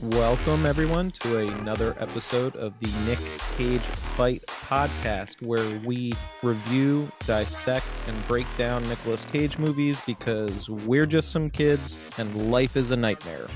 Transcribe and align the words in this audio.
Welcome, 0.00 0.64
everyone, 0.64 1.10
to 1.10 1.38
another 1.38 1.96
episode 1.98 2.54
of 2.54 2.78
the 2.78 2.86
Nic 3.04 3.18
Cage 3.56 3.80
Fight 3.80 4.46
Podcast, 4.46 5.42
where 5.42 5.80
we 5.80 6.12
review, 6.40 7.10
dissect, 7.26 7.84
and 8.06 8.28
break 8.28 8.46
down 8.56 8.88
Nicolas 8.88 9.24
Cage 9.24 9.58
movies 9.58 10.00
because 10.06 10.70
we're 10.70 11.04
just 11.04 11.32
some 11.32 11.50
kids 11.50 11.98
and 12.16 12.48
life 12.48 12.76
is 12.76 12.92
a 12.92 12.96
nightmare. 12.96 13.48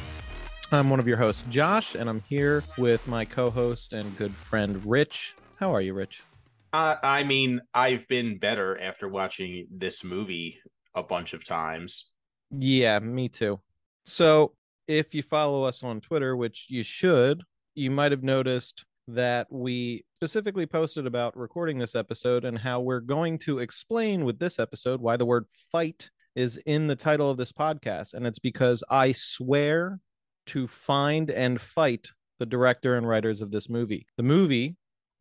I'm 0.73 0.91
one 0.91 0.99
of 0.99 1.07
your 1.07 1.17
hosts, 1.17 1.45
Josh, 1.49 1.95
and 1.95 2.11
I'm 2.11 2.23
here 2.29 2.65
with 2.77 3.07
my 3.07 3.25
co 3.25 3.49
host 3.49 3.93
and 3.93 4.17
good 4.17 4.35
friend, 4.35 4.85
Rich. 4.85 5.37
How 5.61 5.73
are 5.73 5.81
you, 5.81 5.95
Rich? 5.95 6.25
Uh, 6.73 6.97
I 7.05 7.23
mean, 7.23 7.61
I've 7.73 8.09
been 8.09 8.39
better 8.39 8.81
after 8.81 9.09
watching 9.09 9.69
this 9.71 10.03
movie 10.03 10.59
a 10.93 11.05
bunch 11.05 11.35
of 11.35 11.47
times. 11.47 12.11
Yeah, 12.51 12.99
me 12.99 13.29
too. 13.29 13.61
So, 14.07 14.55
if 14.93 15.15
you 15.15 15.23
follow 15.23 15.65
us 15.65 15.83
on 15.83 16.01
Twitter, 16.01 16.37
which 16.37 16.67
you 16.69 16.83
should, 16.83 17.43
you 17.75 17.91
might 17.91 18.13
have 18.13 18.23
noticed 18.23 18.85
that 19.09 19.47
we 19.51 20.05
specifically 20.19 20.67
posted 20.67 21.07
about 21.07 21.37
recording 21.37 21.79
this 21.79 21.95
episode 21.95 22.45
and 22.45 22.59
how 22.59 22.81
we're 22.81 23.01
going 23.01 23.39
to 23.39 23.59
explain 23.59 24.25
with 24.25 24.39
this 24.39 24.59
episode 24.59 25.01
why 25.01 25.17
the 25.17 25.27
word 25.27 25.47
fight 25.73 26.11
is 26.37 26.59
in 26.67 26.87
the 26.87 26.97
title 26.97 27.31
of 27.31 27.37
this 27.37 27.53
podcast. 27.53 28.15
And 28.15 28.27
it's 28.27 28.39
because 28.39 28.85
I 28.91 29.13
swear 29.13 29.99
to 30.47 30.67
find 30.67 31.31
and 31.31 31.61
fight 31.61 32.11
the 32.39 32.47
director 32.47 32.97
and 32.97 33.09
writers 33.09 33.43
of 33.43 33.51
this 33.51 33.69
movie. 33.69 34.07
The 34.17 34.23
movie 34.23 34.77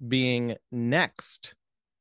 being 0.07 0.55
Next, 0.71 1.55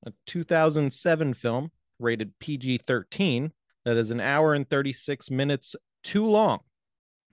a 0.04 0.12
2007 0.26 1.34
film 1.34 1.70
rated 1.98 2.32
PG 2.40 2.80
13 2.86 3.52
that 3.84 3.96
is 3.96 4.10
an 4.10 4.20
hour 4.20 4.54
and 4.54 4.68
36 4.68 5.30
minutes 5.30 5.76
too 6.02 6.26
long. 6.26 6.60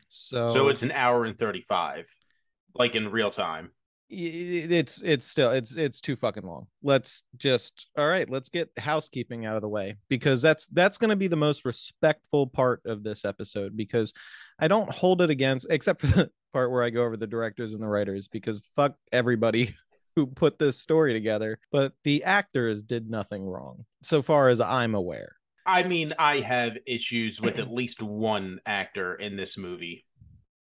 So, 0.10 0.50
So 0.50 0.68
it's 0.70 0.84
an 0.84 0.92
hour 0.92 1.26
and 1.26 1.38
35, 1.38 2.08
like 2.74 2.96
in 2.96 3.12
real 3.12 3.32
time. 3.32 3.72
it's 4.10 5.02
it's 5.02 5.28
still 5.28 5.52
it's 5.52 5.76
it's 5.76 6.00
too 6.00 6.16
fucking 6.16 6.46
long. 6.46 6.68
Let's 6.82 7.24
just 7.36 7.88
all 7.98 8.08
right, 8.08 8.30
let's 8.30 8.50
get 8.50 8.70
housekeeping 8.78 9.46
out 9.46 9.56
of 9.58 9.62
the 9.62 9.70
way 9.70 9.98
because 10.10 10.42
that's 10.42 10.68
that's 10.68 10.98
going 10.98 11.10
to 11.10 11.16
be 11.16 11.28
the 11.28 11.36
most 11.36 11.66
respectful 11.66 12.48
part 12.48 12.82
of 12.86 13.04
this 13.04 13.26
episode 13.26 13.76
because 13.76 14.14
I 14.60 14.68
don't 14.68 14.90
hold 14.90 15.22
it 15.22 15.30
against 15.30 15.68
except 15.70 16.02
for 16.02 16.08
the 16.08 16.32
part 16.54 16.72
where 16.72 16.84
I 16.84 16.90
go 16.90 17.04
over 17.04 17.18
the 17.18 17.28
directors 17.28 17.74
and 17.74 17.84
the 17.84 17.88
writers 17.88 18.28
because 18.28 18.62
fuck 18.76 18.96
everybody 19.12 19.76
who 20.16 20.26
put 20.26 20.58
this 20.58 20.80
story 20.80 21.14
together, 21.14 21.60
but 21.72 21.94
the 22.04 22.24
actors 22.24 22.82
did 22.82 23.10
nothing 23.10 23.46
wrong 23.46 23.86
so 24.02 24.22
far 24.22 24.50
as 24.50 24.60
I'm 24.60 24.96
aware. 24.96 25.37
I 25.68 25.84
mean, 25.84 26.14
I 26.18 26.38
have 26.38 26.78
issues 26.88 27.42
with 27.42 27.60
at 27.60 27.72
least 27.72 28.02
one 28.02 28.60
actor 28.66 29.16
in 29.16 29.36
this 29.36 29.58
movie. 29.58 30.06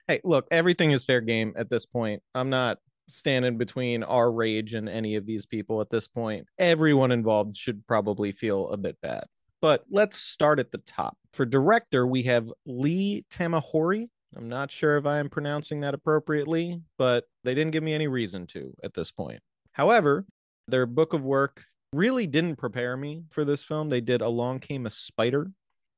Hey, 0.07 0.21
look, 0.23 0.47
everything 0.53 0.93
is 0.93 1.05
fair 1.05 1.21
game 1.21 1.53
at 1.57 1.69
this 1.69 1.85
point. 1.85 2.23
I'm 2.37 2.51
not 2.51 2.79
standing 3.09 3.59
between 3.59 4.05
our 4.05 4.31
rage 4.31 4.75
and 4.75 4.89
any 4.89 5.17
of 5.17 5.27
these 5.27 5.45
people 5.45 5.81
at 5.81 5.91
this 5.91 6.07
point. 6.07 6.47
Everyone 6.57 7.11
involved 7.11 7.57
should 7.57 7.85
probably 7.89 8.31
feel 8.31 8.69
a 8.69 8.77
bit 8.77 8.97
bad. 9.03 9.25
But 9.61 9.85
let's 9.91 10.19
start 10.19 10.61
at 10.61 10.71
the 10.71 10.79
top. 10.79 11.17
For 11.33 11.45
director, 11.45 12.07
we 12.07 12.23
have 12.25 12.49
Lee 12.65 13.25
Tamahori. 13.31 14.09
I'm 14.37 14.49
not 14.49 14.71
sure 14.71 14.97
if 14.97 15.07
I 15.07 15.19
am 15.19 15.29
pronouncing 15.29 15.81
that 15.81 15.95
appropriately, 15.95 16.81
but 16.97 17.25
they 17.43 17.55
didn't 17.55 17.73
give 17.73 17.83
me 17.83 17.93
any 17.93 18.09
reason 18.09 18.47
to 18.49 18.73
at 18.85 18.95
this 18.95 19.11
point. 19.11 19.41
However, 19.73 20.27
their 20.69 20.87
book 20.87 21.13
of 21.13 21.23
work 21.23 21.65
really 21.93 22.27
didn't 22.27 22.57
prepare 22.57 22.97
me 22.97 23.25
for 23.31 23.45
this 23.45 23.63
film. 23.63 23.89
They 23.89 24.01
did 24.01 24.23
Along 24.23 24.59
Came 24.59 24.87
a 24.87 24.91
Spider, 24.91 25.51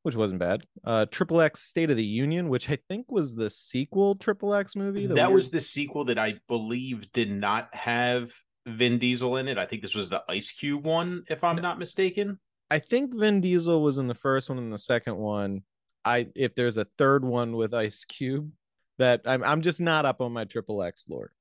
which 0.02 0.16
wasn't 0.16 0.40
bad. 0.40 0.64
Uh 0.84 1.06
Triple 1.06 1.40
X 1.40 1.62
State 1.62 1.90
of 1.90 1.96
the 1.96 2.04
Union, 2.04 2.48
which 2.48 2.68
I 2.70 2.78
think 2.88 3.10
was 3.10 3.34
the 3.34 3.50
sequel 3.50 4.16
Triple 4.16 4.54
X 4.54 4.76
movie. 4.76 5.06
that 5.06 5.14
weird- 5.16 5.32
was 5.34 5.50
the 5.50 5.60
sequel 5.60 6.04
that 6.06 6.18
I 6.18 6.34
believe 6.48 7.10
did 7.12 7.30
not 7.30 7.74
have 7.74 8.30
Vin 8.66 8.98
Diesel 8.98 9.36
in 9.36 9.48
it. 9.48 9.58
I 9.58 9.66
think 9.66 9.82
this 9.82 9.94
was 9.94 10.08
the 10.08 10.22
Ice 10.28 10.50
Cube 10.50 10.84
one, 10.84 11.24
if 11.28 11.44
I'm 11.44 11.56
not 11.56 11.78
mistaken. 11.78 12.38
I 12.70 12.78
think 12.78 13.14
Vin 13.14 13.40
Diesel 13.42 13.82
was 13.82 13.98
in 13.98 14.06
the 14.06 14.14
first 14.14 14.48
one 14.48 14.58
and 14.58 14.72
the 14.72 14.78
second 14.78 15.16
one. 15.16 15.62
I 16.04 16.28
if 16.34 16.54
there's 16.54 16.76
a 16.76 16.84
third 16.98 17.24
one 17.24 17.52
with 17.56 17.72
Ice 17.74 18.04
Cube, 18.04 18.50
that 18.98 19.20
I'm 19.26 19.44
I'm 19.44 19.62
just 19.62 19.80
not 19.80 20.06
up 20.06 20.20
on 20.20 20.32
my 20.32 20.44
Triple 20.44 20.82
X 20.82 21.06
lore. 21.08 21.32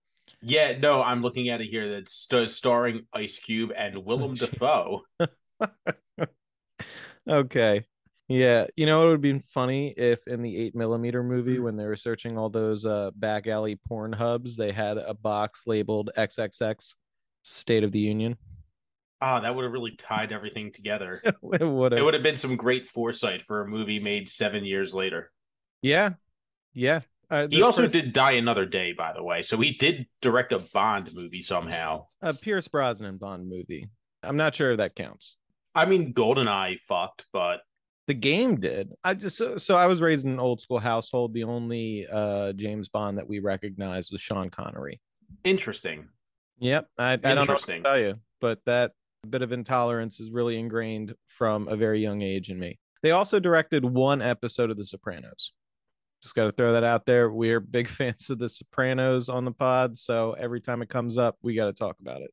Yeah, 0.45 0.77
no, 0.77 1.01
I'm 1.01 1.21
looking 1.21 1.49
at 1.49 1.61
it 1.61 1.67
here 1.67 1.89
that's 1.89 2.13
st- 2.13 2.49
starring 2.49 3.05
Ice 3.13 3.39
Cube 3.39 3.71
and 3.75 4.05
Willem 4.05 4.35
Dafoe. 4.35 5.03
Okay. 7.27 7.85
Yeah, 8.29 8.67
you 8.75 8.85
know 8.85 9.07
it 9.07 9.11
would 9.11 9.21
be 9.21 9.37
funny 9.39 9.89
if 9.91 10.25
in 10.27 10.41
the 10.41 10.57
eight 10.57 10.75
millimeter 10.75 11.23
movie 11.23 11.59
when 11.59 11.75
they 11.75 11.85
were 11.85 11.95
searching 11.95 12.37
all 12.37 12.49
those 12.49 12.85
uh 12.85 13.11
back 13.15 13.47
alley 13.47 13.77
porn 13.87 14.13
hubs, 14.13 14.55
they 14.55 14.71
had 14.71 14.97
a 14.97 15.13
box 15.13 15.67
labeled 15.67 16.09
XXX 16.17 16.95
State 17.43 17.83
of 17.83 17.91
the 17.91 17.99
Union. 17.99 18.37
Ah, 19.21 19.41
that 19.41 19.55
would 19.55 19.63
have 19.63 19.71
really 19.71 19.95
tied 19.95 20.31
everything 20.31 20.71
together. 20.71 21.21
it 21.25 21.35
would 21.41 21.93
It 21.93 22.01
would 22.01 22.13
have 22.13 22.23
been 22.23 22.37
some 22.37 22.55
great 22.55 22.87
foresight 22.87 23.41
for 23.41 23.61
a 23.61 23.67
movie 23.67 23.99
made 23.99 24.27
seven 24.27 24.65
years 24.65 24.93
later. 24.93 25.31
Yeah, 25.81 26.11
yeah. 26.73 27.01
Uh, 27.33 27.47
He 27.49 27.61
also 27.61 27.83
pers- 27.83 27.91
did 27.91 28.13
Die 28.13 28.31
Another 28.33 28.65
Day, 28.65 28.93
by 28.93 29.13
the 29.13 29.23
way. 29.23 29.41
So 29.41 29.59
he 29.59 29.71
did 29.71 30.05
direct 30.21 30.53
a 30.53 30.59
Bond 30.59 31.13
movie 31.13 31.41
somehow. 31.41 32.05
a 32.21 32.33
Pierce 32.33 32.67
Brosnan 32.67 33.17
Bond 33.17 33.49
movie. 33.49 33.87
I'm 34.21 34.37
not 34.37 34.53
sure 34.55 34.71
if 34.71 34.77
that 34.77 34.95
counts. 34.95 35.35
I 35.75 35.85
mean, 35.85 36.13
Goldeneye 36.13 36.79
fucked, 36.79 37.25
but 37.33 37.61
The 38.07 38.13
game 38.13 38.59
did. 38.59 38.91
I 39.03 39.13
just 39.15 39.35
so, 39.37 39.57
so 39.57 39.75
I 39.75 39.87
was 39.87 39.99
raised 40.01 40.25
in 40.25 40.31
an 40.33 40.39
old 40.39 40.61
school 40.61 40.79
household. 40.79 41.33
The 41.33 41.43
only 41.45 42.05
uh 42.07 42.53
James 42.53 42.87
Bond 42.89 43.17
that 43.17 43.27
we 43.27 43.39
recognized 43.39 44.11
was 44.11 44.21
Sean 44.21 44.49
Connery. 44.49 45.01
interesting. 45.43 46.07
Yep. 46.59 46.87
I, 46.97 47.13
I 47.13 47.17
don't 47.17 47.47
know 47.47 47.55
tell 47.55 47.99
you, 47.99 48.19
but 48.39 48.59
that 48.65 48.91
bit 49.29 49.41
of 49.41 49.51
intolerance 49.51 50.19
is 50.19 50.29
really 50.31 50.57
ingrained 50.59 51.15
from 51.27 51.67
a 51.67 51.75
very 51.75 51.99
young 52.01 52.21
age 52.21 52.49
in 52.51 52.59
me. 52.59 52.77
They 53.01 53.11
also 53.11 53.39
directed 53.39 53.83
one 53.83 54.21
episode 54.21 54.69
of 54.69 54.77
The 54.77 54.85
Sopranos. 54.85 55.51
Just 56.23 56.35
got 56.35 56.45
to 56.45 56.53
throw 56.53 56.71
that 56.71 56.85
out 56.85 57.05
there. 57.05 57.29
We're 57.29 57.59
big 57.59 57.87
fans 57.89 58.29
of 58.29 58.39
The 58.39 58.47
Sopranos 58.47 59.27
on 59.27 59.43
the 59.43 59.51
pod, 59.51 59.97
so 59.97 60.31
every 60.39 60.61
time 60.61 60.81
it 60.81 60.89
comes 60.89 61.17
up, 61.17 61.37
we 61.41 61.53
got 61.53 61.65
to 61.65 61.73
talk 61.73 61.97
about 61.99 62.21
it. 62.21 62.31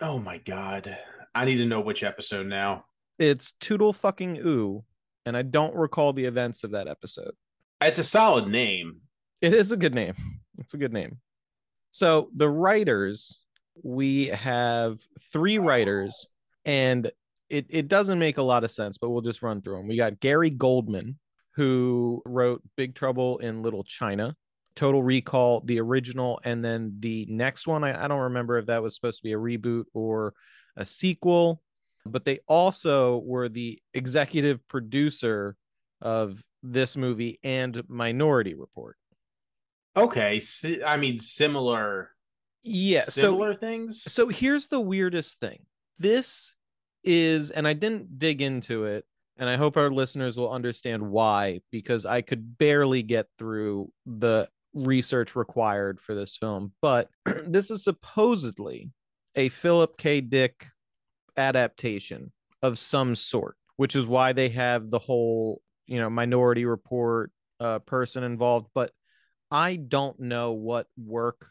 Oh 0.00 0.18
my 0.18 0.38
god. 0.38 0.98
I 1.34 1.46
need 1.46 1.56
to 1.56 1.66
know 1.66 1.80
which 1.80 2.04
episode 2.04 2.46
now. 2.46 2.84
It's 3.18 3.52
Toodle 3.52 3.94
fucking 3.94 4.36
ooh, 4.38 4.84
and 5.24 5.34
I 5.34 5.42
don't 5.42 5.74
recall 5.74 6.12
the 6.12 6.26
events 6.26 6.62
of 6.62 6.72
that 6.72 6.88
episode. 6.88 7.32
It's 7.80 7.98
a 7.98 8.04
solid 8.04 8.48
name. 8.48 9.00
It 9.40 9.54
is 9.54 9.72
a 9.72 9.76
good 9.76 9.94
name. 9.94 10.14
It's 10.58 10.74
a 10.74 10.78
good 10.78 10.92
name. 10.92 11.16
So 11.92 12.28
the 12.36 12.48
writers, 12.48 13.40
we 13.82 14.26
have 14.26 15.00
three 15.32 15.58
writers, 15.58 16.26
and 16.66 17.10
it, 17.48 17.66
it 17.70 17.88
doesn't 17.88 18.18
make 18.18 18.36
a 18.36 18.42
lot 18.42 18.64
of 18.64 18.70
sense, 18.70 18.98
but 18.98 19.08
we'll 19.08 19.22
just 19.22 19.42
run 19.42 19.62
through 19.62 19.78
them. 19.78 19.88
We 19.88 19.96
got 19.96 20.20
Gary 20.20 20.50
Goldman, 20.50 21.18
who 21.54 22.22
wrote 22.24 22.62
Big 22.76 22.94
Trouble 22.94 23.38
in 23.38 23.62
Little 23.62 23.84
China, 23.84 24.34
Total 24.74 25.02
Recall, 25.02 25.60
the 25.64 25.80
original, 25.80 26.40
and 26.44 26.64
then 26.64 26.96
the 27.00 27.26
next 27.28 27.66
one. 27.66 27.84
I, 27.84 28.04
I 28.04 28.08
don't 28.08 28.20
remember 28.20 28.58
if 28.58 28.66
that 28.66 28.82
was 28.82 28.94
supposed 28.94 29.18
to 29.18 29.22
be 29.22 29.32
a 29.32 29.38
reboot 29.38 29.84
or 29.92 30.32
a 30.76 30.86
sequel, 30.86 31.62
but 32.06 32.24
they 32.24 32.38
also 32.48 33.18
were 33.18 33.48
the 33.48 33.78
executive 33.94 34.66
producer 34.68 35.56
of 36.00 36.42
this 36.62 36.96
movie 36.96 37.38
and 37.42 37.82
Minority 37.88 38.54
Report. 38.54 38.96
Okay. 39.96 40.40
I 40.86 40.96
mean, 40.96 41.18
similar, 41.18 42.10
Yeah. 42.62 43.04
similar 43.04 43.52
so 43.52 43.58
things. 43.58 44.02
so 44.10 44.28
here's 44.28 44.68
the 44.68 44.80
weirdest 44.80 45.38
thing. 45.38 45.66
This 45.98 46.56
is, 47.04 47.50
and 47.50 47.68
I 47.68 47.74
didn't 47.74 48.18
dig 48.18 48.40
into 48.40 48.84
it, 48.84 49.04
and 49.42 49.50
I 49.50 49.56
hope 49.56 49.76
our 49.76 49.90
listeners 49.90 50.38
will 50.38 50.52
understand 50.52 51.02
why, 51.02 51.62
because 51.72 52.06
I 52.06 52.22
could 52.22 52.56
barely 52.58 53.02
get 53.02 53.26
through 53.38 53.90
the 54.06 54.48
research 54.72 55.34
required 55.34 56.00
for 56.00 56.14
this 56.14 56.36
film. 56.36 56.74
But 56.80 57.08
this 57.44 57.72
is 57.72 57.82
supposedly 57.82 58.92
a 59.34 59.48
Philip 59.48 59.96
K. 59.98 60.20
Dick 60.20 60.68
adaptation 61.36 62.30
of 62.62 62.78
some 62.78 63.16
sort, 63.16 63.56
which 63.78 63.96
is 63.96 64.06
why 64.06 64.32
they 64.32 64.48
have 64.50 64.90
the 64.90 65.00
whole, 65.00 65.60
you 65.88 65.98
know, 65.98 66.08
minority 66.08 66.64
report 66.64 67.32
uh, 67.58 67.80
person 67.80 68.22
involved. 68.22 68.68
But 68.76 68.92
I 69.50 69.74
don't 69.74 70.20
know 70.20 70.52
what 70.52 70.86
work 70.96 71.48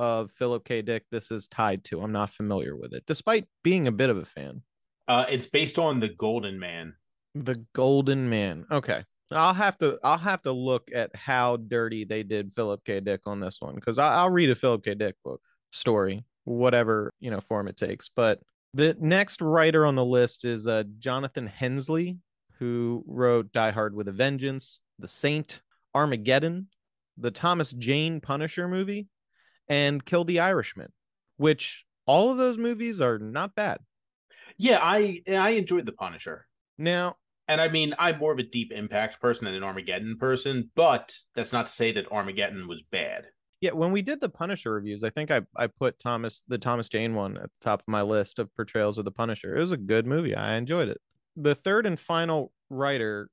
of 0.00 0.32
Philip 0.32 0.64
K. 0.64 0.82
Dick 0.82 1.04
this 1.12 1.30
is 1.30 1.46
tied 1.46 1.84
to. 1.84 2.02
I'm 2.02 2.10
not 2.10 2.30
familiar 2.30 2.76
with 2.76 2.94
it, 2.94 3.04
despite 3.06 3.46
being 3.62 3.86
a 3.86 3.92
bit 3.92 4.10
of 4.10 4.16
a 4.16 4.24
fan. 4.24 4.62
Uh, 5.06 5.24
it's 5.28 5.46
based 5.46 5.78
on 5.78 6.00
the 6.00 6.08
Golden 6.08 6.58
Man. 6.58 6.94
The 7.34 7.64
Golden 7.72 8.28
Man. 8.28 8.66
Okay. 8.70 9.04
I'll 9.30 9.54
have 9.54 9.76
to 9.78 9.98
I'll 10.02 10.18
have 10.18 10.42
to 10.42 10.52
look 10.52 10.88
at 10.94 11.14
how 11.14 11.56
dirty 11.56 12.04
they 12.04 12.22
did 12.22 12.52
Philip 12.54 12.82
K. 12.84 13.00
Dick 13.00 13.20
on 13.26 13.40
this 13.40 13.60
one 13.60 13.74
because 13.74 13.98
I'll 13.98 14.30
read 14.30 14.50
a 14.50 14.54
Philip 14.54 14.84
K. 14.84 14.94
Dick 14.94 15.16
book 15.22 15.42
story, 15.70 16.24
whatever 16.44 17.12
you 17.20 17.30
know 17.30 17.40
form 17.40 17.68
it 17.68 17.76
takes. 17.76 18.08
But 18.14 18.40
the 18.74 18.96
next 18.98 19.42
writer 19.42 19.84
on 19.84 19.96
the 19.96 20.04
list 20.04 20.44
is 20.44 20.66
uh, 20.66 20.84
Jonathan 20.98 21.46
Hensleigh, 21.46 22.14
who 22.58 23.04
wrote 23.06 23.52
Die 23.52 23.70
Hard 23.70 23.94
with 23.94 24.08
a 24.08 24.12
Vengeance, 24.12 24.80
The 24.98 25.08
Saint, 25.08 25.62
Armageddon, 25.94 26.68
the 27.16 27.30
Thomas 27.30 27.72
Jane 27.72 28.20
Punisher 28.20 28.68
movie, 28.68 29.08
and 29.68 30.04
Kill 30.04 30.24
the 30.24 30.40
Irishman, 30.40 30.92
which 31.36 31.84
all 32.06 32.30
of 32.30 32.38
those 32.38 32.56
movies 32.56 33.00
are 33.00 33.18
not 33.18 33.54
bad. 33.54 33.78
Yeah, 34.56 34.78
I 34.82 35.22
I 35.28 35.50
enjoyed 35.50 35.84
the 35.86 35.92
Punisher. 35.92 36.46
Now, 36.78 37.16
And 37.48 37.60
I 37.60 37.68
mean, 37.68 37.94
I'm 37.98 38.18
more 38.18 38.32
of 38.32 38.38
a 38.38 38.42
deep 38.44 38.72
impact 38.72 39.20
person 39.20 39.46
than 39.46 39.54
an 39.54 39.64
Armageddon 39.64 40.16
person, 40.18 40.70
but 40.74 41.14
that's 41.34 41.52
not 41.52 41.66
to 41.66 41.72
say 41.72 41.92
that 41.92 42.12
Armageddon 42.12 42.68
was 42.68 42.82
bad. 42.82 43.26
Yeah, 43.60 43.72
when 43.72 43.90
we 43.90 44.02
did 44.02 44.20
the 44.20 44.28
Punisher 44.28 44.72
reviews, 44.72 45.02
I 45.02 45.10
think 45.10 45.30
I, 45.30 45.40
I 45.56 45.66
put 45.66 45.98
Thomas 45.98 46.42
the 46.46 46.58
Thomas 46.58 46.88
Jane 46.88 47.14
one 47.14 47.36
at 47.36 47.44
the 47.44 47.60
top 47.60 47.80
of 47.80 47.88
my 47.88 48.02
list 48.02 48.38
of 48.38 48.54
portrayals 48.54 48.98
of 48.98 49.04
the 49.04 49.10
Punisher. 49.10 49.56
It 49.56 49.60
was 49.60 49.72
a 49.72 49.76
good 49.76 50.06
movie. 50.06 50.34
I 50.34 50.56
enjoyed 50.56 50.88
it. 50.88 50.98
The 51.36 51.56
third 51.56 51.84
and 51.86 51.98
final 51.98 52.52
writer, 52.70 53.30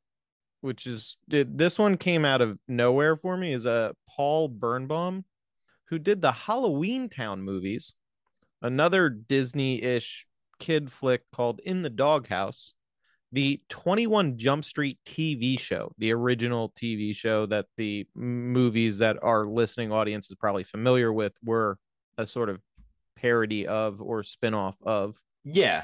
which 0.62 0.88
is 0.88 1.18
this 1.28 1.78
one 1.78 1.98
came 1.98 2.26
out 2.26 2.42
of 2.42 2.58
nowhere 2.68 3.18
for 3.18 3.38
me, 3.38 3.54
is 3.54 3.66
a 3.66 3.70
uh, 3.70 3.94
Paul 4.10 4.50
Bernbaum, 4.50 5.26
who 5.90 6.00
did 6.00 6.22
the 6.22 6.32
Halloween 6.32 7.10
Town 7.10 7.44
movies, 7.44 7.94
another 8.62 9.10
Disney-ish 9.10 10.26
kid 10.58 10.92
flick 10.92 11.22
called 11.32 11.60
In 11.64 11.84
the 11.84 11.90
Doghouse, 11.90 12.74
the 13.36 13.62
21 13.68 14.38
Jump 14.38 14.64
Street 14.64 14.98
TV 15.06 15.60
show, 15.60 15.92
the 15.98 16.14
original 16.14 16.70
TV 16.70 17.14
show 17.14 17.46
that 17.48 17.66
the 17.76 18.08
movies 18.16 18.98
that 19.00 19.18
our 19.22 19.46
listening 19.46 19.92
audience 19.92 20.30
is 20.30 20.38
probably 20.38 20.64
familiar 20.64 21.12
with 21.12 21.34
were 21.44 21.78
a 22.18 22.26
sort 22.26 22.48
of 22.48 22.62
parody 23.18 23.68
of 23.68 24.02
or 24.02 24.24
spin-off 24.24 24.78
of. 24.84 25.20
Yeah. 25.44 25.84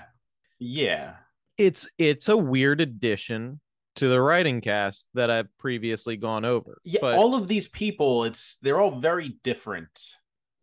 Yeah. 0.60 1.16
It's 1.58 1.90
it's 1.98 2.30
a 2.30 2.38
weird 2.38 2.80
addition 2.80 3.60
to 3.98 4.08
the 4.08 4.22
writing 4.22 4.62
cast 4.62 5.10
that 5.14 5.30
I've 5.30 5.50
previously 5.58 6.16
gone 6.16 6.46
over. 6.46 6.80
Yeah, 6.86 7.02
but 7.02 7.16
all 7.18 7.36
of 7.36 7.50
these 7.50 7.68
people, 7.68 8.24
it's 8.24 8.60
they're 8.60 8.80
all 8.80 8.98
very 8.98 9.36
different. 9.44 10.16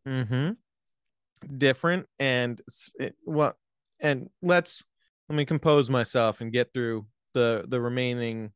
Mhm. 0.06 0.56
different 1.58 2.08
and 2.18 2.62
well 3.26 3.58
and 4.00 4.30
let's 4.40 4.84
let 5.28 5.36
me 5.36 5.44
compose 5.44 5.90
myself 5.90 6.40
and 6.40 6.52
get 6.52 6.72
through 6.72 7.06
the 7.34 7.64
the 7.68 7.80
remaining 7.80 8.50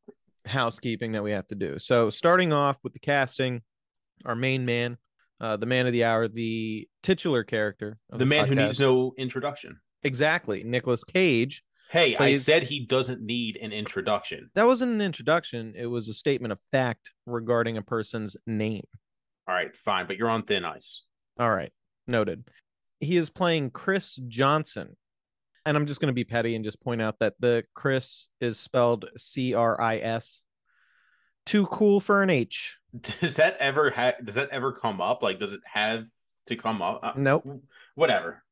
housekeeping 0.47 1.13
that 1.13 1.23
we 1.23 1.31
have 1.31 1.47
to 1.49 1.55
do 1.55 1.79
so 1.79 2.11
starting 2.11 2.53
off 2.53 2.77
with 2.83 2.93
the 2.93 2.99
casting 2.99 3.63
our 4.25 4.35
main 4.35 4.65
man 4.65 4.97
uh 5.41 5.57
the 5.57 5.67
man 5.67 5.87
of 5.87 5.93
the 5.93 6.03
hour 6.05 6.27
the 6.27 6.89
titular 7.03 7.45
character 7.45 7.99
of 8.11 8.19
The 8.19 8.27
man 8.27 8.47
who 8.49 8.55
needs 8.57 8.81
no 8.81 9.13
introduction. 9.17 9.79
exactly 10.03 10.65
Nicolas 10.65 11.05
Cage 11.05 11.63
Hey, 11.91 12.17
I 12.17 12.37
said 12.37 12.63
he 12.63 12.87
doesn't 12.87 13.21
need 13.21 13.59
an 13.61 13.71
introduction. 13.71 14.49
that 14.55 14.67
wasn't 14.67 14.93
an 14.93 15.01
introduction 15.03 15.75
it 15.77 15.87
was 15.87 16.09
a 16.09 16.15
statement 16.15 16.51
of 16.53 16.59
fact 16.73 17.13
regarding 17.27 17.77
a 17.77 17.83
person's 17.83 18.37
name 18.47 18.85
All 19.47 19.55
right, 19.55 19.77
fine, 19.77 20.07
but 20.07 20.17
you're 20.17 20.31
on 20.31 20.43
thin 20.43 20.65
ice. 20.65 21.05
All 21.39 21.51
right, 21.55 21.73
noted. 22.09 22.45
He 23.01 23.17
is 23.17 23.31
playing 23.31 23.71
Chris 23.71 24.17
Johnson. 24.29 24.97
And 25.65 25.77
I'm 25.77 25.87
just 25.87 26.01
going 26.01 26.09
to 26.09 26.13
be 26.13 26.25
petty 26.25 26.57
and 26.57 26.65
just 26.65 26.83
point 26.83 27.01
out 27.01 27.19
that 27.21 27.35
the 27.39 27.65
Chris 27.75 28.29
is 28.41 28.59
spelled 28.59 29.09
C 29.17 29.55
R 29.55 29.81
I 29.81 29.99
S. 29.99 30.43
Too 31.47 31.67
cool 31.67 32.01
for 32.01 32.23
an 32.23 32.31
H. 32.31 32.79
Does 33.01 33.37
that 33.37 33.57
ever 33.59 33.91
ha- 33.91 34.15
does 34.23 34.35
that 34.37 34.51
ever 34.51 34.73
come 34.73 35.01
up? 35.01 35.23
Like, 35.23 35.41
does 35.41 35.53
it 35.53 35.61
have 35.65 36.07
to 36.47 36.57
come 36.57 36.83
up? 36.83 37.01
Uh, 37.03 37.13
Nope. 37.17 37.47
Whatever. 37.95 38.43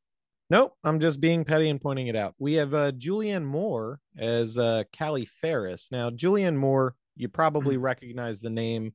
Nope. 0.51 0.75
I'm 0.83 0.99
just 1.01 1.21
being 1.21 1.45
petty 1.45 1.69
and 1.69 1.81
pointing 1.81 2.09
it 2.09 2.17
out. 2.17 2.35
We 2.39 2.55
have 2.55 2.75
uh, 2.75 2.93
Julianne 2.93 3.45
Moore 3.45 4.01
as 4.17 4.57
uh, 4.57 4.85
Callie 4.97 5.25
Ferris. 5.27 5.89
Now, 5.93 6.11
Julianne 6.11 6.57
Moore, 6.57 6.95
you 7.17 7.29
probably 7.29 7.77
recognize 7.77 8.41
the 8.41 8.51
name. 8.51 8.95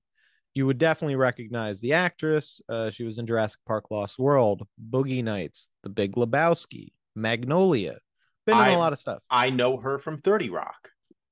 You 0.53 0.65
would 0.65 0.77
definitely 0.77 1.17
recognize 1.17 1.81
the 1.81 1.93
actress. 1.93 2.61
Uh, 2.69 2.89
she 2.89 3.03
was 3.03 3.17
in 3.17 3.27
Jurassic 3.27 3.59
Park 3.67 3.91
Lost 3.91 4.17
World, 4.17 4.65
Boogie 4.89 5.23
Nights, 5.23 5.69
The 5.83 5.89
Big 5.89 6.13
Lebowski, 6.13 6.93
Magnolia. 7.15 7.99
Been 8.45 8.57
in 8.57 8.63
I- 8.63 8.71
a 8.71 8.77
lot 8.77 8.93
of 8.93 8.99
stuff. 8.99 9.21
I 9.29 9.49
know 9.49 9.77
her 9.77 9.97
from 9.97 10.17
30 10.17 10.49
Rock. 10.49 10.89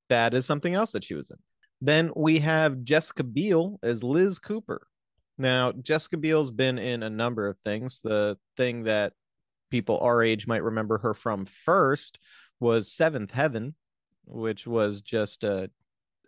that 0.10 0.34
is 0.34 0.46
something 0.46 0.74
else 0.74 0.91
that 0.91 1.03
she 1.03 1.15
was 1.15 1.32
in. 1.32 1.38
Then 1.82 2.12
we 2.15 2.39
have 2.39 2.84
Jessica 2.84 3.24
Biel 3.24 3.79
as 3.84 4.03
Liz 4.03 4.39
Cooper. 4.39 4.88
Now, 5.38 5.72
Jessica 5.72 6.17
Biel's 6.17 6.51
been 6.51 6.77
in 6.77 7.03
a 7.03 7.10
number 7.10 7.48
of 7.48 7.58
things. 7.60 8.00
The 8.03 8.38
thing 8.58 8.84
that 8.84 9.13
people 9.72 10.00
our 10.00 10.22
age 10.22 10.46
might 10.46 10.63
remember 10.63 11.00
her 11.00 11.13
from 11.13 11.46
first 11.46 12.20
was 12.60 12.91
Seventh 12.91 13.32
Heaven, 13.32 13.74
which 14.25 14.67
was 14.67 15.01
just 15.01 15.43
a 15.43 15.70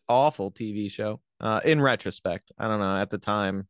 awful 0.10 0.52
TV 0.52 0.90
show. 0.90 1.22
Uh, 1.40 1.62
in 1.64 1.82
retrospect, 1.82 2.52
I 2.58 2.68
don't 2.68 2.80
know. 2.80 2.96
At 2.96 3.10
the 3.10 3.18
time, 3.18 3.68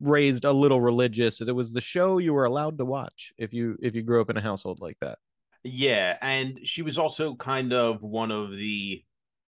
raised 0.00 0.44
a 0.44 0.52
little 0.52 0.80
religious. 0.80 1.40
It 1.40 1.54
was 1.54 1.72
the 1.72 1.80
show 1.80 2.18
you 2.18 2.32
were 2.32 2.44
allowed 2.46 2.78
to 2.78 2.84
watch 2.84 3.32
if 3.38 3.52
you 3.52 3.76
if 3.82 3.94
you 3.94 4.02
grew 4.02 4.20
up 4.20 4.30
in 4.30 4.36
a 4.36 4.40
household 4.40 4.80
like 4.80 4.98
that. 5.00 5.18
Yeah, 5.64 6.16
and 6.20 6.58
she 6.64 6.82
was 6.82 6.98
also 6.98 7.34
kind 7.36 7.72
of 7.72 8.02
one 8.02 8.30
of 8.30 8.50
the 8.50 9.04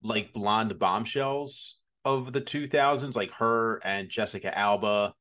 like 0.03 0.33
blonde 0.33 0.77
bombshells 0.77 1.79
of 2.03 2.33
the 2.33 2.41
2000s, 2.41 3.15
like 3.15 3.31
her 3.35 3.79
and 3.83 4.09
Jessica 4.09 4.57
Alba, 4.57 5.13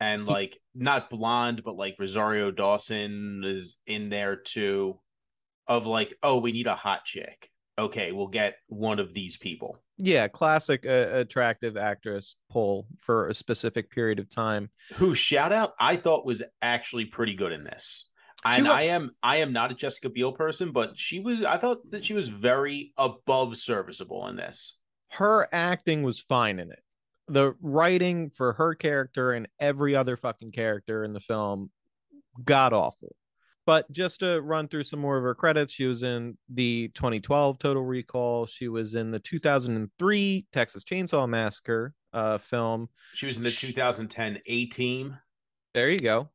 and 0.00 0.26
like 0.26 0.58
not 0.74 1.10
blonde, 1.10 1.62
but 1.64 1.76
like 1.76 1.96
Rosario 1.98 2.50
Dawson 2.50 3.42
is 3.44 3.76
in 3.86 4.08
there 4.08 4.36
too. 4.36 4.98
Of 5.68 5.84
like, 5.84 6.16
oh, 6.22 6.38
we 6.38 6.52
need 6.52 6.68
a 6.68 6.76
hot 6.76 7.04
chick. 7.04 7.50
Okay, 7.76 8.12
we'll 8.12 8.28
get 8.28 8.56
one 8.68 9.00
of 9.00 9.12
these 9.12 9.36
people. 9.36 9.82
Yeah, 9.98 10.28
classic 10.28 10.86
uh, 10.86 11.08
attractive 11.12 11.76
actress 11.76 12.36
pull 12.50 12.86
for 12.98 13.28
a 13.28 13.34
specific 13.34 13.90
period 13.90 14.18
of 14.18 14.28
time. 14.28 14.70
Who 14.94 15.14
shout 15.14 15.52
out 15.52 15.72
I 15.80 15.96
thought 15.96 16.24
was 16.24 16.42
actually 16.62 17.06
pretty 17.06 17.34
good 17.34 17.52
in 17.52 17.64
this. 17.64 18.08
And 18.54 18.66
wa- 18.66 18.74
I 18.74 18.82
am 18.82 19.10
I 19.22 19.38
am 19.38 19.52
not 19.52 19.72
a 19.72 19.74
Jessica 19.74 20.08
Biel 20.08 20.32
person, 20.32 20.72
but 20.72 20.98
she 20.98 21.20
was 21.20 21.44
I 21.44 21.56
thought 21.58 21.90
that 21.90 22.04
she 22.04 22.14
was 22.14 22.28
very 22.28 22.92
above 22.96 23.56
serviceable 23.56 24.26
in 24.28 24.36
this. 24.36 24.78
Her 25.10 25.48
acting 25.52 26.02
was 26.02 26.18
fine 26.18 26.58
in 26.58 26.70
it. 26.70 26.80
The 27.28 27.54
writing 27.60 28.30
for 28.30 28.52
her 28.54 28.74
character 28.74 29.32
and 29.32 29.48
every 29.58 29.96
other 29.96 30.16
fucking 30.16 30.52
character 30.52 31.04
in 31.04 31.12
the 31.12 31.20
film 31.20 31.70
god 32.44 32.72
awful. 32.72 33.16
But 33.66 33.90
just 33.90 34.20
to 34.20 34.40
run 34.42 34.68
through 34.68 34.84
some 34.84 35.00
more 35.00 35.16
of 35.16 35.24
her 35.24 35.34
credits, 35.34 35.74
she 35.74 35.86
was 35.86 36.04
in 36.04 36.38
the 36.48 36.88
2012 36.94 37.58
Total 37.58 37.82
Recall. 37.82 38.46
She 38.46 38.68
was 38.68 38.94
in 38.94 39.10
the 39.10 39.18
2003 39.18 40.46
Texas 40.52 40.84
Chainsaw 40.84 41.28
Massacre 41.28 41.92
uh, 42.12 42.38
film. 42.38 42.88
She 43.14 43.26
was 43.26 43.38
in 43.38 43.42
the 43.42 43.50
2010 43.50 44.40
A 44.46 44.66
Team. 44.66 45.18
There 45.74 45.90
you 45.90 45.98
go. 45.98 46.30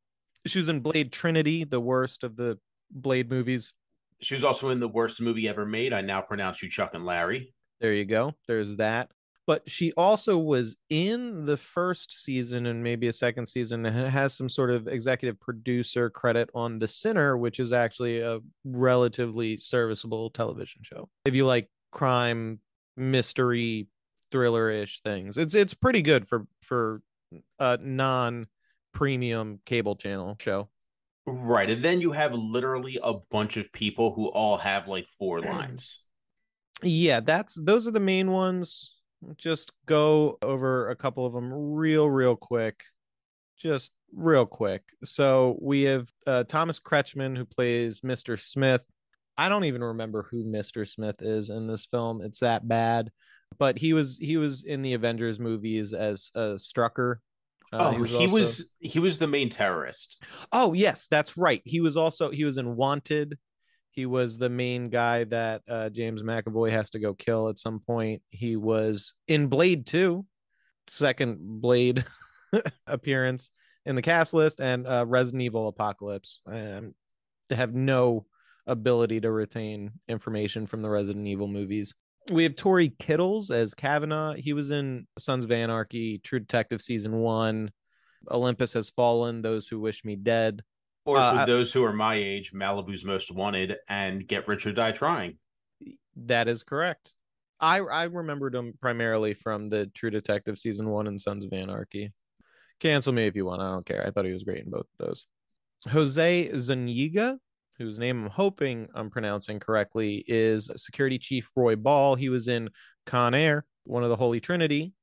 She 0.45 0.59
was 0.59 0.69
in 0.69 0.79
Blade 0.79 1.11
Trinity, 1.11 1.63
the 1.63 1.79
worst 1.79 2.23
of 2.23 2.35
the 2.35 2.57
Blade 2.89 3.29
movies. 3.29 3.73
She 4.21 4.35
was 4.35 4.43
also 4.43 4.69
in 4.69 4.79
the 4.79 4.87
worst 4.87 5.21
movie 5.21 5.47
ever 5.47 5.65
made. 5.65 5.93
I 5.93 6.01
now 6.01 6.21
pronounce 6.21 6.61
you 6.61 6.69
Chuck 6.69 6.93
and 6.93 7.05
Larry. 7.05 7.53
There 7.79 7.93
you 7.93 8.05
go. 8.05 8.33
There's 8.47 8.75
that. 8.75 9.09
But 9.47 9.67
she 9.69 9.91
also 9.93 10.37
was 10.37 10.77
in 10.89 11.45
the 11.45 11.57
first 11.57 12.23
season 12.23 12.67
and 12.67 12.83
maybe 12.83 13.07
a 13.07 13.13
second 13.13 13.47
season 13.47 13.85
and 13.85 14.07
has 14.07 14.33
some 14.35 14.47
sort 14.47 14.69
of 14.69 14.87
executive 14.87 15.39
producer 15.39 16.09
credit 16.09 16.49
on 16.53 16.77
The 16.77 16.87
Sinner, 16.87 17.37
which 17.37 17.59
is 17.59 17.73
actually 17.73 18.19
a 18.21 18.39
relatively 18.63 19.57
serviceable 19.57 20.29
television 20.29 20.83
show. 20.83 21.09
If 21.25 21.33
you 21.33 21.45
like 21.45 21.69
crime, 21.91 22.59
mystery, 22.95 23.87
thriller-ish 24.31 25.01
things. 25.01 25.37
It's 25.37 25.55
it's 25.55 25.73
pretty 25.73 26.01
good 26.01 26.27
for 26.27 26.45
for 26.61 27.01
uh, 27.59 27.77
a 27.81 28.45
non-premium 28.93 29.59
cable 29.65 29.95
channel 29.95 30.37
show. 30.39 30.69
Right. 31.25 31.69
And 31.69 31.83
then 31.83 32.01
you 32.01 32.11
have 32.11 32.33
literally 32.33 32.99
a 33.03 33.13
bunch 33.13 33.57
of 33.57 33.71
people 33.71 34.13
who 34.13 34.27
all 34.27 34.57
have 34.57 34.87
like 34.87 35.07
four 35.07 35.41
lines. 35.41 36.05
yeah 36.83 37.19
that's 37.19 37.53
those 37.63 37.87
are 37.87 37.91
the 37.91 37.99
main 37.99 38.31
ones 38.31 38.95
just 39.37 39.71
go 39.85 40.39
over 40.41 40.89
a 40.89 40.95
couple 40.95 41.27
of 41.27 41.33
them 41.33 41.53
real 41.53 42.09
real 42.09 42.35
quick 42.35 42.83
just 43.55 43.91
real 44.15 44.47
quick 44.47 44.81
so 45.03 45.59
we 45.61 45.83
have 45.83 46.09
uh, 46.25 46.43
thomas 46.45 46.79
kretschmann 46.79 47.37
who 47.37 47.45
plays 47.45 48.01
mr 48.01 48.39
smith 48.39 48.83
i 49.37 49.47
don't 49.47 49.65
even 49.65 49.83
remember 49.83 50.25
who 50.31 50.43
mr 50.43 50.87
smith 50.87 51.21
is 51.21 51.51
in 51.51 51.67
this 51.67 51.85
film 51.85 52.19
it's 52.23 52.39
that 52.39 52.67
bad 52.67 53.11
but 53.59 53.77
he 53.77 53.93
was 53.93 54.17
he 54.17 54.37
was 54.37 54.63
in 54.63 54.81
the 54.81 54.93
avengers 54.93 55.39
movies 55.39 55.93
as 55.93 56.31
uh, 56.33 56.55
strucker 56.57 57.17
Uh, 57.73 57.93
oh, 57.95 58.03
he 58.03 58.15
also- 58.15 58.33
was 58.33 58.71
he 58.79 58.99
was 58.99 59.17
the 59.17 59.27
main 59.27 59.49
terrorist. 59.49 60.21
Oh 60.51 60.73
yes, 60.73 61.07
that's 61.09 61.37
right. 61.37 61.61
He 61.65 61.81
was 61.81 61.95
also 61.97 62.29
he 62.29 62.43
was 62.43 62.57
in 62.57 62.75
Wanted. 62.75 63.37
He 63.91 64.05
was 64.05 64.37
the 64.37 64.49
main 64.49 64.89
guy 64.89 65.25
that 65.25 65.63
uh, 65.67 65.89
James 65.89 66.23
McAvoy 66.23 66.71
has 66.71 66.91
to 66.91 66.99
go 66.99 67.13
kill 67.13 67.49
at 67.49 67.59
some 67.59 67.79
point. 67.79 68.21
He 68.29 68.55
was 68.55 69.13
in 69.27 69.47
Blade 69.47 69.85
2, 69.85 70.25
second 70.87 71.39
Blade 71.41 72.05
appearance 72.87 73.51
in 73.85 73.95
the 73.95 74.01
cast 74.01 74.33
list, 74.33 74.61
and 74.61 74.87
uh, 74.87 75.03
Resident 75.07 75.43
Evil 75.43 75.67
Apocalypse. 75.67 76.41
Um, 76.47 76.95
they 77.49 77.57
have 77.57 77.73
no 77.73 78.25
ability 78.65 79.19
to 79.21 79.31
retain 79.31 79.91
information 80.07 80.67
from 80.67 80.81
the 80.81 80.89
Resident 80.89 81.27
Evil 81.27 81.49
movies. 81.49 81.93
We 82.31 82.43
have 82.43 82.55
Tory 82.55 82.93
Kittles 82.97 83.51
as 83.51 83.73
Kavanaugh. 83.73 84.33
He 84.33 84.53
was 84.53 84.71
in 84.71 85.05
Sons 85.17 85.43
of 85.45 85.51
Anarchy, 85.51 86.17
True 86.19 86.39
Detective 86.39 86.81
season 86.81 87.17
one, 87.17 87.71
Olympus 88.29 88.73
Has 88.73 88.89
Fallen, 88.89 89.41
Those 89.41 89.67
Who 89.67 89.79
Wish 89.79 90.05
Me 90.05 90.15
Dead. 90.15 90.61
Or 91.05 91.17
for 91.17 91.21
Uh, 91.21 91.45
those 91.45 91.73
who 91.73 91.83
are 91.83 91.93
my 91.93 92.15
age, 92.15 92.53
Malibu's 92.53 93.03
Most 93.03 93.31
Wanted 93.31 93.77
and 93.89 94.25
Get 94.25 94.47
Rich 94.47 94.65
or 94.67 94.71
Die 94.71 94.91
Trying. 94.91 95.37
That 96.15 96.47
is 96.47 96.63
correct. 96.63 97.15
I 97.59 97.79
I 97.79 98.03
remembered 98.05 98.55
him 98.55 98.73
primarily 98.81 99.33
from 99.33 99.69
the 99.69 99.87
True 99.87 100.09
Detective 100.09 100.57
season 100.57 100.89
one 100.89 101.07
and 101.07 101.19
Sons 101.19 101.43
of 101.43 101.53
Anarchy. 101.53 102.11
Cancel 102.79 103.13
me 103.13 103.25
if 103.27 103.35
you 103.35 103.45
want. 103.45 103.61
I 103.61 103.71
don't 103.71 103.85
care. 103.85 104.05
I 104.05 104.11
thought 104.11 104.25
he 104.25 104.31
was 104.31 104.43
great 104.43 104.63
in 104.63 104.71
both 104.71 104.87
of 104.99 105.05
those. 105.07 105.25
Jose 105.89 106.51
Zuniga, 106.55 107.39
whose 107.81 107.99
name 107.99 108.25
I'm 108.25 108.29
hoping 108.29 108.87
I'm 108.93 109.09
pronouncing 109.09 109.59
correctly, 109.59 110.23
is 110.27 110.69
Security 110.75 111.17
Chief 111.17 111.49
Roy 111.55 111.75
Ball. 111.75 112.15
He 112.15 112.29
was 112.29 112.47
in 112.47 112.69
Con 113.05 113.33
Air, 113.33 113.65
one 113.83 114.03
of 114.03 114.09
the 114.09 114.15
Holy 114.15 114.39
Trinity. 114.39 114.93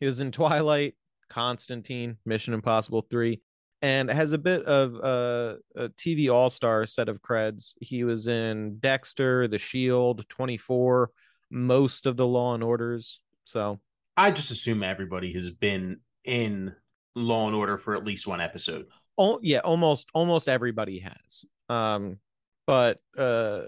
He 0.00 0.06
was 0.06 0.20
in 0.20 0.32
Twilight, 0.32 0.94
Constantine, 1.28 2.16
Mission 2.24 2.54
Impossible 2.54 3.06
3, 3.10 3.40
and 3.82 4.10
has 4.10 4.32
a 4.32 4.38
bit 4.38 4.64
of 4.64 4.94
uh, 4.96 5.56
a 5.76 5.88
TV 5.90 6.32
All 6.32 6.50
Star 6.50 6.86
set 6.86 7.08
of 7.08 7.22
creds. 7.22 7.74
He 7.80 8.04
was 8.04 8.26
in 8.26 8.78
Dexter, 8.78 9.48
The 9.48 9.58
Shield, 9.58 10.28
24, 10.28 11.10
most 11.50 12.06
of 12.06 12.16
the 12.16 12.26
Law 12.26 12.54
and 12.54 12.62
Orders. 12.62 13.20
So 13.44 13.80
I 14.16 14.30
just 14.30 14.50
assume 14.50 14.82
everybody 14.82 15.32
has 15.34 15.50
been 15.50 16.00
in 16.24 16.74
Law 17.14 17.46
and 17.46 17.56
Order 17.56 17.76
for 17.76 17.94
at 17.96 18.04
least 18.04 18.26
one 18.26 18.40
episode. 18.40 18.86
oh 19.18 19.38
yeah 19.42 19.58
almost 19.58 20.08
almost 20.14 20.48
everybody 20.48 20.98
has 20.98 21.44
um 21.72 22.18
but 22.66 22.98
uh 23.16 23.62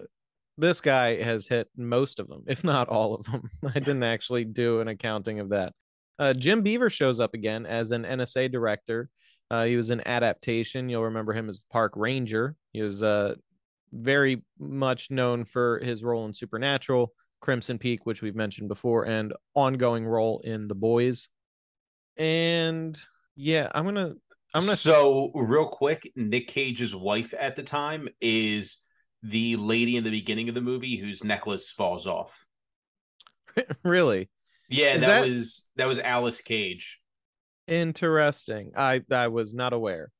this 0.56 0.80
guy 0.80 1.20
has 1.20 1.48
hit 1.48 1.68
most 1.76 2.20
of 2.20 2.28
them 2.28 2.44
if 2.46 2.62
not 2.62 2.88
all 2.88 3.14
of 3.14 3.24
them 3.26 3.50
i 3.74 3.78
didn't 3.78 4.02
actually 4.02 4.44
do 4.44 4.80
an 4.80 4.88
accounting 4.88 5.40
of 5.40 5.48
that. 5.48 5.72
Uh 6.18 6.32
jim 6.34 6.62
beaver 6.62 6.90
shows 6.90 7.18
up 7.18 7.34
again 7.34 7.66
as 7.66 7.90
an 7.90 8.04
nsa 8.04 8.50
director. 8.52 9.08
Uh 9.50 9.64
he 9.64 9.76
was 9.76 9.90
in 9.90 10.06
adaptation. 10.06 10.88
You'll 10.88 11.04
remember 11.04 11.32
him 11.32 11.48
as 11.48 11.62
park 11.72 11.92
ranger. 11.96 12.56
He 12.72 12.82
was 12.82 13.02
uh 13.02 13.34
very 13.92 14.42
much 14.58 15.10
known 15.10 15.44
for 15.44 15.80
his 15.82 16.02
role 16.04 16.26
in 16.26 16.32
supernatural 16.32 17.12
crimson 17.40 17.78
peak 17.78 18.06
which 18.06 18.22
we've 18.22 18.36
mentioned 18.36 18.68
before 18.68 19.06
and 19.06 19.32
ongoing 19.54 20.04
role 20.04 20.40
in 20.44 20.68
the 20.68 20.74
boys. 20.74 21.28
And 22.16 22.96
yeah 23.36 23.68
i'm 23.74 23.84
gonna 23.84 24.14
i'm 24.54 24.62
gonna 24.64 24.76
So, 24.76 25.30
real 25.34 25.66
quick, 25.66 26.10
Nic 26.16 26.46
Cage's 26.48 26.94
wife 26.94 27.34
at 27.38 27.56
the 27.56 27.62
time 27.62 28.08
is 28.20 28.78
the 29.22 29.56
lady 29.56 29.96
in 29.96 30.04
the 30.04 30.10
beginning 30.10 30.48
of 30.48 30.54
the 30.54 30.60
movie 30.60 30.96
whose 30.96 31.24
necklace 31.24 31.70
falls 31.70 32.06
off. 32.06 32.44
really 33.82 34.28
Yeah, 34.68 34.98
that, 34.98 35.06
that- 35.06 35.28
was 35.28 35.68
that 35.76 35.86
was 35.88 35.98
Alice 35.98 36.40
Cage. 36.40 37.00
interesting 37.68 38.72
i 38.76 39.02
i 39.10 39.28
was 39.28 39.54
not 39.54 39.72
aware 39.72 40.10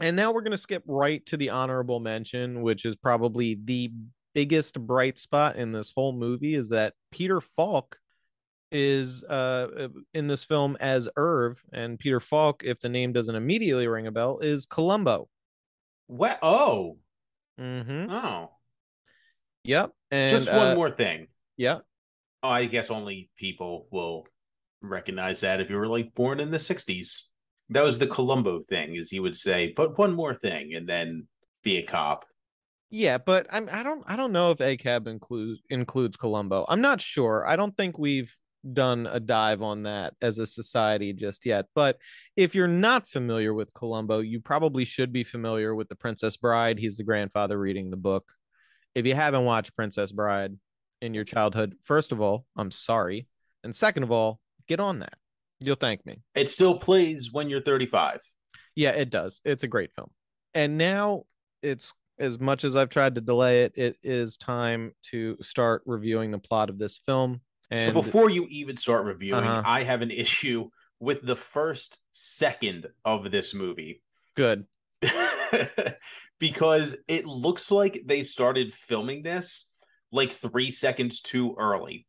and 0.00 0.16
now 0.16 0.32
we're 0.32 0.40
going 0.42 0.50
to 0.52 0.58
skip 0.58 0.82
right 0.86 1.24
to 1.26 1.36
the 1.36 1.50
honorable 1.50 2.00
mention 2.00 2.60
which 2.62 2.84
is 2.84 2.96
probably 2.96 3.56
the 3.64 3.90
biggest 4.34 4.78
bright 4.80 5.18
spot 5.18 5.56
in 5.56 5.70
this 5.72 5.92
whole 5.94 6.12
movie 6.12 6.54
is 6.54 6.70
that 6.70 6.94
peter 7.12 7.40
falk 7.40 7.98
is 8.70 9.24
uh 9.24 9.88
in 10.14 10.26
this 10.26 10.44
film 10.44 10.76
as 10.80 11.08
irv 11.16 11.62
and 11.72 11.98
peter 11.98 12.20
falk 12.20 12.62
if 12.64 12.80
the 12.80 12.88
name 12.88 13.12
doesn't 13.12 13.34
immediately 13.34 13.88
ring 13.88 14.06
a 14.06 14.12
bell 14.12 14.38
is 14.40 14.66
columbo 14.66 15.28
What? 16.06 16.38
Oh, 16.42 16.98
mm-hmm. 17.58 18.10
oh. 18.10 18.50
yep 19.64 19.90
and 20.10 20.30
Just 20.30 20.52
one 20.52 20.68
uh, 20.68 20.74
more 20.74 20.90
thing. 20.90 21.28
yeah 21.56 21.78
Oh, 22.42 22.50
I 22.50 22.66
guess 22.66 22.90
only 22.90 23.30
people 23.36 23.88
will 23.90 24.24
recognize 24.80 25.40
that 25.40 25.60
if 25.60 25.68
you 25.70 25.76
were 25.76 25.88
like 25.88 26.14
born 26.14 26.38
in 26.38 26.50
the 26.52 26.58
'60s. 26.58 27.22
That 27.70 27.82
was 27.82 27.98
the 27.98 28.06
Columbo 28.06 28.60
thing, 28.60 28.94
is 28.94 29.10
he 29.10 29.18
would 29.20 29.34
say, 29.36 29.72
"But 29.76 29.98
one 29.98 30.14
more 30.14 30.32
thing," 30.32 30.74
and 30.74 30.88
then 30.88 31.26
be 31.64 31.78
a 31.78 31.82
cop. 31.82 32.24
Yeah, 32.90 33.18
but 33.18 33.46
I'm 33.50 33.68
I 33.72 33.82
don't 33.82 34.04
I 34.06 34.14
don't 34.14 34.30
know 34.32 34.52
if 34.52 34.58
ACAB 34.58 35.08
includes 35.08 35.60
includes 35.68 36.16
Columbo. 36.16 36.64
I'm 36.68 36.80
not 36.80 37.00
sure. 37.00 37.44
I 37.46 37.56
don't 37.56 37.76
think 37.76 37.98
we've 37.98 38.32
done 38.72 39.06
a 39.06 39.20
dive 39.20 39.62
on 39.62 39.84
that 39.84 40.14
as 40.20 40.38
a 40.38 40.46
society 40.46 41.12
just 41.12 41.46
yet. 41.46 41.66
But 41.74 41.98
if 42.36 42.54
you're 42.54 42.68
not 42.68 43.08
familiar 43.08 43.54
with 43.54 43.74
Columbo, 43.74 44.20
you 44.20 44.40
probably 44.40 44.84
should 44.84 45.12
be 45.12 45.24
familiar 45.24 45.74
with 45.74 45.88
The 45.88 45.96
Princess 45.96 46.36
Bride. 46.36 46.78
He's 46.78 46.96
the 46.96 47.04
grandfather 47.04 47.58
reading 47.58 47.90
the 47.90 47.96
book. 47.96 48.32
If 48.94 49.06
you 49.06 49.14
haven't 49.14 49.44
watched 49.44 49.76
Princess 49.76 50.12
Bride 50.12 50.56
in 51.00 51.14
your 51.14 51.24
childhood, 51.24 51.74
first 51.82 52.12
of 52.12 52.20
all, 52.20 52.44
I'm 52.56 52.70
sorry. 52.70 53.28
And 53.62 53.74
second 53.74 54.02
of 54.02 54.10
all, 54.10 54.40
get 54.66 54.80
on 54.80 55.00
that. 55.00 55.14
You'll 55.60 55.76
thank 55.76 56.04
me. 56.06 56.22
It 56.34 56.48
still 56.48 56.78
plays 56.78 57.30
when 57.32 57.48
you're 57.48 57.62
35. 57.62 58.20
Yeah, 58.76 58.90
it 58.90 59.10
does. 59.10 59.40
It's 59.44 59.64
a 59.64 59.68
great 59.68 59.92
film. 59.92 60.10
And 60.54 60.78
now 60.78 61.24
it's 61.62 61.92
as 62.18 62.40
much 62.40 62.64
as 62.64 62.76
I've 62.76 62.88
tried 62.90 63.14
to 63.14 63.20
delay 63.20 63.62
it, 63.62 63.76
it 63.76 63.96
is 64.02 64.36
time 64.36 64.92
to 65.10 65.36
start 65.40 65.82
reviewing 65.86 66.30
the 66.30 66.38
plot 66.38 66.70
of 66.70 66.78
this 66.78 67.00
film. 67.04 67.40
And 67.70 67.80
so 67.80 67.92
before 67.92 68.30
you 68.30 68.46
even 68.48 68.76
start 68.76 69.04
reviewing, 69.04 69.44
Uh-huh. 69.44 69.62
I 69.64 69.82
have 69.82 70.02
an 70.02 70.10
issue 70.10 70.70
with 71.00 71.22
the 71.22 71.36
first 71.36 72.00
second 72.10 72.86
of 73.04 73.30
this 73.30 73.54
movie 73.54 74.02
good. 74.34 74.66
because 76.38 76.96
it 77.06 77.24
looks 77.26 77.70
like 77.70 78.02
they 78.04 78.22
started 78.22 78.74
filming 78.74 79.22
this 79.22 79.70
like 80.10 80.32
three 80.32 80.70
seconds 80.70 81.20
too 81.20 81.54
early. 81.58 82.06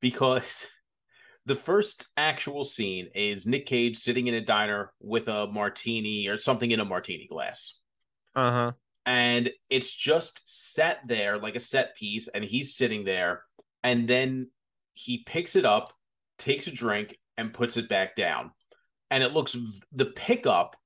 Because 0.00 0.66
the 1.46 1.56
first 1.56 2.06
actual 2.16 2.64
scene 2.64 3.08
is 3.14 3.46
Nic 3.46 3.66
Cage 3.66 3.96
sitting 3.96 4.26
in 4.26 4.34
a 4.34 4.40
diner 4.40 4.92
with 5.00 5.28
a 5.28 5.46
martini 5.46 6.28
or 6.28 6.38
something 6.38 6.70
in 6.70 6.80
a 6.80 6.84
martini 6.84 7.26
glass. 7.26 7.78
Uh 8.34 8.50
huh. 8.50 8.72
And 9.06 9.50
it's 9.70 9.94
just 9.94 10.42
set 10.44 10.98
there 11.06 11.38
like 11.38 11.54
a 11.54 11.60
set 11.60 11.96
piece, 11.96 12.26
and 12.26 12.44
he's 12.44 12.74
sitting 12.74 13.04
there, 13.04 13.44
and 13.84 14.08
then 14.08 14.50
he 14.96 15.18
picks 15.24 15.56
it 15.56 15.64
up, 15.64 15.92
takes 16.38 16.66
a 16.66 16.72
drink, 16.72 17.16
and 17.36 17.54
puts 17.54 17.76
it 17.76 17.88
back 17.88 18.16
down. 18.16 18.50
And 19.10 19.22
it 19.22 19.32
looks 19.32 19.56
the 19.92 20.06
pickup 20.06 20.76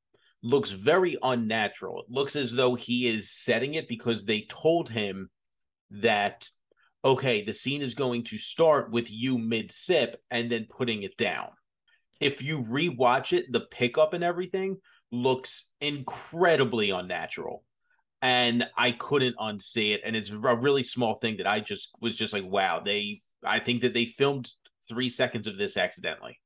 looks 0.43 0.71
very 0.71 1.17
unnatural. 1.23 2.03
It 2.03 2.11
looks 2.11 2.37
as 2.37 2.53
though 2.53 2.75
he 2.75 3.07
is 3.07 3.31
setting 3.31 3.75
it 3.75 3.89
because 3.89 4.25
they 4.25 4.47
told 4.49 4.89
him 4.89 5.31
that 5.91 6.49
okay, 7.03 7.43
the 7.43 7.53
scene 7.53 7.81
is 7.81 7.95
going 7.95 8.25
to 8.25 8.37
start 8.37 8.91
with 8.91 9.11
you 9.11 9.39
mid 9.39 9.73
sip 9.73 10.21
and 10.31 10.51
then 10.51 10.67
putting 10.69 11.03
it 11.03 11.17
down. 11.17 11.49
If 12.21 12.43
you 12.43 12.63
rewatch 12.63 13.33
it, 13.33 13.51
the 13.51 13.61
pickup 13.61 14.13
and 14.13 14.23
everything 14.23 14.77
looks 15.11 15.71
incredibly 15.81 16.91
unnatural. 16.91 17.65
And 18.21 18.67
I 18.77 18.91
couldn't 18.93 19.39
unsee 19.39 19.95
it. 19.95 20.03
And 20.05 20.15
it's 20.15 20.29
a 20.29 20.37
really 20.37 20.83
small 20.83 21.15
thing 21.15 21.39
that 21.39 21.47
I 21.47 21.61
just 21.61 21.91
was 22.03 22.17
just 22.17 22.35
like, 22.35 22.45
wow, 22.45 22.83
they 22.85 23.23
I 23.45 23.59
think 23.59 23.83
that 23.83 23.95
they 23.95 24.07
filmed 24.07 24.51
three 24.89 25.09
seconds 25.09 25.47
of 25.47 25.57
this 25.57 25.77
accidentally. 25.77 26.39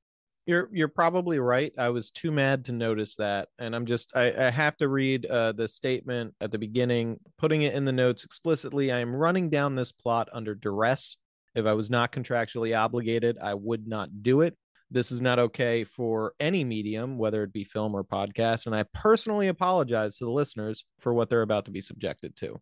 You're 0.47 0.69
you're 0.73 0.89
probably 0.89 1.39
right. 1.39 1.73
I 1.79 1.89
was 1.89 2.11
too 2.11 2.31
mad 2.31 2.67
to 2.67 2.73
notice 2.73 3.17
that, 3.17 3.49
and 3.59 3.75
I'm 3.75 3.87
just 3.87 4.15
I, 4.15 4.47
I 4.47 4.51
have 4.51 4.77
to 4.77 4.89
read 4.89 5.25
uh, 5.25 5.53
the 5.53 5.67
statement 5.67 6.35
at 6.41 6.51
the 6.51 6.59
beginning, 6.59 7.19
putting 7.39 7.63
it 7.63 7.73
in 7.73 7.87
the 7.87 7.93
notes 7.93 8.25
explicitly. 8.25 8.93
I 8.93 8.99
am 8.99 9.17
running 9.17 9.49
down 9.49 9.75
this 9.75 9.91
plot 9.91 10.29
under 10.33 10.55
duress. 10.55 11.17
If 11.55 11.65
I 11.65 11.73
was 11.73 11.89
not 11.89 12.13
contractually 12.13 12.79
obligated, 12.79 13.39
I 13.41 13.55
would 13.55 13.89
not 13.89 14.23
do 14.23 14.43
it. 14.43 14.57
This 14.91 15.11
is 15.11 15.23
not 15.23 15.39
okay 15.39 15.83
for 15.83 16.35
any 16.39 16.63
medium, 16.63 17.17
whether 17.17 17.43
it 17.43 17.53
be 17.53 17.65
film 17.65 17.95
or 17.95 18.05
podcast, 18.05 18.67
and 18.67 18.77
I 18.77 18.85
personally 18.93 19.49
apologize 19.49 20.19
to 20.19 20.27
the 20.27 20.31
listeners 20.31 20.85
for 20.99 21.15
what 21.15 21.31
they're 21.31 21.43
about 21.43 21.65
to 21.65 21.71
be 21.71 21.81
subjected 21.81 22.37
to. 22.37 22.61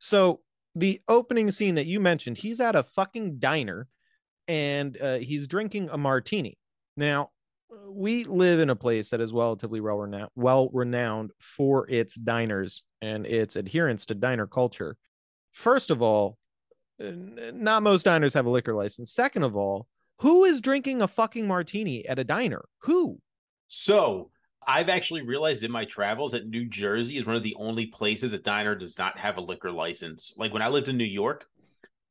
So 0.00 0.40
the 0.74 1.00
opening 1.08 1.50
scene 1.50 1.76
that 1.76 1.86
you 1.86 2.00
mentioned, 2.00 2.38
he's 2.38 2.60
at 2.60 2.74
a 2.74 2.82
fucking 2.82 3.38
diner, 3.38 3.88
and 4.48 5.00
uh, 5.00 5.18
he's 5.18 5.46
drinking 5.46 5.88
a 5.90 5.98
martini. 5.98 6.58
Now, 6.96 7.30
we 7.88 8.24
live 8.24 8.60
in 8.60 8.70
a 8.70 8.76
place 8.76 9.10
that 9.10 9.20
is 9.20 9.32
relatively 9.32 9.80
well 9.80 10.30
well 10.36 10.70
renowned 10.72 11.32
for 11.38 11.88
its 11.88 12.14
diners 12.14 12.82
and 13.02 13.26
its 13.26 13.56
adherence 13.56 14.06
to 14.06 14.14
diner 14.14 14.46
culture. 14.46 14.96
First 15.52 15.90
of 15.90 16.02
all, 16.02 16.38
not 16.98 17.82
most 17.82 18.04
diners 18.04 18.34
have 18.34 18.46
a 18.46 18.50
liquor 18.50 18.74
license. 18.74 19.12
Second 19.12 19.42
of 19.42 19.56
all, 19.56 19.86
who 20.20 20.44
is 20.44 20.60
drinking 20.60 21.02
a 21.02 21.08
fucking 21.08 21.46
martini 21.46 22.06
at 22.06 22.18
a 22.18 22.24
diner? 22.24 22.64
Who? 22.82 23.18
So 23.68 24.30
I've 24.66 24.88
actually 24.88 25.22
realized 25.22 25.62
in 25.64 25.70
my 25.70 25.84
travels 25.84 26.32
that 26.32 26.48
New 26.48 26.66
Jersey 26.66 27.18
is 27.18 27.26
one 27.26 27.36
of 27.36 27.42
the 27.42 27.56
only 27.58 27.86
places 27.86 28.32
a 28.32 28.38
diner 28.38 28.74
does 28.74 28.98
not 28.98 29.18
have 29.18 29.36
a 29.36 29.42
liquor 29.42 29.70
license. 29.70 30.34
Like 30.36 30.52
when 30.52 30.62
I 30.62 30.68
lived 30.68 30.88
in 30.88 30.96
New 30.96 31.04
York, 31.04 31.46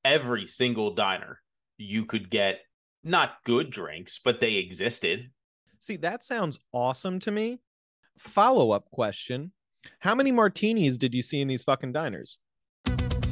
every 0.03 0.48
single 0.48 0.93
diner 0.93 1.39
you 1.77 2.05
could 2.05 2.29
get 2.29 2.62
not 3.03 3.43
good 3.43 3.69
drinks, 3.69 4.19
but 4.24 4.39
they 4.39 4.55
existed. 4.55 5.31
See, 5.79 5.98
that 5.98 6.24
sounds 6.24 6.60
awesome 6.72 7.19
to 7.22 7.31
me. 7.31 7.60
Follow 8.17 8.72
up 8.72 8.89
question 8.91 9.51
How 10.00 10.15
many 10.15 10.31
martinis 10.31 10.98
did 10.98 11.13
you 11.13 11.24
see 11.24 11.41
in 11.41 11.48
these 11.48 11.63
fucking 11.63 11.93
diners? 11.93 12.38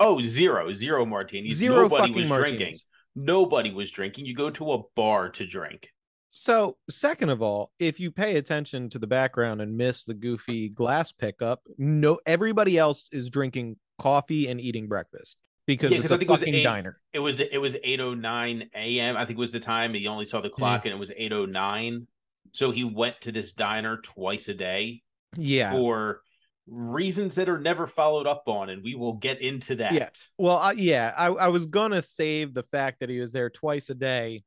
Oh, 0.00 0.20
zero, 0.22 0.72
zero 0.72 1.04
martinis. 1.06 1.56
Zero 1.56 1.82
Nobody 1.82 2.00
fucking 2.02 2.16
was 2.16 2.28
martinis. 2.30 2.56
drinking. 2.58 2.76
Nobody 3.14 3.70
was 3.72 3.90
drinking. 3.90 4.26
You 4.26 4.34
go 4.34 4.50
to 4.50 4.72
a 4.72 4.78
bar 4.96 5.28
to 5.30 5.46
drink. 5.46 5.88
So, 6.30 6.76
second 6.88 7.30
of 7.30 7.42
all, 7.42 7.72
if 7.78 7.98
you 8.00 8.10
pay 8.10 8.36
attention 8.36 8.88
to 8.90 8.98
the 8.98 9.06
background 9.06 9.60
and 9.60 9.76
miss 9.76 10.04
the 10.04 10.14
goofy 10.14 10.68
glass 10.68 11.12
pickup, 11.12 11.60
no, 11.76 12.18
everybody 12.24 12.78
else 12.78 13.08
is 13.12 13.28
drinking 13.30 13.76
coffee 13.98 14.48
and 14.48 14.60
eating 14.60 14.86
breakfast 14.88 15.36
because 15.66 15.90
Yeah, 15.90 15.98
it's 15.98 16.10
a 16.12 16.14
I 16.14 16.18
think 16.18 16.30
it 16.30 16.32
was 16.32 16.40
fucking 16.40 16.54
eight- 16.54 16.62
diner. 16.62 17.00
It 17.12 17.18
was 17.18 17.40
it 17.40 17.58
was 17.60 17.76
eight 17.82 18.00
oh 18.00 18.14
nine 18.14 18.70
a.m. 18.74 19.16
I 19.16 19.24
think 19.26 19.38
was 19.38 19.52
the 19.52 19.60
time. 19.60 19.92
He 19.92 20.06
only 20.06 20.24
saw 20.24 20.40
the 20.40 20.48
clock, 20.50 20.84
and 20.86 20.94
it 20.94 20.98
was 20.98 21.10
eight 21.16 21.32
oh 21.32 21.46
nine. 21.46 22.06
So 22.52 22.70
he 22.70 22.84
went 22.84 23.20
to 23.22 23.32
this 23.32 23.52
diner 23.52 23.96
twice 23.98 24.48
a 24.48 24.54
day 24.54 25.02
Yeah. 25.36 25.72
for 25.72 26.22
reasons 26.66 27.34
that 27.36 27.48
are 27.48 27.58
never 27.58 27.86
followed 27.86 28.26
up 28.26 28.44
on, 28.46 28.70
and 28.70 28.82
we 28.82 28.94
will 28.94 29.14
get 29.14 29.40
into 29.40 29.76
that. 29.76 29.92
Yeah. 29.92 30.08
Well, 30.38 30.58
uh, 30.58 30.72
yeah, 30.72 31.12
I, 31.16 31.26
I 31.26 31.48
was 31.48 31.66
gonna 31.66 32.02
save 32.02 32.54
the 32.54 32.62
fact 32.64 33.00
that 33.00 33.08
he 33.10 33.20
was 33.20 33.32
there 33.32 33.50
twice 33.50 33.90
a 33.90 33.94
day, 33.94 34.42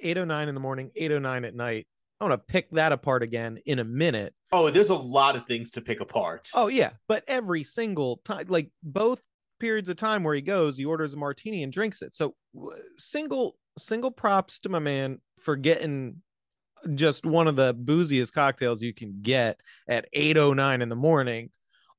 eight 0.00 0.18
oh 0.18 0.24
nine 0.24 0.48
in 0.48 0.54
the 0.54 0.60
morning, 0.60 0.90
eight 0.96 1.12
oh 1.12 1.18
nine 1.18 1.44
at 1.44 1.54
night. 1.54 1.86
I 2.20 2.24
want 2.24 2.40
to 2.40 2.52
pick 2.52 2.70
that 2.70 2.92
apart 2.92 3.22
again 3.22 3.58
in 3.66 3.80
a 3.80 3.84
minute. 3.84 4.34
Oh, 4.52 4.70
there's 4.70 4.90
a 4.90 4.94
lot 4.94 5.34
of 5.36 5.46
things 5.46 5.72
to 5.72 5.80
pick 5.80 6.00
apart. 6.00 6.48
Oh 6.54 6.68
yeah, 6.68 6.90
but 7.08 7.24
every 7.26 7.64
single 7.64 8.20
time, 8.24 8.46
like 8.48 8.70
both 8.82 9.20
periods 9.58 9.88
of 9.88 9.96
time 9.96 10.22
where 10.22 10.34
he 10.34 10.40
goes, 10.40 10.76
he 10.76 10.84
orders 10.84 11.14
a 11.14 11.16
martini 11.16 11.62
and 11.62 11.72
drinks 11.72 12.02
it. 12.02 12.14
So 12.14 12.34
w- 12.54 12.76
single 12.96 13.56
single 13.78 14.10
props 14.10 14.60
to 14.60 14.68
my 14.68 14.78
man 14.78 15.18
for 15.40 15.56
getting 15.56 16.22
just 16.94 17.24
one 17.24 17.48
of 17.48 17.56
the 17.56 17.74
booziest 17.74 18.32
cocktails 18.32 18.82
you 18.82 18.94
can 18.94 19.20
get 19.22 19.60
at 19.88 20.06
809 20.12 20.82
in 20.82 20.88
the 20.88 20.96
morning. 20.96 21.50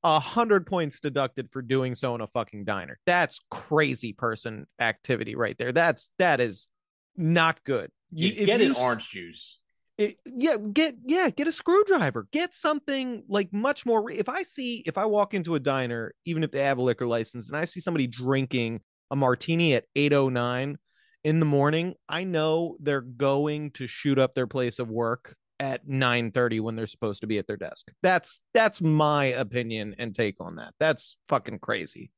A 0.04 0.20
hundred 0.20 0.66
points 0.66 1.00
deducted 1.00 1.50
for 1.50 1.62
doing 1.62 1.94
so 1.94 2.14
in 2.14 2.20
a 2.20 2.26
fucking 2.26 2.64
diner. 2.64 2.98
That's 3.06 3.40
crazy 3.50 4.12
person 4.12 4.66
activity 4.78 5.34
right 5.34 5.56
there. 5.58 5.72
That's 5.72 6.12
that 6.18 6.40
is 6.40 6.68
not 7.16 7.62
good. 7.64 7.90
You, 8.12 8.46
get 8.46 8.60
an 8.60 8.76
orange 8.76 9.10
juice. 9.10 9.60
it, 9.98 10.18
yeah 10.26 10.56
get 10.72 10.94
yeah 11.04 11.30
get 11.30 11.48
a 11.48 11.52
screwdriver 11.52 12.28
get 12.32 12.54
something 12.54 13.24
like 13.28 13.52
much 13.52 13.86
more 13.86 14.10
if 14.10 14.28
i 14.28 14.42
see 14.42 14.82
if 14.86 14.98
i 14.98 15.04
walk 15.04 15.34
into 15.34 15.54
a 15.54 15.60
diner 15.60 16.14
even 16.24 16.44
if 16.44 16.50
they 16.50 16.60
have 16.60 16.78
a 16.78 16.82
liquor 16.82 17.06
license 17.06 17.48
and 17.48 17.56
i 17.56 17.64
see 17.64 17.80
somebody 17.80 18.06
drinking 18.06 18.80
a 19.10 19.16
martini 19.16 19.74
at 19.74 19.84
809 19.96 20.78
in 21.26 21.40
the 21.40 21.46
morning 21.46 21.92
i 22.08 22.22
know 22.22 22.76
they're 22.78 23.00
going 23.00 23.68
to 23.72 23.88
shoot 23.88 24.16
up 24.16 24.32
their 24.32 24.46
place 24.46 24.78
of 24.78 24.88
work 24.88 25.34
at 25.58 25.84
9:30 25.88 26.60
when 26.60 26.76
they're 26.76 26.86
supposed 26.86 27.20
to 27.20 27.26
be 27.26 27.36
at 27.36 27.48
their 27.48 27.56
desk 27.56 27.90
that's 28.00 28.40
that's 28.54 28.80
my 28.80 29.24
opinion 29.24 29.92
and 29.98 30.14
take 30.14 30.36
on 30.40 30.54
that 30.54 30.72
that's 30.78 31.16
fucking 31.26 31.58
crazy 31.58 32.12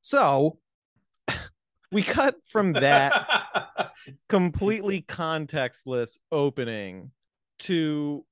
so 0.00 0.58
we 1.92 2.02
cut 2.02 2.36
from 2.46 2.72
that 2.72 3.92
completely 4.30 5.02
contextless 5.02 6.16
opening 6.32 7.10
to 7.58 8.24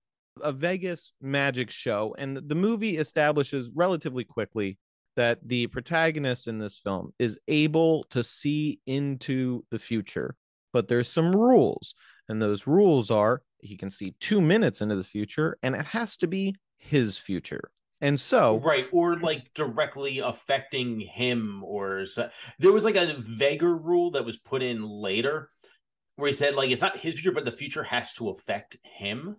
a 0.42 0.52
Vegas 0.52 1.12
magic 1.20 1.70
show. 1.70 2.14
And 2.18 2.36
the 2.36 2.54
movie 2.54 2.98
establishes 2.98 3.70
relatively 3.74 4.24
quickly 4.24 4.78
that 5.16 5.38
the 5.46 5.66
protagonist 5.68 6.46
in 6.46 6.58
this 6.58 6.78
film 6.78 7.12
is 7.18 7.38
able 7.48 8.04
to 8.10 8.22
see 8.22 8.80
into 8.86 9.64
the 9.70 9.78
future. 9.78 10.36
But 10.72 10.88
there's 10.88 11.08
some 11.08 11.34
rules. 11.34 11.94
And 12.28 12.40
those 12.40 12.66
rules 12.66 13.10
are 13.10 13.42
he 13.60 13.76
can 13.76 13.90
see 13.90 14.14
two 14.20 14.40
minutes 14.40 14.80
into 14.80 14.96
the 14.96 15.04
future, 15.04 15.56
and 15.62 15.74
it 15.74 15.86
has 15.86 16.16
to 16.18 16.26
be 16.26 16.54
his 16.78 17.18
future. 17.18 17.70
And 18.02 18.20
so, 18.20 18.58
right 18.58 18.86
or 18.92 19.16
like 19.16 19.50
directly 19.54 20.18
affecting 20.18 21.00
him 21.00 21.64
or 21.64 22.04
so, 22.04 22.28
there 22.58 22.72
was 22.72 22.84
like 22.84 22.96
a 22.96 23.16
vaguer 23.20 23.74
rule 23.74 24.10
that 24.12 24.24
was 24.24 24.36
put 24.36 24.62
in 24.62 24.82
later 24.86 25.48
where 26.16 26.26
he 26.28 26.32
said 26.34 26.54
like 26.54 26.70
it's 26.70 26.82
not 26.82 26.98
his 26.98 27.14
future 27.14 27.32
but 27.32 27.44
the 27.46 27.50
future 27.52 27.82
has 27.82 28.12
to 28.14 28.28
affect 28.28 28.76
him 28.82 29.36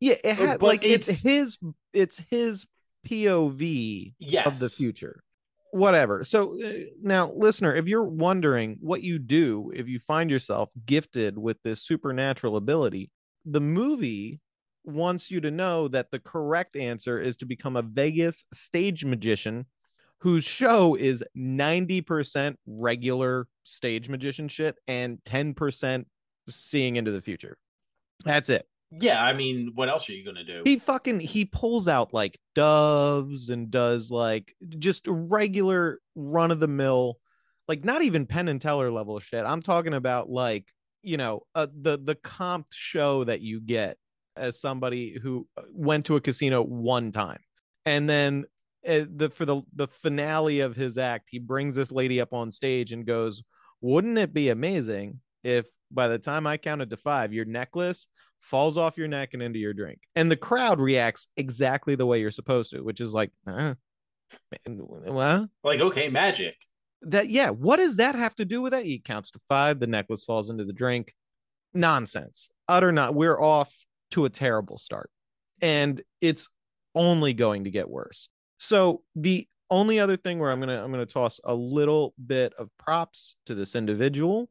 yeah, 0.00 0.16
it 0.24 0.34
had, 0.34 0.62
like 0.62 0.84
it's, 0.84 1.08
it's- 1.08 1.22
his 1.22 1.58
it's 1.92 2.18
his 2.28 2.66
POV 3.06 4.14
of 4.44 4.58
the 4.58 4.68
future. 4.68 5.22
whatever. 5.72 6.24
So 6.24 6.62
uh, 6.62 6.72
now, 7.02 7.32
listener, 7.32 7.74
if 7.74 7.86
you're 7.86 8.04
wondering 8.04 8.78
what 8.80 9.02
you 9.02 9.18
do 9.18 9.72
if 9.74 9.88
you 9.88 9.98
find 9.98 10.30
yourself 10.30 10.70
gifted 10.86 11.38
with 11.38 11.56
this 11.62 11.82
supernatural 11.82 12.56
ability, 12.56 13.10
the 13.44 13.60
movie 13.60 14.40
wants 14.84 15.30
you 15.30 15.40
to 15.40 15.50
know 15.50 15.88
that 15.88 16.10
the 16.10 16.18
correct 16.18 16.76
answer 16.76 17.18
is 17.18 17.36
to 17.38 17.46
become 17.46 17.76
a 17.76 17.82
Vegas 17.82 18.44
stage 18.52 19.04
magician 19.04 19.66
whose 20.18 20.44
show 20.44 20.94
is 20.94 21.24
90% 21.36 22.54
regular 22.66 23.48
stage 23.64 24.08
magician 24.08 24.48
shit 24.48 24.76
and 24.86 25.18
10% 25.24 26.04
seeing 26.48 26.96
into 26.96 27.10
the 27.10 27.20
future. 27.20 27.56
That's 28.24 28.48
it. 28.48 28.66
Yeah, 29.00 29.22
I 29.22 29.32
mean, 29.32 29.72
what 29.74 29.88
else 29.88 30.08
are 30.10 30.12
you 30.12 30.24
gonna 30.24 30.44
do? 30.44 30.62
He 30.64 30.78
fucking 30.78 31.20
he 31.20 31.46
pulls 31.46 31.88
out 31.88 32.12
like 32.12 32.38
doves 32.54 33.48
and 33.48 33.70
does 33.70 34.10
like 34.10 34.54
just 34.78 35.06
regular 35.08 35.98
run 36.14 36.50
of 36.50 36.60
the 36.60 36.68
mill, 36.68 37.18
like 37.68 37.84
not 37.84 38.02
even 38.02 38.26
Penn 38.26 38.48
and 38.48 38.60
Teller 38.60 38.90
level 38.90 39.18
shit. 39.18 39.44
I'm 39.46 39.62
talking 39.62 39.94
about 39.94 40.28
like 40.28 40.66
you 41.02 41.16
know 41.16 41.40
uh, 41.54 41.68
the 41.74 41.98
the 41.98 42.16
comp 42.16 42.66
show 42.70 43.24
that 43.24 43.40
you 43.40 43.60
get 43.60 43.96
as 44.36 44.60
somebody 44.60 45.18
who 45.22 45.46
uh, 45.56 45.62
went 45.72 46.06
to 46.06 46.16
a 46.16 46.20
casino 46.20 46.62
one 46.62 47.12
time, 47.12 47.40
and 47.86 48.08
then 48.08 48.44
uh, 48.86 49.06
the 49.08 49.30
for 49.30 49.46
the 49.46 49.62
the 49.74 49.88
finale 49.88 50.60
of 50.60 50.76
his 50.76 50.98
act, 50.98 51.28
he 51.30 51.38
brings 51.38 51.74
this 51.74 51.92
lady 51.92 52.20
up 52.20 52.34
on 52.34 52.50
stage 52.50 52.92
and 52.92 53.06
goes, 53.06 53.42
"Wouldn't 53.80 54.18
it 54.18 54.34
be 54.34 54.50
amazing 54.50 55.20
if 55.42 55.66
by 55.90 56.08
the 56.08 56.18
time 56.18 56.46
I 56.46 56.56
counted 56.58 56.90
to 56.90 56.96
five, 56.98 57.32
your 57.32 57.44
necklace 57.46 58.06
falls 58.42 58.76
off 58.76 58.98
your 58.98 59.08
neck 59.08 59.30
and 59.32 59.42
into 59.42 59.58
your 59.58 59.72
drink. 59.72 60.00
And 60.14 60.30
the 60.30 60.36
crowd 60.36 60.80
reacts 60.80 61.28
exactly 61.36 61.94
the 61.94 62.04
way 62.04 62.20
you're 62.20 62.30
supposed 62.30 62.70
to, 62.72 62.82
which 62.82 63.00
is 63.00 63.14
like, 63.14 63.30
uh, 63.46 63.74
well, 64.66 65.48
like, 65.64 65.80
okay, 65.80 66.08
magic. 66.08 66.56
That, 67.02 67.30
yeah, 67.30 67.48
what 67.48 67.78
does 67.78 67.96
that 67.96 68.14
have 68.14 68.34
to 68.36 68.44
do 68.44 68.60
with 68.60 68.72
that? 68.72 68.84
He 68.84 68.98
counts 68.98 69.30
to 69.32 69.38
five, 69.48 69.80
the 69.80 69.86
necklace 69.86 70.24
falls 70.24 70.50
into 70.50 70.64
the 70.64 70.72
drink. 70.72 71.14
Nonsense. 71.74 72.50
Utter 72.68 72.92
not. 72.92 73.14
We're 73.14 73.40
off 73.40 73.72
to 74.10 74.26
a 74.26 74.30
terrible 74.30 74.76
start. 74.76 75.10
And 75.62 76.02
it's 76.20 76.48
only 76.94 77.32
going 77.32 77.64
to 77.64 77.70
get 77.70 77.88
worse. 77.88 78.28
So 78.58 79.02
the 79.16 79.48
only 79.70 79.98
other 79.98 80.16
thing 80.16 80.38
where 80.38 80.50
I'm 80.50 80.60
gonna 80.60 80.84
I'm 80.84 80.90
gonna 80.90 81.06
toss 81.06 81.40
a 81.44 81.54
little 81.54 82.14
bit 82.24 82.52
of 82.58 82.68
props 82.78 83.36
to 83.46 83.54
this 83.54 83.74
individual. 83.74 84.50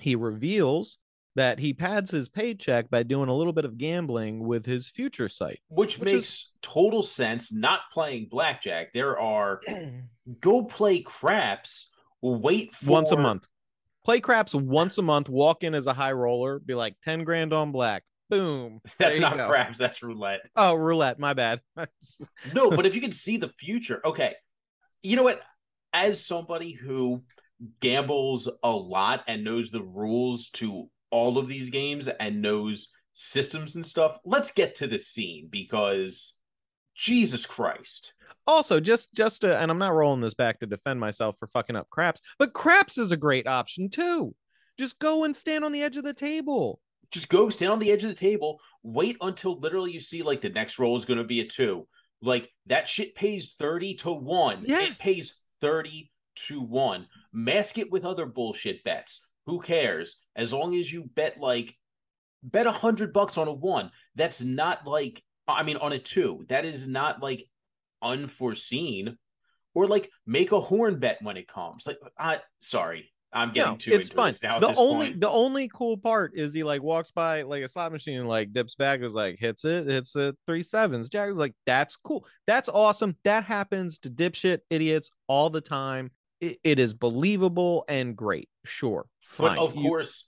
He 0.00 0.14
reveals 0.14 0.98
that 1.36 1.58
he 1.58 1.72
pads 1.72 2.10
his 2.10 2.28
paycheck 2.28 2.90
by 2.90 3.02
doing 3.02 3.28
a 3.28 3.34
little 3.34 3.52
bit 3.52 3.64
of 3.64 3.78
gambling 3.78 4.46
with 4.46 4.66
his 4.66 4.88
future 4.88 5.28
sight, 5.28 5.60
which, 5.68 5.98
which 5.98 6.12
makes 6.12 6.28
is... 6.28 6.52
total 6.62 7.02
sense. 7.02 7.52
Not 7.52 7.80
playing 7.92 8.28
blackjack, 8.30 8.92
there 8.92 9.18
are 9.18 9.60
go 10.40 10.64
play 10.64 11.00
craps. 11.00 11.92
Wait 12.22 12.72
for 12.72 12.90
once 12.90 13.12
a 13.12 13.16
month. 13.16 13.46
Play 14.04 14.20
craps 14.20 14.54
once 14.54 14.98
a 14.98 15.02
month. 15.02 15.28
Walk 15.28 15.64
in 15.64 15.74
as 15.74 15.86
a 15.86 15.92
high 15.92 16.12
roller. 16.12 16.58
Be 16.58 16.74
like 16.74 16.94
ten 17.02 17.24
grand 17.24 17.52
on 17.52 17.72
black. 17.72 18.02
Boom. 18.28 18.80
That's 18.98 19.20
not 19.20 19.36
go. 19.36 19.48
craps. 19.48 19.78
That's 19.78 20.02
roulette. 20.02 20.40
Oh, 20.56 20.74
roulette. 20.74 21.18
My 21.18 21.34
bad. 21.34 21.60
no, 22.54 22.70
but 22.70 22.86
if 22.86 22.94
you 22.94 23.00
can 23.00 23.12
see 23.12 23.36
the 23.36 23.48
future, 23.48 24.00
okay. 24.04 24.34
You 25.02 25.16
know 25.16 25.22
what? 25.22 25.42
As 25.92 26.24
somebody 26.24 26.72
who 26.72 27.24
gambles 27.80 28.48
a 28.62 28.70
lot 28.70 29.24
and 29.26 29.44
knows 29.44 29.70
the 29.70 29.82
rules 29.82 30.50
to 30.50 30.88
all 31.10 31.38
of 31.38 31.48
these 31.48 31.70
games 31.70 32.08
and 32.08 32.42
knows 32.42 32.88
systems 33.12 33.76
and 33.76 33.86
stuff, 33.86 34.18
let's 34.24 34.52
get 34.52 34.76
to 34.76 34.86
the 34.86 34.98
scene 34.98 35.48
because 35.50 36.36
Jesus 36.94 37.46
Christ. 37.46 38.14
Also, 38.46 38.80
just 38.80 39.14
just 39.14 39.42
to, 39.42 39.58
and 39.60 39.70
I'm 39.70 39.78
not 39.78 39.94
rolling 39.94 40.20
this 40.20 40.34
back 40.34 40.60
to 40.60 40.66
defend 40.66 41.00
myself 41.00 41.36
for 41.38 41.46
fucking 41.48 41.76
up 41.76 41.88
craps, 41.90 42.20
but 42.38 42.52
craps 42.52 42.98
is 42.98 43.12
a 43.12 43.16
great 43.16 43.46
option 43.46 43.88
too. 43.90 44.34
Just 44.78 44.98
go 44.98 45.24
and 45.24 45.36
stand 45.36 45.64
on 45.64 45.72
the 45.72 45.82
edge 45.82 45.96
of 45.96 46.04
the 46.04 46.14
table. 46.14 46.80
Just 47.10 47.28
go 47.28 47.50
stand 47.50 47.72
on 47.72 47.78
the 47.78 47.90
edge 47.90 48.04
of 48.04 48.10
the 48.10 48.16
table. 48.16 48.60
Wait 48.82 49.16
until 49.20 49.58
literally 49.58 49.92
you 49.92 50.00
see 50.00 50.22
like 50.22 50.40
the 50.40 50.48
next 50.48 50.78
roll 50.78 50.96
is 50.96 51.04
going 51.04 51.18
to 51.18 51.24
be 51.24 51.40
a 51.40 51.46
two. 51.46 51.86
Like 52.22 52.50
that 52.66 52.88
shit 52.88 53.14
pays 53.14 53.54
30 53.58 53.94
to 53.96 54.12
1. 54.12 54.64
Yeah. 54.64 54.82
It 54.82 54.98
pays 54.98 55.36
30 55.60 56.10
to 56.46 56.60
1. 56.60 57.06
Mask 57.32 57.78
it 57.78 57.90
with 57.90 58.04
other 58.04 58.26
bullshit 58.26 58.84
bets. 58.84 59.26
Who 59.50 59.60
cares? 59.60 60.16
As 60.36 60.52
long 60.52 60.74
as 60.74 60.92
you 60.92 61.04
bet 61.14 61.38
like 61.40 61.76
bet 62.42 62.66
a 62.66 62.72
hundred 62.72 63.12
bucks 63.12 63.38
on 63.38 63.48
a 63.48 63.52
one. 63.52 63.90
That's 64.14 64.42
not 64.42 64.86
like 64.86 65.22
I 65.46 65.62
mean 65.62 65.76
on 65.76 65.92
a 65.92 65.98
two. 65.98 66.44
That 66.48 66.64
is 66.64 66.86
not 66.86 67.22
like 67.22 67.44
unforeseen. 68.02 69.16
Or 69.72 69.86
like 69.86 70.10
make 70.26 70.50
a 70.50 70.60
horn 70.60 70.98
bet 70.98 71.18
when 71.22 71.36
it 71.36 71.46
comes. 71.46 71.86
Like 71.86 71.98
I 72.18 72.40
sorry. 72.58 73.12
I'm 73.32 73.52
getting 73.52 73.72
no, 73.72 73.76
too 73.76 73.92
it's 73.92 74.10
fun. 74.10 74.32
Now 74.42 74.58
the 74.58 74.74
only 74.74 75.06
point. 75.10 75.20
the 75.20 75.30
only 75.30 75.70
cool 75.72 75.96
part 75.96 76.32
is 76.34 76.52
he 76.52 76.64
like 76.64 76.82
walks 76.82 77.12
by 77.12 77.42
like 77.42 77.62
a 77.62 77.68
slot 77.68 77.92
machine 77.92 78.18
and 78.18 78.28
like 78.28 78.52
dips 78.52 78.74
back 78.74 79.00
is 79.02 79.14
like 79.14 79.38
hits 79.38 79.64
it, 79.64 79.86
hits 79.86 80.16
it 80.16 80.36
three 80.48 80.64
sevens. 80.64 81.08
Jack 81.08 81.30
was 81.30 81.38
like, 81.38 81.54
that's 81.66 81.94
cool. 81.94 82.26
That's 82.48 82.68
awesome. 82.68 83.16
That 83.22 83.44
happens 83.44 84.00
to 84.00 84.10
dipshit 84.10 84.58
idiots 84.68 85.10
all 85.28 85.48
the 85.48 85.60
time. 85.60 86.10
It, 86.40 86.58
it 86.64 86.78
is 86.78 86.94
believable 86.94 87.84
and 87.88 88.16
great. 88.16 88.48
Sure. 88.64 89.06
Fine. 89.24 89.56
But 89.56 89.58
of 89.58 89.74
you... 89.76 89.82
course, 89.82 90.26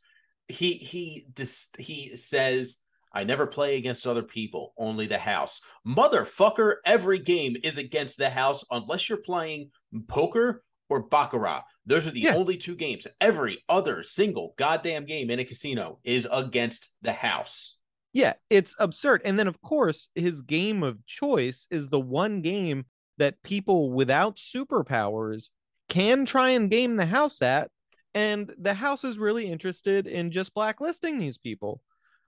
he 0.48 0.74
he 0.74 1.26
dis- 1.32 1.68
he 1.78 2.16
says, 2.16 2.78
"I 3.12 3.24
never 3.24 3.46
play 3.46 3.76
against 3.76 4.06
other 4.06 4.22
people, 4.22 4.74
only 4.76 5.06
the 5.06 5.18
house." 5.18 5.60
Motherfucker, 5.86 6.76
every 6.84 7.18
game 7.18 7.56
is 7.62 7.78
against 7.78 8.18
the 8.18 8.30
house 8.30 8.64
unless 8.70 9.08
you're 9.08 9.18
playing 9.18 9.70
poker 10.08 10.62
or 10.88 11.04
baccarat. 11.04 11.62
Those 11.86 12.06
are 12.06 12.10
the 12.10 12.20
yeah. 12.20 12.34
only 12.34 12.56
two 12.56 12.76
games. 12.76 13.06
Every 13.20 13.64
other 13.68 14.02
single 14.02 14.54
goddamn 14.58 15.06
game 15.06 15.30
in 15.30 15.40
a 15.40 15.44
casino 15.44 15.98
is 16.04 16.28
against 16.30 16.94
the 17.02 17.12
house. 17.12 17.78
Yeah, 18.12 18.34
it's 18.50 18.74
absurd. 18.78 19.22
And 19.24 19.38
then 19.38 19.48
of 19.48 19.60
course, 19.62 20.08
his 20.14 20.42
game 20.42 20.82
of 20.82 21.04
choice 21.06 21.66
is 21.70 21.88
the 21.88 22.00
one 22.00 22.42
game 22.42 22.84
that 23.18 23.42
people 23.42 23.90
without 23.90 24.36
superpowers 24.36 25.48
can 25.92 26.24
try 26.24 26.50
and 26.50 26.70
game 26.70 26.96
the 26.96 27.04
house 27.04 27.42
at 27.42 27.70
and 28.14 28.50
the 28.58 28.72
house 28.72 29.04
is 29.04 29.18
really 29.18 29.46
interested 29.46 30.06
in 30.06 30.30
just 30.30 30.54
blacklisting 30.54 31.18
these 31.18 31.36
people. 31.36 31.82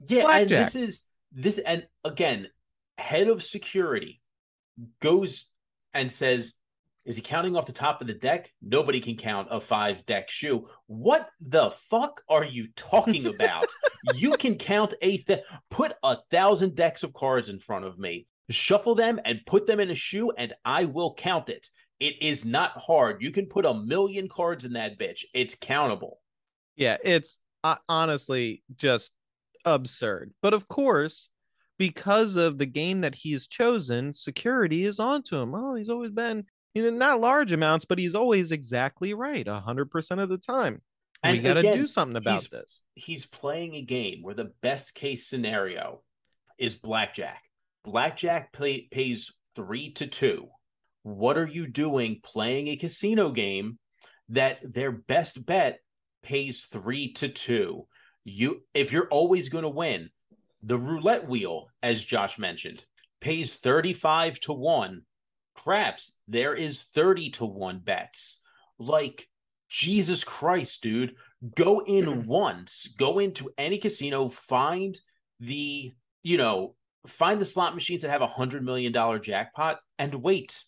Yeah, 0.07 0.23
Blackjack. 0.25 0.41
and 0.41 0.51
this 0.51 0.75
is 0.77 1.07
this 1.33 1.59
and 1.59 1.87
again, 2.05 2.49
head 2.99 3.29
of 3.29 3.43
security 3.43 4.21
goes 5.01 5.51
and 5.95 6.13
says, 6.13 6.57
"Is 7.07 7.17
he 7.17 7.23
counting 7.23 7.57
off 7.57 7.65
the 7.65 7.73
top 7.73 8.03
of 8.03 8.07
the 8.07 8.13
deck? 8.13 8.53
Nobody 8.61 9.01
can 9.01 9.17
count 9.17 9.49
a 9.51 9.61
five 9.61 10.05
deck 10.05 10.31
shoe. 10.31 10.69
What 10.87 11.31
the 11.41 11.71
fuck 11.71 12.21
are 12.29 12.45
you 12.45 12.69
talking 12.77 13.27
about? 13.27 13.67
you 14.15 14.33
can 14.37 14.57
count 14.57 14.93
a 15.01 15.17
th- 15.17 15.41
put 15.71 15.95
a 16.03 16.19
thousand 16.31 16.75
decks 16.75 17.03
of 17.03 17.15
cards 17.15 17.49
in 17.49 17.61
front 17.61 17.87
of 17.87 17.99
me." 17.99 18.27
Shuffle 18.51 18.95
them 18.95 19.19
and 19.25 19.41
put 19.47 19.67
them 19.67 19.81
in 19.81 19.89
a 19.89 19.95
shoe, 19.95 20.31
and 20.33 20.53
I 20.67 20.85
will 20.85 21.15
count 21.15 21.49
it. 21.49 21.67
It 22.01 22.21
is 22.21 22.45
not 22.45 22.73
hard. 22.77 23.23
You 23.23 23.31
can 23.31 23.47
put 23.47 23.65
a 23.65 23.75
million 23.75 24.29
cards 24.29 24.65
in 24.65 24.73
that 24.75 24.99
bitch. 24.99 25.25
It's 25.33 25.55
countable. 25.55 26.21
Yeah, 26.77 26.97
it's 27.03 27.39
uh, 27.63 27.77
honestly 27.89 28.63
just 28.77 29.13
absurd. 29.65 30.33
But 30.43 30.55
of 30.55 30.69
course, 30.69 31.31
because 31.79 32.37
of 32.37 32.59
the 32.59 32.67
game 32.67 33.01
that 33.01 33.15
he's 33.15 33.47
chosen, 33.47 34.13
security 34.13 34.85
is 34.85 35.01
onto 35.01 35.37
him. 35.37 35.55
Oh, 35.55 35.75
he's 35.75 35.89
always 35.89 36.11
been, 36.11 36.45
you 36.75 36.83
know, 36.83 36.91
not 36.91 37.21
large 37.21 37.53
amounts, 37.53 37.85
but 37.85 37.99
he's 37.99 38.15
always 38.15 38.53
exactly 38.53 39.15
right 39.15 39.47
100% 39.47 40.23
of 40.23 40.29
the 40.29 40.39
time. 40.39 40.83
And 41.23 41.39
we 41.39 41.43
got 41.43 41.55
to 41.55 41.63
do 41.63 41.87
something 41.87 42.17
about 42.17 42.51
this. 42.51 42.83
He's 42.95 43.25
playing 43.25 43.77
a 43.77 43.81
game 43.81 44.23
where 44.23 44.35
the 44.35 44.53
best 44.61 44.95
case 44.95 45.27
scenario 45.27 46.03
is 46.59 46.77
blackjack. 46.77 47.43
Blackjack 47.83 48.53
pay, 48.53 48.89
pays 48.91 49.33
three 49.57 49.93
to 49.93 50.07
two 50.07 50.49
what 51.05 51.37
are 51.37 51.47
you 51.47 51.67
doing 51.67 52.21
playing 52.25 52.69
a 52.69 52.77
casino 52.77 53.31
game 53.31 53.79
that 54.31 54.59
their 54.63 54.91
best 54.91 55.45
bet 55.45 55.79
pays 56.23 56.63
three 56.63 57.13
to 57.13 57.29
two? 57.29 57.87
You, 58.25 58.63
if 58.73 58.91
you're 58.91 59.09
always 59.09 59.51
going 59.51 59.65
to 59.65 59.69
win, 59.69 60.09
the 60.63 60.79
roulette 60.79 61.29
wheel, 61.29 61.69
as 61.83 62.03
Josh 62.03 62.39
mentioned, 62.39 62.85
pays 63.21 63.55
35 63.55 64.41
to 64.41 64.55
one. 64.55 65.03
Craps, 65.55 66.17
there 66.27 66.55
is 66.55 66.83
30 66.83 67.31
to 67.33 67.45
one 67.45 67.81
bets. 67.81 68.43
Like, 68.79 69.29
Jesus 69.69 70.25
Christ, 70.25 70.83
dude, 70.83 71.17
go 71.55 71.81
in 71.81 72.27
once, 72.27 72.89
go 72.99 73.19
into 73.19 73.51
any 73.59 73.77
casino, 73.77 74.29
find 74.29 74.99
the, 75.39 75.93
you 76.23 76.39
know, 76.39 76.77
find 77.07 77.39
the 77.39 77.45
slot 77.45 77.75
machines 77.75 78.03
that 78.03 78.11
have 78.11 78.23
a 78.23 78.27
hundred 78.27 78.65
million 78.65 78.91
dollar 78.91 79.19
jackpot 79.19 79.81
and 79.99 80.15
wait 80.15 80.65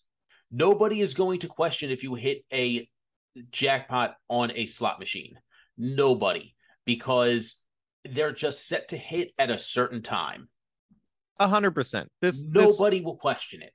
Nobody 0.51 1.01
is 1.01 1.13
going 1.13 1.39
to 1.39 1.47
question 1.47 1.91
if 1.91 2.03
you 2.03 2.15
hit 2.15 2.43
a 2.53 2.89
jackpot 3.51 4.15
on 4.29 4.51
a 4.55 4.65
slot 4.65 4.99
machine. 4.99 5.33
Nobody, 5.77 6.55
because 6.85 7.57
they're 8.05 8.31
just 8.31 8.67
set 8.67 8.89
to 8.89 8.97
hit 8.97 9.31
at 9.37 9.49
a 9.49 9.59
certain 9.59 10.01
time. 10.01 10.49
A 11.39 11.47
hundred 11.47 11.71
percent. 11.71 12.09
This 12.21 12.43
nobody 12.45 12.99
this... 12.99 13.05
will 13.05 13.17
question 13.17 13.61
it. 13.61 13.73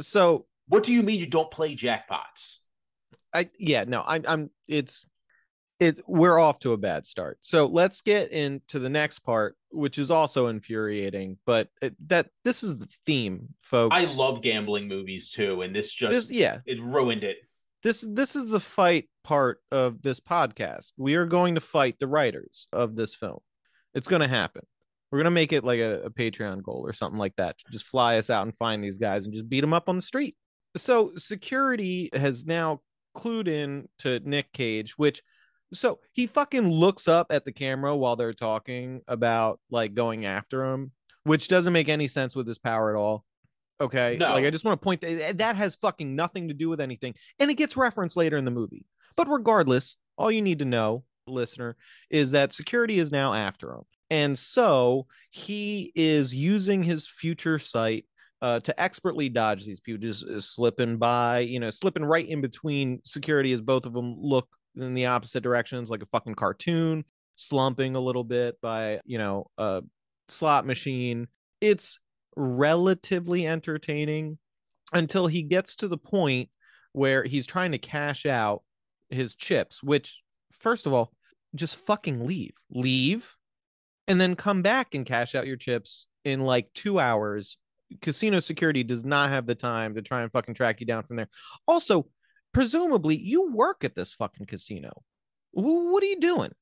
So, 0.00 0.46
what 0.68 0.82
do 0.82 0.92
you 0.92 1.02
mean 1.02 1.18
you 1.18 1.26
don't 1.26 1.50
play 1.50 1.74
jackpots? 1.74 2.58
I 3.32 3.48
yeah, 3.58 3.84
no, 3.86 4.02
I'm 4.06 4.24
I'm 4.26 4.50
it's 4.68 5.06
it 5.80 6.00
we're 6.06 6.38
off 6.38 6.58
to 6.60 6.72
a 6.72 6.76
bad 6.76 7.06
start. 7.06 7.38
So 7.40 7.66
let's 7.66 8.00
get 8.02 8.30
into 8.30 8.78
the 8.78 8.90
next 8.90 9.20
part, 9.20 9.56
which 9.70 9.98
is 9.98 10.10
also 10.10 10.46
infuriating, 10.48 11.38
but 11.46 11.68
it, 11.82 11.96
that 12.08 12.28
this 12.44 12.62
is 12.62 12.78
the 12.78 12.88
theme, 13.06 13.54
folks. 13.62 13.96
I 13.96 14.04
love 14.14 14.42
gambling 14.42 14.86
movies 14.88 15.30
too, 15.30 15.62
and 15.62 15.74
this 15.74 15.92
just 15.92 16.12
This- 16.12 16.30
yeah. 16.30 16.58
it 16.66 16.80
ruined 16.80 17.24
it. 17.24 17.38
this 17.82 18.02
this 18.08 18.36
is 18.36 18.46
the 18.46 18.60
fight 18.60 19.08
part 19.24 19.58
of 19.72 20.02
this 20.02 20.20
podcast. 20.20 20.92
We 20.98 21.14
are 21.14 21.26
going 21.26 21.54
to 21.56 21.60
fight 21.60 21.96
the 21.98 22.06
writers 22.08 22.68
of 22.72 22.94
this 22.94 23.14
film. 23.14 23.38
It's 23.94 24.06
going 24.08 24.22
to 24.22 24.28
happen. 24.28 24.62
We're 25.10 25.18
going 25.18 25.24
to 25.24 25.30
make 25.32 25.52
it 25.52 25.64
like 25.64 25.80
a, 25.80 26.02
a 26.02 26.10
Patreon 26.10 26.62
goal 26.62 26.82
or 26.86 26.92
something 26.92 27.18
like 27.18 27.34
that. 27.36 27.56
Just 27.72 27.86
fly 27.86 28.18
us 28.18 28.30
out 28.30 28.44
and 28.46 28.56
find 28.56 28.84
these 28.84 28.98
guys 28.98 29.24
and 29.24 29.34
just 29.34 29.48
beat 29.48 29.60
them 29.62 29.72
up 29.72 29.88
on 29.88 29.96
the 29.96 30.02
street. 30.02 30.36
So 30.76 31.12
security 31.16 32.10
has 32.12 32.44
now 32.44 32.80
clued 33.16 33.48
in 33.48 33.88
to 34.00 34.20
Nic 34.20 34.52
Cage, 34.52 34.96
which 34.96 35.20
so 35.72 36.00
he 36.12 36.26
fucking 36.26 36.68
looks 36.68 37.08
up 37.08 37.28
at 37.30 37.44
the 37.44 37.52
camera 37.52 37.96
while 37.96 38.16
they're 38.16 38.32
talking 38.32 39.02
about 39.08 39.60
like 39.70 39.94
going 39.94 40.26
after 40.26 40.64
him, 40.64 40.92
which 41.24 41.48
doesn't 41.48 41.72
make 41.72 41.88
any 41.88 42.08
sense 42.08 42.34
with 42.34 42.46
his 42.46 42.58
power 42.58 42.90
at 42.90 42.98
all. 42.98 43.24
Okay. 43.80 44.16
No. 44.18 44.32
Like 44.32 44.44
I 44.44 44.50
just 44.50 44.64
want 44.64 44.80
to 44.80 44.84
point 44.84 45.00
that 45.00 45.38
that 45.38 45.56
has 45.56 45.76
fucking 45.76 46.14
nothing 46.14 46.48
to 46.48 46.54
do 46.54 46.68
with 46.68 46.80
anything. 46.80 47.14
And 47.38 47.50
it 47.50 47.54
gets 47.54 47.76
referenced 47.76 48.16
later 48.16 48.36
in 48.36 48.44
the 48.44 48.50
movie. 48.50 48.84
But 49.16 49.28
regardless, 49.28 49.96
all 50.18 50.30
you 50.30 50.42
need 50.42 50.58
to 50.58 50.64
know, 50.64 51.04
listener, 51.26 51.76
is 52.10 52.32
that 52.32 52.52
security 52.52 52.98
is 52.98 53.10
now 53.10 53.32
after 53.32 53.72
him. 53.72 53.82
And 54.10 54.38
so 54.38 55.06
he 55.30 55.92
is 55.94 56.34
using 56.34 56.82
his 56.82 57.06
future 57.06 57.58
sight 57.58 58.06
uh, 58.42 58.60
to 58.60 58.80
expertly 58.80 59.28
dodge 59.28 59.64
these 59.64 59.80
people, 59.80 60.00
just 60.00 60.26
uh, 60.26 60.40
slipping 60.40 60.96
by, 60.96 61.40
you 61.40 61.60
know, 61.60 61.70
slipping 61.70 62.04
right 62.04 62.26
in 62.26 62.40
between 62.40 63.00
security 63.04 63.52
as 63.52 63.60
both 63.60 63.86
of 63.86 63.92
them 63.92 64.16
look 64.18 64.48
in 64.76 64.94
the 64.94 65.06
opposite 65.06 65.42
directions, 65.42 65.90
like 65.90 66.02
a 66.02 66.06
fucking 66.06 66.34
cartoon, 66.34 67.04
slumping 67.34 67.96
a 67.96 68.00
little 68.00 68.24
bit 68.24 68.60
by, 68.60 69.00
you 69.04 69.18
know, 69.18 69.50
a 69.58 69.82
slot 70.28 70.66
machine. 70.66 71.28
It's 71.60 71.98
relatively 72.36 73.46
entertaining 73.46 74.38
until 74.92 75.26
he 75.26 75.42
gets 75.42 75.76
to 75.76 75.88
the 75.88 75.98
point 75.98 76.48
where 76.92 77.24
he's 77.24 77.46
trying 77.46 77.72
to 77.72 77.78
cash 77.78 78.26
out 78.26 78.62
his 79.08 79.34
chips, 79.34 79.82
which, 79.82 80.22
first 80.52 80.86
of 80.86 80.92
all, 80.92 81.12
just 81.54 81.76
fucking 81.76 82.26
leave. 82.26 82.54
Leave 82.70 83.36
and 84.08 84.20
then 84.20 84.34
come 84.34 84.62
back 84.62 84.94
and 84.94 85.06
cash 85.06 85.34
out 85.34 85.46
your 85.46 85.56
chips 85.56 86.06
in 86.24 86.40
like 86.40 86.68
two 86.74 86.98
hours. 86.98 87.58
Casino 88.00 88.40
security 88.40 88.82
does 88.82 89.04
not 89.04 89.30
have 89.30 89.46
the 89.46 89.54
time 89.54 89.94
to 89.94 90.02
try 90.02 90.22
and 90.22 90.32
fucking 90.32 90.54
track 90.54 90.80
you 90.80 90.86
down 90.86 91.02
from 91.02 91.16
there. 91.16 91.28
Also, 91.66 92.06
presumably, 92.52 93.16
you 93.16 93.52
work 93.52 93.84
at 93.84 93.94
this 93.94 94.12
fucking 94.12 94.46
casino. 94.46 95.02
What 95.52 96.02
are 96.02 96.06
you 96.06 96.20
doing? 96.20 96.52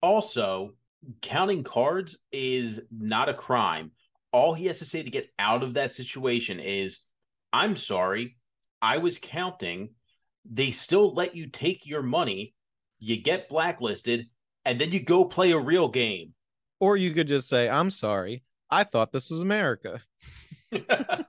Also, 0.00 0.74
counting 1.20 1.62
cards 1.62 2.18
is 2.32 2.80
not 2.90 3.28
a 3.28 3.34
crime. 3.34 3.92
All 4.32 4.54
he 4.54 4.66
has 4.66 4.78
to 4.78 4.84
say 4.84 5.02
to 5.02 5.10
get 5.10 5.28
out 5.38 5.62
of 5.62 5.74
that 5.74 5.92
situation 5.92 6.58
is, 6.58 7.00
I'm 7.52 7.76
sorry, 7.76 8.36
I 8.80 8.98
was 8.98 9.18
counting. 9.18 9.90
They 10.50 10.70
still 10.70 11.14
let 11.14 11.36
you 11.36 11.46
take 11.46 11.86
your 11.86 12.02
money, 12.02 12.54
you 12.98 13.20
get 13.22 13.48
blacklisted, 13.48 14.26
and 14.64 14.80
then 14.80 14.92
you 14.92 15.00
go 15.00 15.24
play 15.24 15.52
a 15.52 15.58
real 15.58 15.88
game. 15.88 16.34
Or 16.80 16.96
you 16.96 17.12
could 17.12 17.28
just 17.28 17.48
say, 17.48 17.68
I'm 17.68 17.90
sorry. 17.90 18.42
I 18.70 18.84
thought 18.84 19.12
this 19.12 19.30
was 19.30 19.40
America. 19.40 20.00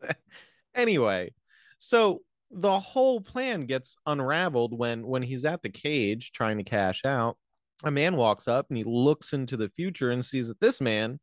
anyway, 0.74 1.32
so 1.78 2.22
the 2.50 2.78
whole 2.80 3.20
plan 3.20 3.66
gets 3.66 3.96
unraveled 4.06 4.76
when 4.76 5.06
when 5.06 5.22
he's 5.22 5.44
at 5.44 5.62
the 5.62 5.68
cage 5.70 6.32
trying 6.32 6.58
to 6.58 6.64
cash 6.64 7.04
out. 7.04 7.36
A 7.84 7.90
man 7.90 8.16
walks 8.16 8.46
up 8.48 8.66
and 8.68 8.76
he 8.76 8.84
looks 8.84 9.32
into 9.32 9.56
the 9.56 9.70
future 9.70 10.10
and 10.10 10.24
sees 10.24 10.48
that 10.48 10.60
this 10.60 10.80
man 10.80 11.18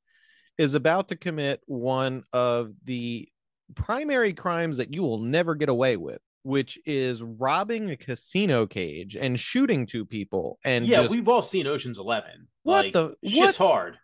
is 0.57 0.73
about 0.73 1.07
to 1.09 1.15
commit 1.15 1.61
one 1.67 2.23
of 2.33 2.73
the 2.85 3.27
primary 3.75 4.33
crimes 4.33 4.77
that 4.77 4.93
you 4.93 5.03
will 5.03 5.19
never 5.19 5.53
get 5.53 5.69
away 5.69 5.97
with, 5.97 6.19
which 6.43 6.79
is 6.85 7.21
robbing 7.21 7.91
a 7.91 7.97
casino 7.97 8.65
cage 8.65 9.15
and 9.15 9.39
shooting 9.39 9.85
two 9.85 10.05
people. 10.05 10.57
And 10.63 10.85
yeah, 10.85 11.01
just- 11.03 11.13
we've 11.13 11.27
all 11.27 11.41
seen 11.43 11.67
Ocean's 11.67 11.99
Eleven. 11.99 12.47
What 12.63 12.85
Like, 12.85 12.93
the- 12.93 13.15
shit's 13.23 13.59
what? 13.59 13.67
hard. 13.71 13.97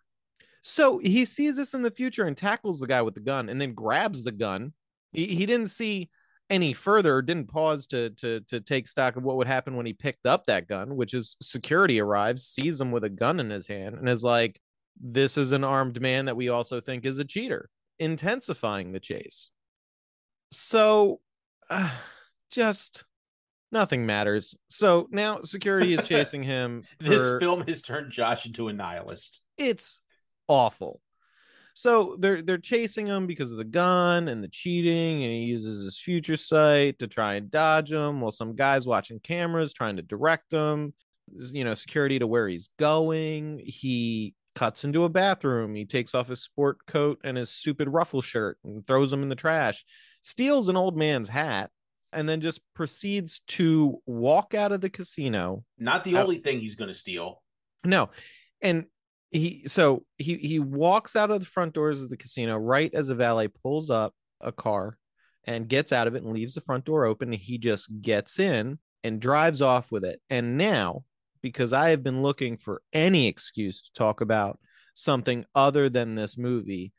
So 0.61 0.97
he 0.99 1.25
sees 1.25 1.55
this 1.57 1.73
in 1.73 1.81
the 1.81 1.91
future 1.91 2.25
and 2.25 2.37
tackles 2.37 2.79
the 2.79 2.87
guy 2.87 3.01
with 3.01 3.15
the 3.15 3.19
gun 3.21 3.49
and 3.49 3.59
then 3.59 3.73
grabs 3.73 4.23
the 4.23 4.31
gun. 4.31 4.73
He, 5.11 5.25
he 5.27 5.45
didn't 5.45 5.67
see 5.71 6.09
any 6.53 6.71
further, 6.71 7.21
didn't 7.23 7.47
pause 7.47 7.87
to 7.87 8.11
to 8.11 8.39
to 8.41 8.61
take 8.61 8.87
stock 8.87 9.15
of 9.15 9.23
what 9.23 9.37
would 9.37 9.47
happen 9.47 9.75
when 9.75 9.87
he 9.87 9.93
picked 9.93 10.27
up 10.27 10.45
that 10.45 10.67
gun, 10.67 10.95
which 10.95 11.13
is 11.15 11.35
security 11.41 11.99
arrives, 11.99 12.45
sees 12.45 12.79
him 12.79 12.91
with 12.91 13.03
a 13.03 13.09
gun 13.09 13.39
in 13.39 13.49
his 13.49 13.67
hand, 13.67 13.95
and 13.95 14.07
is 14.07 14.23
like, 14.23 14.59
This 15.01 15.37
is 15.37 15.51
an 15.51 15.63
armed 15.63 15.99
man 15.99 16.25
that 16.25 16.35
we 16.37 16.49
also 16.49 16.79
think 16.79 17.05
is 17.05 17.17
a 17.17 17.25
cheater, 17.25 17.69
intensifying 17.99 18.91
the 18.91 18.99
chase. 18.99 19.49
So 20.51 21.19
uh, 21.69 21.89
just 22.51 23.05
nothing 23.71 24.05
matters. 24.05 24.55
So 24.69 25.07
now 25.09 25.41
security 25.41 25.93
is 25.95 26.07
chasing 26.13 26.43
him. 26.43 26.83
This 26.99 27.17
for- 27.17 27.39
film 27.39 27.63
has 27.67 27.81
turned 27.81 28.11
Josh 28.11 28.45
into 28.45 28.67
a 28.67 28.73
nihilist. 28.73 29.41
it's 29.57 30.01
awful. 30.47 31.01
So 31.73 32.15
they're 32.19 32.41
they're 32.41 32.57
chasing 32.57 33.07
him 33.07 33.25
because 33.27 33.51
of 33.51 33.57
the 33.57 33.63
gun 33.63 34.27
and 34.27 34.43
the 34.43 34.47
cheating, 34.47 35.23
and 35.23 35.31
he 35.31 35.43
uses 35.45 35.83
his 35.83 35.99
future 35.99 36.37
sight 36.37 36.99
to 36.99 37.07
try 37.07 37.35
and 37.35 37.49
dodge 37.49 37.91
him 37.91 38.21
while 38.21 38.31
some 38.31 38.55
guys 38.55 38.85
watching 38.85 39.19
cameras 39.19 39.73
trying 39.73 39.95
to 39.97 40.03
direct 40.03 40.51
him. 40.51 40.93
You 41.35 41.63
know, 41.63 41.73
security 41.73 42.19
to 42.19 42.27
where 42.27 42.47
he's 42.47 42.69
going. 42.77 43.61
He 43.63 44.35
cuts 44.55 44.83
into 44.83 45.03
a 45.03 45.09
bathroom. 45.09 45.73
He 45.73 45.85
takes 45.85 46.13
off 46.13 46.27
his 46.27 46.43
sport 46.43 46.77
coat 46.85 47.19
and 47.23 47.37
his 47.37 47.49
stupid 47.49 47.89
ruffle 47.89 48.21
shirt 48.21 48.59
and 48.63 48.85
throws 48.85 49.09
them 49.09 49.23
in 49.23 49.29
the 49.29 49.35
trash. 49.35 49.83
Steals 50.21 50.69
an 50.69 50.77
old 50.77 50.95
man's 50.95 51.29
hat 51.29 51.71
and 52.11 52.29
then 52.29 52.39
just 52.39 52.61
proceeds 52.75 53.41
to 53.47 53.97
walk 54.05 54.53
out 54.53 54.71
of 54.71 54.81
the 54.81 54.89
casino 54.89 55.63
Not 55.79 56.03
the 56.03 56.17
only 56.17 56.37
thing 56.37 56.59
he's 56.59 56.75
going 56.75 56.89
to 56.89 56.93
steal. 56.93 57.41
no. 57.83 58.09
And 58.61 58.85
he 59.33 59.63
so 59.67 60.03
he 60.17 60.37
he 60.37 60.59
walks 60.59 61.15
out 61.15 61.31
of 61.31 61.39
the 61.39 61.45
front 61.45 61.73
doors 61.73 62.01
of 62.01 62.09
the 62.09 62.17
casino 62.17 62.55
right 62.55 62.93
as 62.93 63.09
a 63.09 63.15
valet 63.15 63.47
pulls 63.47 63.89
up 63.89 64.13
a 64.41 64.51
car 64.51 64.97
and 65.45 65.67
gets 65.67 65.91
out 65.91 66.07
of 66.07 66.15
it 66.15 66.23
and 66.23 66.31
leaves 66.31 66.53
the 66.53 66.61
front 66.61 66.85
door 66.85 67.05
open 67.05 67.31
he 67.31 67.57
just 67.57 67.89
gets 68.01 68.39
in 68.39 68.77
and 69.03 69.19
drives 69.19 69.61
off 69.61 69.91
with 69.91 70.05
it. 70.05 70.21
And 70.29 70.57
now 70.57 71.03
because 71.41 71.73
I 71.73 71.89
have 71.89 72.01
been 72.01 72.21
looking 72.23 72.57
for 72.57 72.81
any 72.93 73.27
excuse 73.27 73.81
to 73.81 73.93
talk 73.93 74.21
about 74.21 74.59
something 74.93 75.45
other 75.53 75.89
than 75.89 76.15
this 76.15 76.37
movie, 76.37 76.93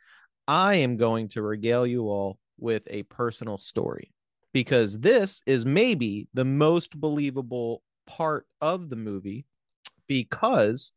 I 0.47 0.75
am 0.75 0.99
going 0.99 1.29
to 1.31 1.43
regale 1.43 1.87
you 1.87 2.03
all 2.03 2.39
with 2.59 2.87
a 2.91 3.05
personal 3.05 3.57
story 3.57 4.13
because 4.53 4.99
this 4.99 5.41
is 5.47 5.65
maybe 5.65 6.29
the 6.35 6.45
most 6.45 7.01
believable 7.01 7.83
part 8.07 8.47
of 8.61 8.91
the 8.91 8.97
movie 8.97 9.47
because 10.07 10.93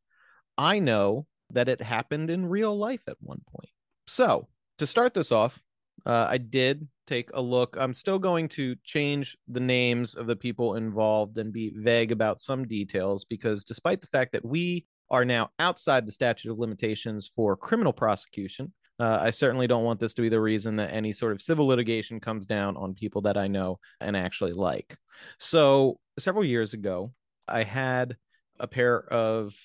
I 0.57 0.79
know 0.79 1.27
that 1.51 1.69
it 1.69 1.81
happened 1.81 2.29
in 2.29 2.45
real 2.45 2.77
life 2.77 3.03
at 3.07 3.17
one 3.19 3.41
point. 3.49 3.69
So, 4.07 4.47
to 4.79 4.87
start 4.87 5.13
this 5.13 5.31
off, 5.31 5.61
uh, 6.05 6.27
I 6.29 6.37
did 6.37 6.87
take 7.05 7.29
a 7.33 7.41
look. 7.41 7.75
I'm 7.79 7.93
still 7.93 8.19
going 8.19 8.49
to 8.49 8.75
change 8.83 9.37
the 9.47 9.59
names 9.59 10.15
of 10.15 10.27
the 10.27 10.35
people 10.35 10.75
involved 10.75 11.37
and 11.37 11.53
be 11.53 11.73
vague 11.75 12.11
about 12.11 12.41
some 12.41 12.67
details 12.67 13.25
because, 13.25 13.63
despite 13.63 14.01
the 14.01 14.07
fact 14.07 14.33
that 14.33 14.45
we 14.45 14.85
are 15.09 15.25
now 15.25 15.49
outside 15.59 16.05
the 16.05 16.11
statute 16.11 16.51
of 16.51 16.59
limitations 16.59 17.27
for 17.27 17.55
criminal 17.55 17.93
prosecution, 17.93 18.73
uh, 18.99 19.19
I 19.21 19.29
certainly 19.29 19.67
don't 19.67 19.83
want 19.83 19.99
this 19.99 20.13
to 20.15 20.21
be 20.21 20.29
the 20.29 20.41
reason 20.41 20.75
that 20.77 20.91
any 20.91 21.13
sort 21.13 21.31
of 21.31 21.41
civil 21.41 21.67
litigation 21.67 22.19
comes 22.19 22.45
down 22.45 22.75
on 22.77 22.93
people 22.93 23.21
that 23.21 23.37
I 23.37 23.47
know 23.47 23.79
and 24.01 24.17
actually 24.17 24.53
like. 24.53 24.97
So, 25.39 25.99
several 26.19 26.43
years 26.43 26.73
ago, 26.73 27.13
I 27.47 27.63
had 27.63 28.17
a 28.59 28.67
pair 28.67 29.01
of 29.13 29.55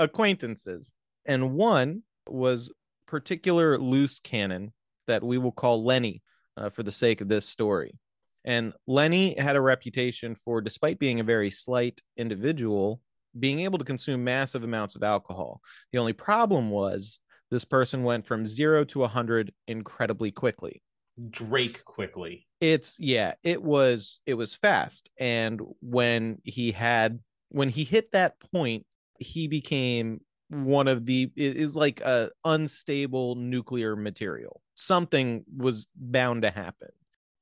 acquaintances, 0.00 0.92
and 1.26 1.52
one 1.54 2.02
was 2.26 2.72
particular 3.06 3.78
loose 3.78 4.18
cannon 4.18 4.72
that 5.06 5.22
we 5.22 5.38
will 5.38 5.52
call 5.52 5.84
Lenny 5.84 6.22
uh, 6.56 6.70
for 6.70 6.82
the 6.82 6.92
sake 6.92 7.20
of 7.20 7.28
this 7.28 7.46
story. 7.46 7.98
And 8.44 8.72
Lenny 8.86 9.38
had 9.38 9.56
a 9.56 9.60
reputation 9.60 10.34
for, 10.34 10.60
despite 10.60 10.98
being 10.98 11.20
a 11.20 11.24
very 11.24 11.50
slight 11.50 12.00
individual, 12.16 13.00
being 13.38 13.60
able 13.60 13.78
to 13.78 13.84
consume 13.84 14.24
massive 14.24 14.64
amounts 14.64 14.96
of 14.96 15.02
alcohol. 15.02 15.60
The 15.92 15.98
only 15.98 16.14
problem 16.14 16.70
was 16.70 17.20
this 17.50 17.64
person 17.64 18.02
went 18.02 18.26
from 18.26 18.46
zero 18.46 18.84
to 18.84 19.00
a 19.00 19.02
100 19.02 19.52
incredibly 19.68 20.30
quickly. 20.30 20.82
Drake 21.28 21.84
quickly. 21.84 22.46
It's 22.60 22.98
yeah, 22.98 23.34
it 23.42 23.62
was 23.62 24.20
it 24.24 24.34
was 24.34 24.54
fast. 24.54 25.10
And 25.18 25.60
when 25.80 26.38
he 26.44 26.72
had 26.72 27.20
when 27.50 27.68
he 27.68 27.84
hit 27.84 28.12
that 28.12 28.34
point, 28.52 28.86
he 29.20 29.46
became 29.46 30.20
one 30.48 30.88
of 30.88 31.06
the 31.06 31.30
it 31.36 31.56
is 31.56 31.76
like 31.76 32.00
a 32.00 32.30
unstable 32.44 33.36
nuclear 33.36 33.94
material. 33.94 34.60
Something 34.74 35.44
was 35.56 35.86
bound 35.94 36.42
to 36.42 36.50
happen. 36.50 36.88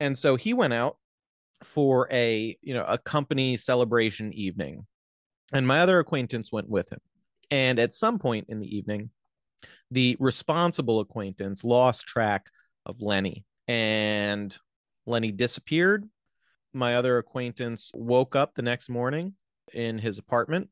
And 0.01 0.17
so 0.17 0.37
he 0.37 0.53
went 0.53 0.75
out 0.75 0.99
for 1.65 2.09
a 2.13 2.57
you 2.61 2.75
know 2.75 2.85
a 2.87 2.99
company 2.99 3.57
celebration 3.57 4.33
evening. 4.35 4.87
And 5.53 5.67
my 5.67 5.81
other 5.81 5.99
acquaintance 5.99 6.53
went 6.53 6.69
with 6.69 6.93
him. 6.93 7.01
And 7.51 7.79
at 7.79 7.95
some 7.95 8.19
point 8.19 8.47
in 8.51 8.61
the 8.61 8.77
evening 8.77 9.11
the 9.91 10.17
responsible 10.21 11.01
acquaintance 11.01 11.65
lost 11.65 12.07
track 12.07 12.51
of 12.85 13.01
lenny. 13.01 13.45
And 13.67 14.57
lenny 15.07 15.33
disappeared. 15.33 16.09
My 16.75 16.97
other 16.97 17.17
acquaintance 17.17 17.91
woke 17.95 18.37
up 18.37 18.55
the 18.55 18.63
next 18.63 18.91
morning 18.91 19.35
in 19.73 19.99
his 19.99 20.19
apartment 20.19 20.69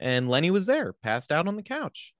and 0.00 0.28
lenny 0.28 0.50
was 0.50 0.66
there 0.66 0.92
passed 0.92 1.30
out 1.30 1.46
on 1.46 1.56
the 1.56 1.62
couch. 1.62 2.14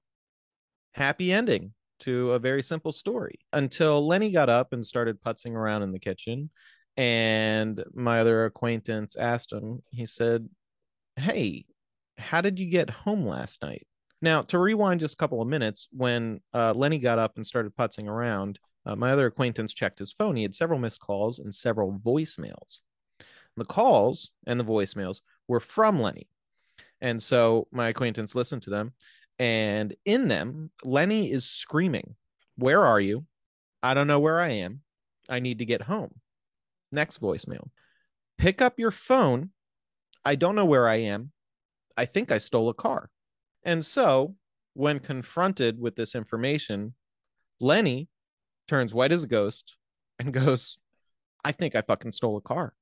Happy 0.93 1.33
ending 1.33 1.73
to 2.01 2.31
a 2.31 2.39
very 2.39 2.63
simple 2.63 2.91
story. 2.91 3.39
Until 3.53 4.05
lenny 4.05 4.31
got 4.31 4.49
up 4.49 4.73
and 4.73 4.85
started 4.85 5.21
putzing 5.21 5.53
around 5.53 5.83
in 5.83 5.91
the 5.91 5.99
kitchen 5.99 6.49
and 6.97 7.83
my 7.93 8.19
other 8.19 8.45
acquaintance 8.45 9.15
asked 9.15 9.53
him 9.53 9.81
he 9.91 10.05
said 10.05 10.49
hey 11.15 11.65
how 12.17 12.41
did 12.41 12.59
you 12.59 12.69
get 12.69 12.89
home 12.89 13.25
last 13.25 13.61
night? 13.61 13.87
Now 14.21 14.43
to 14.43 14.59
rewind 14.59 14.99
just 14.99 15.15
a 15.15 15.17
couple 15.17 15.41
of 15.41 15.47
minutes 15.47 15.87
when 15.91 16.41
uh, 16.53 16.73
lenny 16.73 16.99
got 16.99 17.17
up 17.19 17.33
and 17.35 17.47
started 17.47 17.75
putzing 17.75 18.07
around 18.07 18.59
uh, 18.85 18.95
my 18.95 19.11
other 19.11 19.27
acquaintance 19.27 19.73
checked 19.73 19.99
his 19.99 20.11
phone. 20.11 20.35
He 20.35 20.43
had 20.43 20.55
several 20.55 20.79
missed 20.79 20.99
calls 20.99 21.39
and 21.39 21.53
several 21.53 21.99
voicemails. 22.03 22.79
The 23.57 23.65
calls 23.65 24.31
and 24.47 24.59
the 24.59 24.65
voicemails 24.65 25.21
were 25.47 25.59
from 25.59 26.01
lenny 26.01 26.27
and 27.01 27.21
so 27.21 27.67
my 27.71 27.89
acquaintance 27.89 28.35
listened 28.35 28.61
to 28.61 28.69
them 28.69 28.93
and 29.39 29.95
in 30.05 30.27
them 30.27 30.71
lenny 30.83 31.31
is 31.31 31.45
screaming 31.45 32.15
where 32.57 32.85
are 32.85 32.99
you 32.99 33.25
i 33.81 33.93
don't 33.93 34.07
know 34.07 34.19
where 34.19 34.39
i 34.39 34.49
am 34.49 34.81
i 35.29 35.39
need 35.39 35.59
to 35.59 35.65
get 35.65 35.81
home 35.81 36.13
Next 36.91 37.21
voicemail. 37.21 37.69
Pick 38.37 38.61
up 38.61 38.77
your 38.77 38.91
phone. 38.91 39.51
I 40.25 40.35
don't 40.35 40.55
know 40.55 40.65
where 40.65 40.87
I 40.87 40.97
am. 40.97 41.31
I 41.95 42.05
think 42.05 42.31
I 42.31 42.37
stole 42.37 42.69
a 42.69 42.73
car. 42.73 43.09
And 43.63 43.85
so, 43.85 44.35
when 44.73 44.99
confronted 44.99 45.79
with 45.79 45.95
this 45.95 46.15
information, 46.15 46.95
Lenny 47.59 48.09
turns 48.67 48.93
white 48.93 49.11
as 49.11 49.23
a 49.23 49.27
ghost 49.27 49.77
and 50.19 50.33
goes, 50.33 50.79
I 51.43 51.51
think 51.51 51.75
I 51.75 51.81
fucking 51.81 52.11
stole 52.11 52.37
a 52.37 52.41
car. 52.41 52.73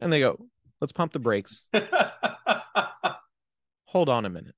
And 0.00 0.12
they 0.12 0.20
go, 0.20 0.46
let's 0.80 0.92
pump 0.92 1.12
the 1.12 1.18
brakes. 1.18 1.64
Hold 3.88 4.10
on 4.10 4.26
a 4.26 4.30
minute. 4.30 4.54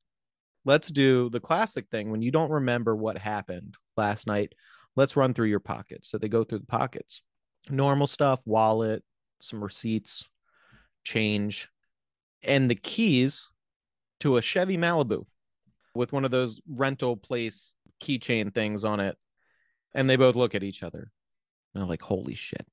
Let's 0.65 0.89
do 0.89 1.31
the 1.31 1.39
classic 1.39 1.87
thing 1.89 2.11
when 2.11 2.21
you 2.21 2.33
don't 2.33 2.51
remember 2.51 2.97
what 2.97 3.17
happened 3.17 3.77
last 3.97 4.27
night. 4.27 4.55
Let's 4.97 5.17
run 5.17 5.35
through 5.35 5.47
your 5.47 5.61
pockets. 5.61 6.11
So 6.11 6.19
they 6.19 6.29
go 6.29 6.43
through 6.43 6.59
the 6.59 6.67
pockets 6.67 7.23
normal 7.69 8.09
stuff, 8.09 8.43
wallet, 8.45 9.05
some 9.41 9.63
receipts, 9.63 10.29
change, 11.05 11.69
and 12.43 12.69
the 12.69 12.75
keys 12.75 13.49
to 14.19 14.37
a 14.37 14.43
Chevy 14.43 14.77
Malibu 14.77 15.27
with 15.95 16.13
one 16.13 16.25
of 16.25 16.33
those 16.33 16.61
rental 16.69 17.17
place 17.17 17.71
keychain 18.03 18.53
things 18.53 18.83
on 18.83 18.99
it. 18.99 19.17
And 19.95 20.11
they 20.11 20.17
both 20.17 20.35
look 20.35 20.57
at 20.57 20.65
each 20.65 20.83
other. 20.83 21.13
And 21.75 21.83
they're 21.83 21.89
like, 21.89 22.03
holy 22.03 22.35
shit, 22.35 22.67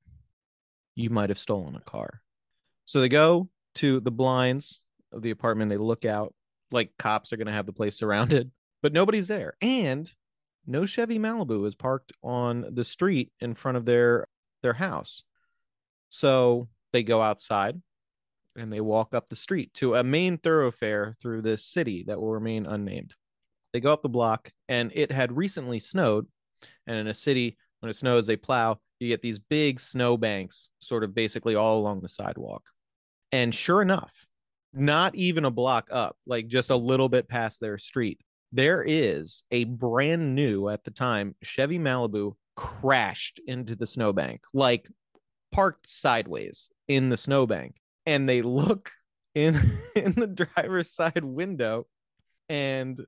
you 0.96 1.12
might 1.12 1.30
have 1.30 1.38
stolen 1.38 1.76
a 1.76 1.82
car. 1.82 2.22
So 2.86 3.00
they 3.00 3.10
go 3.10 3.50
to 3.76 4.00
the 4.00 4.12
blinds 4.12 4.82
of 5.12 5.22
the 5.22 5.32
apartment. 5.32 5.70
They 5.70 5.78
look 5.78 6.04
out 6.04 6.34
like 6.72 6.92
cops 6.98 7.32
are 7.32 7.38
going 7.38 7.48
to 7.48 7.54
have 7.54 7.66
the 7.66 7.74
place 7.74 7.98
surrounded, 7.98 8.52
but 8.82 8.94
nobody's 8.94 9.28
there. 9.28 9.54
And 9.62 10.12
no 10.66 10.86
Chevy 10.86 11.18
Malibu 11.18 11.66
is 11.66 11.76
parked 11.76 12.12
on 12.22 12.66
the 12.74 12.84
street 12.84 13.32
in 13.40 13.54
front 13.54 13.78
of 13.78 13.86
their 13.86 14.28
their 14.62 14.74
house. 14.74 15.24
So 16.10 16.68
they 16.94 17.04
go 17.04 17.22
outside 17.22 17.82
and 18.56 18.72
they 18.72 18.82
walk 18.82 19.14
up 19.14 19.30
the 19.30 19.36
street 19.36 19.74
to 19.76 19.96
a 19.96 20.04
main 20.04 20.38
thoroughfare 20.38 21.14
through 21.22 21.42
this 21.42 21.64
city 21.64 22.04
that 22.08 22.20
will 22.20 22.32
remain 22.32 22.66
unnamed. 22.66 23.14
They 23.74 23.80
go 23.80 23.94
up 23.94 24.02
the 24.02 24.10
block 24.10 24.52
and 24.68 24.92
it 24.96 25.12
had 25.12 25.36
recently 25.36 25.80
snowed. 25.80 26.28
And 26.88 26.98
in 26.98 27.08
a 27.08 27.14
city, 27.14 27.58
when 27.80 27.90
it 27.90 27.96
snows, 27.96 28.26
they 28.26 28.36
plow, 28.36 28.80
you 29.00 29.10
get 29.10 29.22
these 29.22 29.40
big 29.40 29.80
snow 29.80 30.18
banks 30.18 30.70
sort 30.80 31.04
of 31.04 31.14
basically 31.14 31.56
all 31.56 31.80
along 31.80 32.02
the 32.02 32.08
sidewalk. 32.08 32.64
And 33.32 33.54
sure 33.54 33.82
enough, 33.82 34.26
not 34.78 35.16
even 35.16 35.46
a 35.46 35.52
block 35.52 35.88
up, 35.92 36.18
like 36.26 36.48
just 36.48 36.70
a 36.70 36.76
little 36.76 37.10
bit 37.10 37.28
past 37.28 37.60
their 37.60 37.78
street, 37.78 38.20
there 38.52 38.84
is 38.84 39.44
a 39.52 39.66
brand 39.66 40.36
new 40.36 40.70
at 40.70 40.84
the 40.84 40.92
time 40.92 41.36
Chevy 41.44 41.80
Malibu 41.80 42.34
crashed 42.56 43.40
into 43.46 43.76
the 43.76 43.86
snowbank, 43.86 44.42
like 44.54 44.88
parked 45.52 45.90
sideways 45.90 46.70
in 46.88 47.10
the 47.10 47.18
snowbank. 47.18 47.76
And 48.06 48.28
they 48.28 48.42
look 48.42 48.92
in 49.36 49.56
in 49.96 50.14
the 50.14 50.28
driver's 50.28 50.90
side 50.90 51.24
window, 51.24 51.88
and 52.50 53.00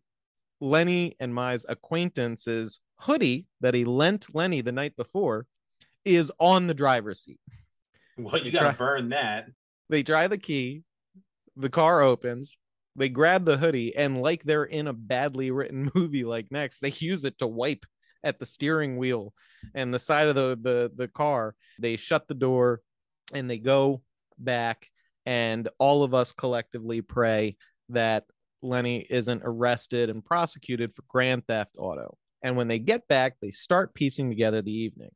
Lenny 0.62 1.16
and 1.20 1.34
Mai's 1.34 1.66
acquaintance's 1.68 2.80
hoodie 2.98 3.46
that 3.62 3.74
he 3.74 3.86
lent 3.86 4.36
Lenny 4.36 4.62
the 4.62 4.72
night 4.72 4.96
before 4.96 5.48
is 6.06 6.32
on 6.40 6.68
the 6.68 6.74
driver's 6.74 7.22
seat. 7.22 7.40
Well, 8.18 8.44
you 8.44 8.52
gotta 8.52 8.78
burn 8.78 9.10
that. 9.10 9.48
They 9.90 10.04
try 10.04 10.28
the 10.28 10.38
key, 10.38 10.84
the 11.60 11.70
car 11.70 12.02
opens, 12.02 12.58
they 12.96 13.10
grab 13.10 13.46
the 13.46 13.58
hoodie, 13.58 13.96
and 13.96 14.22
like 14.22 14.44
they're 14.44 14.64
in 14.64 14.88
a 14.88 14.94
badly 14.94 15.52
written 15.52 15.92
movie 15.96 16.24
like 16.24 16.48
next, 16.52 16.80
they 16.80 16.92
use 16.92 17.26
it 17.26 17.38
to 17.40 17.48
wipe 17.48 17.86
at 18.24 18.40
the 18.40 18.46
steering 18.46 18.98
wheel 18.98 19.34
and 19.74 19.94
the 19.94 20.00
side 20.00 20.28
of 20.28 20.36
the 20.36 20.58
the 20.62 20.92
the 20.96 21.08
car. 21.08 21.56
They 21.80 21.96
shut 21.96 22.28
the 22.28 22.34
door 22.34 22.82
and 23.34 23.50
they 23.50 23.58
go 23.58 24.02
back 24.38 24.88
and 25.26 25.68
all 25.78 26.04
of 26.04 26.14
us 26.14 26.32
collectively 26.32 27.02
pray 27.02 27.58
that 27.90 28.26
Lenny 28.62 29.06
isn't 29.10 29.42
arrested 29.46 30.10
and 30.10 30.24
prosecuted 30.26 30.94
for 30.94 31.04
grand 31.08 31.46
theft 31.48 31.76
auto. 31.78 32.18
And 32.42 32.56
when 32.56 32.68
they 32.68 32.80
get 32.80 33.08
back, 33.08 33.36
they 33.42 33.52
start 33.52 33.94
piecing 33.94 34.30
together 34.30 34.62
the 34.62 34.72
evening. 34.74 35.12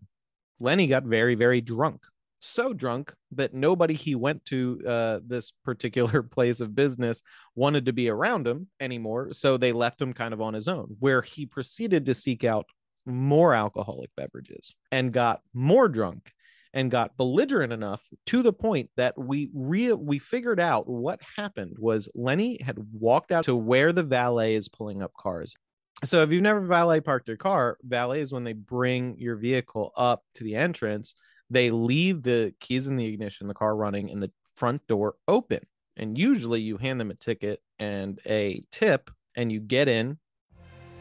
Lenny 0.60 0.88
got 0.88 1.04
very, 1.04 1.36
very 1.36 1.62
drunk. 1.62 2.06
So 2.46 2.74
drunk 2.74 3.14
that 3.32 3.54
nobody 3.54 3.94
he 3.94 4.16
went 4.16 4.44
to 4.48 4.82
uh, 4.86 5.20
this 5.26 5.54
particular 5.64 6.22
place 6.24 6.60
of 6.60 6.76
business 6.76 7.22
wanted 7.56 7.86
to 7.86 7.94
be 7.94 8.10
around 8.10 8.46
him 8.46 8.68
anymore. 8.82 9.32
So 9.32 9.56
they 9.56 9.72
left 9.72 10.02
him 10.02 10.12
kind 10.12 10.34
of 10.34 10.42
on 10.42 10.54
his 10.54 10.68
own, 10.68 10.98
where 11.00 11.22
he 11.22 11.46
proceeded 11.46 12.06
to 12.06 12.14
seek 12.14 12.44
out 12.44 12.66
more 13.06 13.54
alcoholic 13.54 14.10
beverages 14.18 14.76
and 14.92 15.14
got 15.14 15.40
more 15.54 15.88
drunk 15.88 16.34
and 16.74 16.92
got 16.92 17.16
belligerent 17.16 17.72
enough 17.72 18.06
to 18.26 18.44
the 18.44 18.52
point 18.52 18.90
that 18.98 19.18
we 19.18 19.50
re- 19.54 19.94
we 19.94 20.20
figured 20.20 20.60
out 20.60 20.86
what 20.86 21.22
happened 21.38 21.78
was 21.80 22.10
Lenny 22.14 22.62
had 22.62 22.78
walked 22.92 23.32
out 23.32 23.46
to 23.46 23.56
where 23.56 23.94
the 23.94 24.04
valet 24.04 24.56
is 24.56 24.68
pulling 24.68 25.02
up 25.02 25.14
cars. 25.18 25.56
So 26.04 26.24
if 26.24 26.32
you've 26.34 26.42
never 26.42 26.60
valet 26.60 27.00
parked 27.00 27.30
your 27.30 27.38
car, 27.38 27.78
valet 27.84 28.20
is 28.20 28.34
when 28.34 28.44
they 28.44 28.52
bring 28.52 29.16
your 29.18 29.38
vehicle 29.38 29.94
up 29.96 30.24
to 30.36 30.44
the 30.44 30.56
entrance, 30.56 31.16
they 31.50 31.72
leave 31.72 32.24
the 32.24 32.54
keys 32.60 32.88
in 32.88 32.96
the 32.96 33.06
ignition, 33.06 33.48
the 33.48 33.54
car 33.54 33.76
running, 33.76 34.10
and 34.10 34.22
the 34.22 34.32
front 34.56 34.86
door 34.88 35.16
open. 35.28 35.60
And 35.98 36.18
usually 36.18 36.62
you 36.62 36.78
hand 36.78 37.00
them 37.00 37.12
a 37.12 37.16
ticket 37.16 37.62
and 37.80 38.20
a 38.26 38.64
tip 38.72 39.12
and 39.36 39.52
you 39.52 39.60
get 39.60 39.88
in. 39.88 40.18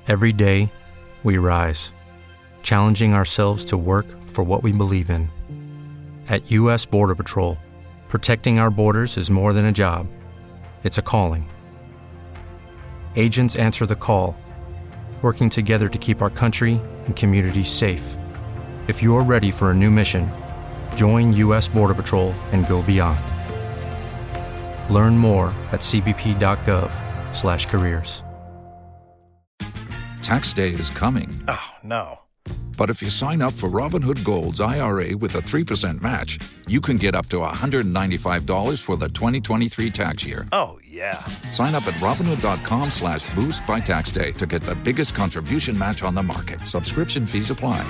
Every 0.09 0.33
day 0.33 0.71
we 1.23 1.39
rise, 1.39 1.93
challenging 2.63 3.15
ourselves 3.15 3.65
to 3.67 3.77
work 3.79 4.07
for 4.23 4.43
what 4.43 4.63
we 4.63 4.73
believe 4.73 5.11
in. 5.11 5.31
At 6.29 6.51
U.S. 6.51 6.85
Border 6.85 7.15
Patrol, 7.15 7.57
protecting 8.09 8.59
our 8.59 8.71
borders 8.71 9.17
is 9.17 9.31
more 9.31 9.53
than 9.53 9.67
a 9.67 9.73
job, 9.73 10.09
it's 10.83 10.99
a 10.99 11.03
calling. 11.03 11.49
Agents 13.15 13.57
answer 13.57 13.87
the 13.87 13.97
call, 13.97 14.37
working 15.21 15.49
together 15.49 15.89
to 15.89 15.99
keep 15.99 16.21
our 16.23 16.31
country 16.31 16.81
and 17.07 17.15
communities 17.15 17.69
safe. 17.69 18.17
If 18.89 19.01
you're 19.01 19.23
ready 19.23 19.53
for 19.53 19.71
a 19.71 19.75
new 19.75 19.93
mission, 19.93 20.29
join 20.97 21.33
U.S. 21.35 21.69
Border 21.69 21.95
Patrol 21.95 22.33
and 22.51 22.67
go 22.69 22.83
beyond. 22.83 23.21
Learn 24.93 25.17
more 25.17 25.55
at 25.71 25.79
cbp.gov/careers. 25.81 28.25
Tax 30.23 30.53
day 30.53 30.71
is 30.71 30.91
coming. 30.91 31.29
Oh, 31.47 31.71
no. 31.85 32.19
But 32.79 32.91
if 32.91 33.03
you 33.03 33.11
sign 33.11 33.43
up 33.43 33.53
for 33.53 33.69
Robinhood 33.69 34.25
Gold's 34.25 34.61
IRA 34.61 35.17
with 35.17 35.35
a 35.37 35.41
3% 35.41 36.01
match, 36.01 36.39
you 36.67 36.81
can 36.81 36.97
get 36.97 37.15
up 37.15 37.27
to 37.29 37.37
$195 37.37 38.83
for 38.83 38.97
the 38.97 39.09
2023 39.09 39.91
tax 39.91 40.25
year. 40.25 40.49
Oh, 40.53 40.79
yeah. 40.85 41.19
Sign 41.51 41.75
up 41.75 41.87
at 41.87 41.95
Robinhood.com 41.95 42.91
slash 42.91 43.33
boost 43.35 43.67
by 43.67 43.79
tax 43.79 44.11
day 44.11 44.33
to 44.33 44.47
get 44.47 44.63
the 44.63 44.75
biggest 44.77 45.15
contribution 45.15 45.79
match 45.79 46.03
on 46.03 46.15
the 46.15 46.23
market. 46.23 46.61
Subscription 46.61 47.27
fees 47.27 47.51
apply. 47.51 47.85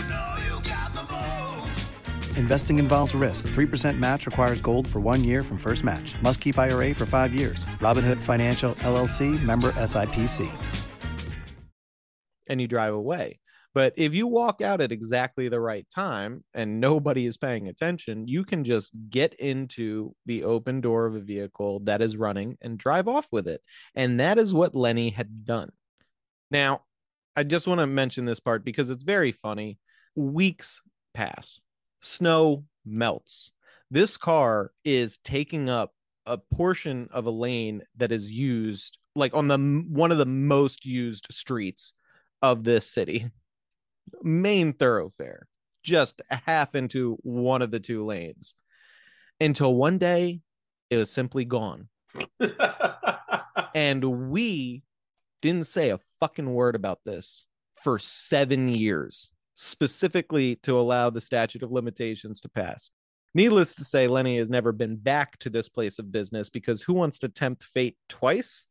Investing 2.37 2.79
involves 2.79 3.15
risk. 3.15 3.47
3% 3.47 3.99
match 3.99 4.27
requires 4.27 4.61
gold 4.61 4.87
for 4.87 5.01
one 5.01 5.25
year 5.25 5.43
from 5.43 5.57
first 5.57 5.85
match. 5.85 6.21
Must 6.21 6.41
keep 6.41 6.59
IRA 6.59 6.93
for 6.93 7.07
five 7.07 7.33
years. 7.33 7.65
Robinhood 7.81 8.19
Financial 8.19 8.75
LLC 8.75 9.43
member 9.45 9.71
SIPC. 9.73 10.51
And 12.49 12.61
you 12.61 12.69
drive 12.69 12.93
away. 12.93 13.39
But 13.75 13.95
if 13.97 14.15
you 14.15 14.27
walk 14.27 14.61
out 14.61 14.83
at 14.83 14.93
exactly 14.93 15.49
the 15.49 15.61
right 15.61 15.87
time 15.89 16.45
and 16.53 16.79
nobody 16.79 17.25
is 17.25 17.39
paying 17.39 17.69
attention, 17.69 18.29
you 18.29 18.45
can 18.45 18.65
just 18.65 18.93
get 19.09 19.35
into 19.35 20.15
the 20.27 20.45
open 20.45 20.83
door 20.83 21.07
of 21.07 21.15
a 21.15 21.21
vehicle 21.21 21.81
that 21.85 22.03
is 22.03 22.17
running 22.17 22.59
and 22.61 22.77
drive 22.77 23.09
off 23.09 23.29
with 23.33 23.49
it. 23.49 23.63
And 23.95 24.21
that 24.21 24.39
is 24.39 24.53
what 24.53 24.75
Lenny 24.75 25.09
had 25.11 25.47
done. 25.47 25.71
Now, 26.51 26.83
I 27.35 27.45
just 27.45 27.67
want 27.67 27.81
to 27.81 27.87
mention 27.87 28.27
this 28.27 28.41
part 28.41 28.63
because 28.63 28.91
it's 28.91 29.05
very 29.05 29.33
funny. 29.33 29.79
Weeks 30.15 30.83
pass, 31.15 31.63
snow 32.03 32.65
melts. 32.85 33.53
This 33.91 34.17
car 34.17 34.73
is 34.85 35.19
taking 35.19 35.69
up 35.69 35.93
a 36.27 36.39
portion 36.39 37.09
of 37.13 37.27
a 37.27 37.31
lane 37.31 37.83
that 37.97 38.13
is 38.13 38.31
used 38.31 38.99
like 39.15 39.35
on 39.35 39.49
the 39.49 39.59
one 39.59 40.13
of 40.13 40.19
the 40.19 40.27
most 40.27 40.87
used 40.87 41.27
streets 41.31 41.95
of 42.41 42.65
this 42.65 42.89
city. 42.89 43.31
Main 44.23 44.73
thoroughfare 44.73 45.47
just 45.83 46.23
half 46.31 46.75
into 46.75 47.19
one 47.23 47.61
of 47.63 47.71
the 47.71 47.81
two 47.81 48.05
lanes. 48.05 48.55
Until 49.41 49.75
one 49.75 49.99
day 49.99 50.41
it 50.91 50.97
was 50.97 51.11
simply 51.11 51.45
gone. 51.45 51.89
And 53.75 54.31
we 54.31 54.83
didn't 55.41 55.67
say 55.67 55.91
a 55.91 56.01
fucking 56.21 56.53
word 56.53 56.75
about 56.75 57.01
this 57.05 57.47
for 57.83 57.99
7 57.99 58.69
years 58.69 59.33
specifically 59.55 60.57
to 60.57 60.79
allow 60.79 61.11
the 61.11 61.21
statute 61.21 61.63
of 61.63 61.73
limitations 61.73 62.41
to 62.41 62.49
pass 62.49 62.91
Needless 63.35 63.75
to 63.77 63.85
say, 63.85 64.09
Lenny 64.09 64.37
has 64.39 64.51
never 64.51 64.73
been 64.73 64.97
back 64.97 65.39
to 65.39 65.49
this 65.49 65.69
place 65.69 65.99
of 65.99 66.13
business 66.13 66.51
because 66.51 66.83
who 66.83 66.93
wants 66.93 67.19
to 67.21 67.29
tempt 67.29 67.65
fate 67.65 67.97
twice? 68.09 68.67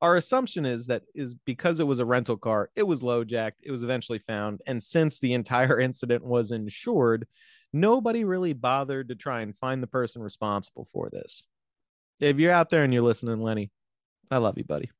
Our 0.00 0.16
assumption 0.16 0.64
is 0.64 0.86
that 0.86 1.02
is 1.14 1.34
because 1.34 1.80
it 1.80 1.86
was 1.86 1.98
a 1.98 2.06
rental 2.06 2.36
car, 2.36 2.70
it 2.76 2.82
was 2.82 3.02
low 3.02 3.24
jacked, 3.24 3.60
it 3.62 3.70
was 3.70 3.82
eventually 3.82 4.18
found, 4.18 4.60
and 4.66 4.82
since 4.82 5.18
the 5.18 5.34
entire 5.34 5.80
incident 5.80 6.24
was 6.24 6.50
insured, 6.50 7.26
nobody 7.72 8.24
really 8.24 8.52
bothered 8.52 9.08
to 9.08 9.14
try 9.14 9.42
and 9.42 9.56
find 9.56 9.82
the 9.82 9.86
person 9.86 10.22
responsible 10.22 10.86
for 10.86 11.10
this. 11.10 11.44
If 12.20 12.38
you're 12.38 12.52
out 12.52 12.70
there 12.70 12.84
and 12.84 12.92
you're 12.92 13.02
listening, 13.02 13.40
Lenny, 13.42 13.70
I 14.30 14.38
love 14.38 14.56
you, 14.56 14.64
buddy. 14.64 14.90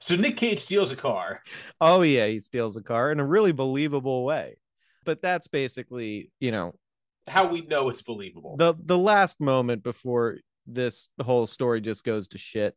So 0.00 0.16
Nic 0.16 0.36
Cage 0.36 0.60
steals 0.60 0.92
a 0.92 0.96
car. 0.96 1.42
Oh 1.80 2.02
yeah, 2.02 2.26
he 2.26 2.40
steals 2.40 2.76
a 2.76 2.82
car 2.82 3.12
in 3.12 3.20
a 3.20 3.26
really 3.26 3.52
believable 3.52 4.24
way. 4.24 4.56
But 5.04 5.22
that's 5.22 5.46
basically, 5.46 6.30
you 6.40 6.50
know, 6.50 6.74
how 7.28 7.46
we 7.46 7.62
know 7.62 7.88
it's 7.88 8.02
believable. 8.02 8.56
The 8.56 8.74
the 8.78 8.98
last 8.98 9.40
moment 9.40 9.82
before 9.82 10.38
this 10.66 11.08
whole 11.20 11.46
story 11.46 11.80
just 11.80 12.04
goes 12.04 12.28
to 12.28 12.38
shit. 12.38 12.74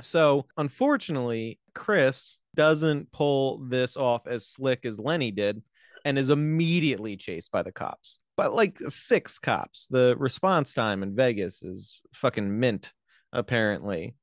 So, 0.00 0.46
unfortunately, 0.56 1.58
Chris 1.74 2.38
doesn't 2.54 3.10
pull 3.12 3.58
this 3.68 3.96
off 3.96 4.26
as 4.26 4.46
slick 4.46 4.84
as 4.84 4.98
Lenny 5.00 5.30
did 5.30 5.62
and 6.04 6.18
is 6.18 6.30
immediately 6.30 7.16
chased 7.16 7.50
by 7.50 7.62
the 7.62 7.72
cops. 7.72 8.20
But 8.36 8.52
like 8.52 8.78
six 8.88 9.38
cops. 9.38 9.86
The 9.88 10.14
response 10.18 10.74
time 10.74 11.02
in 11.02 11.16
Vegas 11.16 11.62
is 11.62 12.00
fucking 12.14 12.58
mint 12.58 12.92
apparently. 13.32 14.14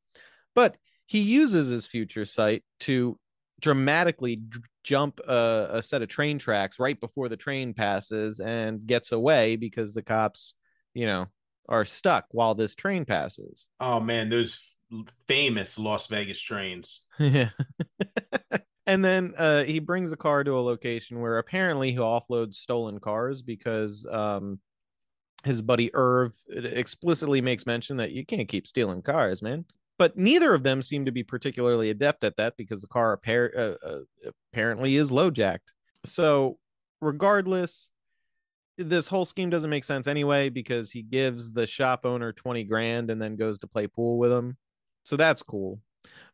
But 0.54 0.78
he 1.06 1.20
uses 1.20 1.68
his 1.68 1.86
future 1.86 2.26
sight 2.26 2.64
to 2.82 3.18
dramatically 3.62 4.40
jump 4.84 5.20
a, 5.28 5.68
a, 5.72 5.84
set 5.84 6.02
of 6.02 6.10
train 6.10 6.38
tracks 6.38 6.80
right 6.80 7.00
before 7.00 7.30
the 7.30 7.38
train 7.38 7.74
passes 7.74 8.40
and 8.40 8.86
gets 8.86 9.12
away 9.12 9.56
because 9.56 9.94
the 9.94 10.02
cops, 10.02 10.56
you 10.94 11.06
know, 11.06 11.26
are 11.70 11.86
stuck 11.86 12.26
while 12.32 12.54
this 12.54 12.76
train 12.76 13.06
passes. 13.06 13.68
Oh 13.80 14.00
man, 14.00 14.30
those 14.30 14.76
famous 15.28 15.80
Las 15.80 16.08
Vegas 16.08 16.42
trains. 16.42 17.08
Yeah. 17.20 17.50
and 18.86 19.04
then 19.04 19.34
uh, 19.38 19.64
he 19.64 19.80
brings 19.80 20.10
the 20.10 20.18
car 20.18 20.44
to 20.44 20.58
a 20.58 20.62
location 20.62 21.20
where 21.20 21.38
apparently 21.38 21.92
he 21.92 21.98
offloads 21.98 22.56
stolen 22.56 23.00
cars 23.00 23.42
because 23.42 24.06
um, 24.12 24.60
his 25.44 25.62
buddy 25.62 25.90
Irv 25.94 26.34
explicitly 26.50 27.42
makes 27.42 27.66
mention 27.66 27.98
that 27.98 28.12
you 28.12 28.26
can't 28.26 28.48
keep 28.50 28.68
stealing 28.68 29.02
cars, 29.02 29.42
man 29.42 29.66
but 29.98 30.18
neither 30.18 30.54
of 30.54 30.64
them 30.64 30.82
seem 30.82 31.06
to 31.06 31.12
be 31.12 31.24
particularly 31.24 31.90
adept 31.90 32.24
at 32.24 32.38
that 32.38 32.58
because 32.58 32.82
the 32.82 32.88
car 32.88 33.18
appar- 33.18 33.58
uh, 33.58 33.76
uh, 33.86 34.32
apparently 34.52 34.96
is 34.96 35.12
low 35.12 35.30
jacked. 35.30 35.74
So, 36.06 36.58
regardless, 37.02 37.90
this 38.78 39.08
whole 39.08 39.26
scheme 39.26 39.50
doesn't 39.50 39.70
make 39.70 39.86
sense 39.86 40.08
anyway 40.08 40.50
because 40.50 40.92
he 40.92 41.02
gives 41.02 41.54
the 41.54 41.66
shop 41.66 42.06
owner 42.06 42.34
20 42.34 42.64
grand 42.66 43.10
and 43.10 43.22
then 43.22 43.38
goes 43.38 43.60
to 43.60 43.68
play 43.68 43.88
pool 43.88 44.18
with 44.18 44.32
him. 44.32 44.58
So, 45.06 45.16
that's 45.16 45.44
cool. 45.44 45.80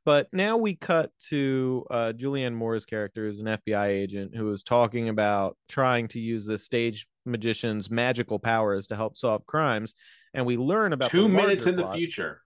But 0.03 0.27
now 0.33 0.57
we 0.57 0.75
cut 0.75 1.11
to 1.29 1.85
uh, 1.91 2.13
Julianne 2.15 2.55
Moore's 2.55 2.85
character 2.85 3.27
as 3.27 3.39
an 3.39 3.45
FBI 3.45 3.87
agent 3.87 4.35
who 4.35 4.51
is 4.51 4.63
talking 4.63 5.09
about 5.09 5.55
trying 5.69 6.07
to 6.09 6.19
use 6.19 6.47
the 6.47 6.57
stage 6.57 7.07
magician's 7.25 7.91
magical 7.91 8.39
powers 8.39 8.87
to 8.87 8.95
help 8.95 9.15
solve 9.15 9.45
crimes. 9.45 9.93
And 10.33 10.45
we 10.45 10.57
learn 10.57 10.93
about 10.93 11.11
two 11.11 11.27
minutes 11.27 11.67
in 11.67 11.75
plot. 11.75 11.91
the 11.91 11.97
future 11.97 12.41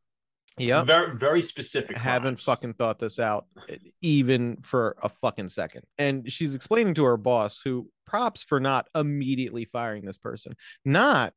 yeah, 0.57 0.83
very 0.83 1.17
very 1.17 1.41
specific. 1.41 1.97
I 1.97 1.99
haven't 1.99 2.39
fucking 2.39 2.73
thought 2.73 2.99
this 2.99 3.19
out 3.19 3.45
even 4.01 4.57
for 4.61 4.95
a 5.03 5.09
fucking 5.09 5.49
second. 5.49 5.83
And 5.97 6.31
she's 6.31 6.55
explaining 6.55 6.93
to 6.95 7.05
her 7.05 7.17
boss, 7.17 7.59
who 7.63 7.89
props 8.05 8.43
for 8.43 8.59
not 8.59 8.87
immediately 8.95 9.65
firing 9.65 10.05
this 10.05 10.17
person, 10.17 10.55
not 10.85 11.33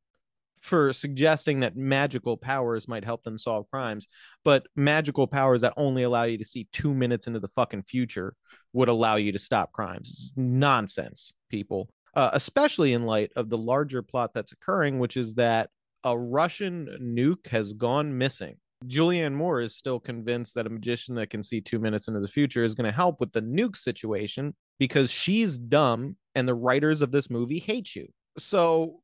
for 0.61 0.93
suggesting 0.93 1.61
that 1.61 1.77
magical 1.77 2.37
powers 2.37 2.89
might 2.89 3.05
help 3.05 3.23
them 3.23 3.39
solve 3.39 3.71
crimes, 3.71 4.09
but 4.45 4.67
magical 4.77 5.27
powers 5.27 5.61
that 5.61 5.75
only 5.77 6.03
allow 6.03 6.25
you 6.25 6.39
to 6.39 6.45
see 6.45 6.69
two 6.73 6.95
minutes 6.95 7.27
into 7.27 7.41
the 7.41 7.49
fucking 7.49 7.83
future 7.83 8.35
would 8.73 8.89
allow 8.89 9.17
you 9.17 9.33
to 9.33 9.39
stop 9.39 9.73
crimes. 9.73 10.09
It's 10.09 10.33
nonsense, 10.37 11.33
people. 11.49 11.89
Uh, 12.15 12.31
especially 12.33 12.95
in 12.95 13.05
light 13.05 13.31
of 13.37 13.49
the 13.49 13.59
larger 13.59 14.03
plot 14.03 14.33
that's 14.35 14.53
occurring, 14.53 14.99
which 14.99 15.17
is 15.17 15.35
that 15.35 15.71
a 16.05 16.19
Russian 16.19 16.89
nuke 17.01 17.47
has 17.49 17.73
gone 17.73 18.17
missing 18.17 18.57
Julianne 18.87 19.35
Moore 19.35 19.61
is 19.61 19.75
still 19.75 19.99
convinced 19.99 20.55
that 20.55 20.67
a 20.67 20.71
magician 20.71 21.15
that 21.17 21.31
can 21.31 21.43
see 21.43 21.61
two 21.61 21.79
minutes 21.79 22.09
into 22.09 22.21
the 22.21 22.29
future 22.29 22.63
is 22.63 22.75
going 22.75 22.85
to 22.85 22.93
help 22.93 23.21
with 23.21 23.33
the 23.33 23.43
nuke 23.43 23.77
situation 23.77 24.55
because 24.79 25.11
she's 25.11 25.59
dumb 25.59 26.17
and 26.35 26.49
the 26.49 26.55
writers 26.55 27.03
of 27.03 27.11
this 27.11 27.29
movie 27.29 27.59
hate 27.59 27.97
you. 27.97 28.09
So, 28.39 29.01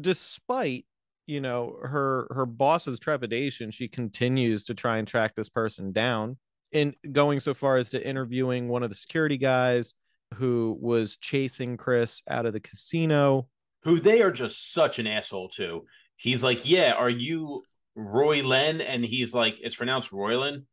despite 0.00 0.86
you 1.26 1.40
know 1.40 1.76
her 1.82 2.28
her 2.30 2.46
boss's 2.46 3.00
trepidation, 3.00 3.70
she 3.70 3.88
continues 3.88 4.64
to 4.66 4.74
try 4.74 4.98
and 4.98 5.08
track 5.08 5.34
this 5.34 5.48
person 5.48 5.92
down. 5.92 6.36
In 6.72 6.94
going 7.10 7.40
so 7.40 7.52
far 7.52 7.76
as 7.76 7.90
to 7.90 8.06
interviewing 8.06 8.68
one 8.68 8.84
of 8.84 8.90
the 8.90 8.94
security 8.94 9.38
guys 9.38 9.94
who 10.34 10.78
was 10.80 11.16
chasing 11.16 11.76
Chris 11.76 12.22
out 12.28 12.46
of 12.46 12.52
the 12.52 12.60
casino. 12.60 13.48
Who 13.82 13.98
they 13.98 14.22
are 14.22 14.30
just 14.30 14.72
such 14.72 15.00
an 15.00 15.08
asshole 15.08 15.48
to. 15.50 15.86
He's 16.16 16.44
like, 16.44 16.68
Yeah, 16.68 16.92
are 16.92 17.10
you 17.10 17.64
Roy 17.94 18.42
Len, 18.42 18.80
and 18.80 19.04
he's 19.04 19.34
like, 19.34 19.60
it's 19.60 19.76
pronounced 19.76 20.10
Roylen. 20.10 20.64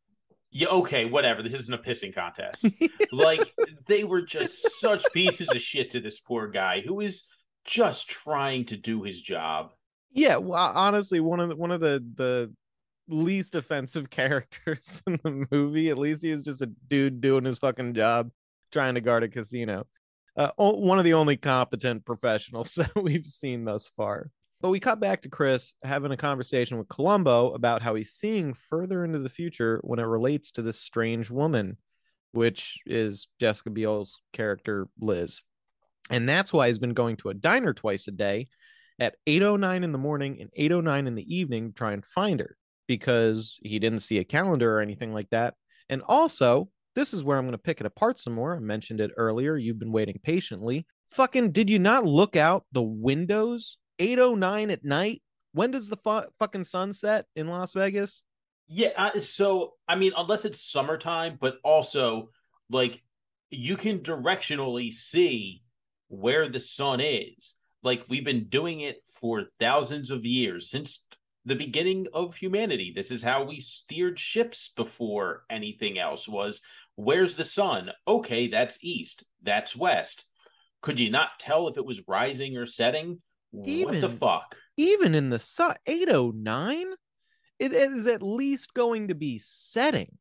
Yeah, 0.50 0.68
okay, 0.68 1.04
whatever. 1.04 1.42
This 1.42 1.54
isn't 1.54 1.74
a 1.74 1.82
pissing 1.82 2.14
contest. 2.14 2.66
like 3.12 3.52
they 3.86 4.04
were 4.04 4.22
just 4.22 4.80
such 4.80 5.04
pieces 5.12 5.50
of 5.50 5.60
shit 5.60 5.90
to 5.90 6.00
this 6.00 6.20
poor 6.20 6.48
guy 6.48 6.80
who 6.80 7.00
is 7.00 7.24
just 7.64 8.08
trying 8.08 8.64
to 8.66 8.76
do 8.76 9.02
his 9.02 9.20
job. 9.20 9.72
Yeah, 10.10 10.36
well, 10.36 10.72
honestly, 10.74 11.20
one 11.20 11.40
of 11.40 11.50
the 11.50 11.56
one 11.56 11.70
of 11.70 11.80
the 11.80 12.02
the 12.14 12.52
least 13.08 13.54
offensive 13.54 14.10
characters 14.10 15.02
in 15.06 15.18
the 15.22 15.46
movie. 15.50 15.90
At 15.90 15.98
least 15.98 16.22
he 16.22 16.30
is 16.30 16.42
just 16.42 16.62
a 16.62 16.66
dude 16.66 17.20
doing 17.20 17.44
his 17.44 17.58
fucking 17.58 17.94
job, 17.94 18.30
trying 18.72 18.94
to 18.94 19.00
guard 19.00 19.22
a 19.22 19.28
casino. 19.28 19.86
Uh, 20.36 20.50
one 20.56 20.98
of 20.98 21.04
the 21.04 21.14
only 21.14 21.36
competent 21.36 22.04
professionals 22.04 22.74
that 22.76 22.94
we've 22.94 23.26
seen 23.26 23.64
thus 23.64 23.88
far. 23.96 24.30
But 24.60 24.70
we 24.70 24.80
cut 24.80 24.98
back 24.98 25.22
to 25.22 25.28
Chris 25.28 25.74
having 25.84 26.10
a 26.10 26.16
conversation 26.16 26.78
with 26.78 26.88
Columbo 26.88 27.52
about 27.52 27.80
how 27.80 27.94
he's 27.94 28.12
seeing 28.12 28.54
further 28.54 29.04
into 29.04 29.20
the 29.20 29.28
future 29.28 29.80
when 29.84 30.00
it 30.00 30.04
relates 30.04 30.50
to 30.52 30.62
this 30.62 30.80
strange 30.80 31.30
woman, 31.30 31.76
which 32.32 32.78
is 32.84 33.28
Jessica 33.38 33.70
Biel's 33.70 34.20
character 34.32 34.88
Liz. 35.00 35.42
And 36.10 36.28
that's 36.28 36.52
why 36.52 36.66
he's 36.66 36.80
been 36.80 36.94
going 36.94 37.16
to 37.18 37.28
a 37.28 37.34
diner 37.34 37.72
twice 37.72 38.08
a 38.08 38.12
day 38.12 38.48
at 38.98 39.14
8:09 39.26 39.84
in 39.84 39.92
the 39.92 39.98
morning 39.98 40.38
and 40.40 40.50
8:09 40.56 41.06
in 41.06 41.14
the 41.14 41.34
evening 41.34 41.68
to 41.68 41.74
try 41.74 41.92
and 41.92 42.04
find 42.04 42.40
her 42.40 42.56
because 42.88 43.60
he 43.62 43.78
didn't 43.78 44.00
see 44.00 44.18
a 44.18 44.24
calendar 44.24 44.76
or 44.76 44.80
anything 44.80 45.12
like 45.12 45.30
that. 45.30 45.54
And 45.88 46.02
also, 46.02 46.68
this 46.96 47.14
is 47.14 47.22
where 47.22 47.38
I'm 47.38 47.44
going 47.44 47.52
to 47.52 47.58
pick 47.58 47.80
it 47.80 47.86
apart 47.86 48.18
some 48.18 48.32
more. 48.32 48.56
I 48.56 48.58
mentioned 48.58 49.00
it 49.00 49.12
earlier. 49.16 49.56
You've 49.56 49.78
been 49.78 49.92
waiting 49.92 50.18
patiently. 50.20 50.84
Fucking, 51.10 51.52
did 51.52 51.70
you 51.70 51.78
not 51.78 52.04
look 52.04 52.34
out 52.34 52.64
the 52.72 52.82
windows 52.82 53.78
809 53.98 54.70
at 54.70 54.84
night. 54.84 55.22
When 55.52 55.70
does 55.70 55.88
the 55.88 55.96
fu- 55.96 56.28
fucking 56.38 56.64
sun 56.64 56.92
set 56.92 57.26
in 57.34 57.48
Las 57.48 57.74
Vegas? 57.74 58.22
Yeah, 58.68 58.90
uh, 58.96 59.18
so 59.18 59.74
I 59.88 59.96
mean, 59.96 60.12
unless 60.16 60.44
it's 60.44 60.60
summertime, 60.60 61.38
but 61.40 61.56
also 61.64 62.30
like 62.70 63.02
you 63.50 63.76
can 63.76 64.00
directionally 64.00 64.92
see 64.92 65.62
where 66.08 66.48
the 66.48 66.60
sun 66.60 67.00
is. 67.00 67.54
Like 67.82 68.04
we've 68.08 68.24
been 68.24 68.48
doing 68.48 68.80
it 68.80 68.98
for 69.06 69.46
thousands 69.58 70.10
of 70.10 70.24
years 70.24 70.70
since 70.70 71.06
the 71.44 71.56
beginning 71.56 72.06
of 72.12 72.36
humanity. 72.36 72.92
This 72.94 73.10
is 73.10 73.22
how 73.22 73.44
we 73.44 73.60
steered 73.60 74.18
ships 74.18 74.70
before 74.76 75.44
anything 75.48 75.98
else 75.98 76.28
was 76.28 76.60
where's 76.96 77.36
the 77.36 77.44
sun? 77.44 77.90
Okay, 78.06 78.48
that's 78.48 78.78
east, 78.82 79.24
that's 79.42 79.76
west. 79.76 80.26
Could 80.82 81.00
you 81.00 81.10
not 81.10 81.38
tell 81.38 81.68
if 81.68 81.76
it 81.76 81.86
was 81.86 82.06
rising 82.06 82.56
or 82.56 82.66
setting? 82.66 83.22
What 83.50 83.64
the 83.64 83.70
Even- 83.70 84.10
fuck? 84.10 84.56
Even 84.76 85.14
in 85.14 85.28
the 85.28 85.38
sun, 85.40 85.74
809, 85.86 86.86
it 87.58 87.72
is 87.72 88.06
at 88.06 88.22
least 88.22 88.74
going 88.74 89.08
to 89.08 89.14
be 89.16 89.38
setting. 89.38 90.16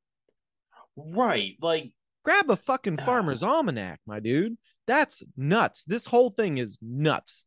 Right. 0.95 1.55
Like, 1.61 1.93
Grab 2.25 2.49
a 2.49 2.57
fucking 2.57 2.99
uh, 2.99 3.05
farmer's 3.05 3.41
almanac, 3.41 4.01
my 4.05 4.19
dude. 4.19 4.57
That's 4.86 5.23
nuts. 5.38 5.86
This 5.86 6.05
whole 6.05 6.30
thing 6.30 6.57
is 6.57 6.78
nuts. 6.82 7.45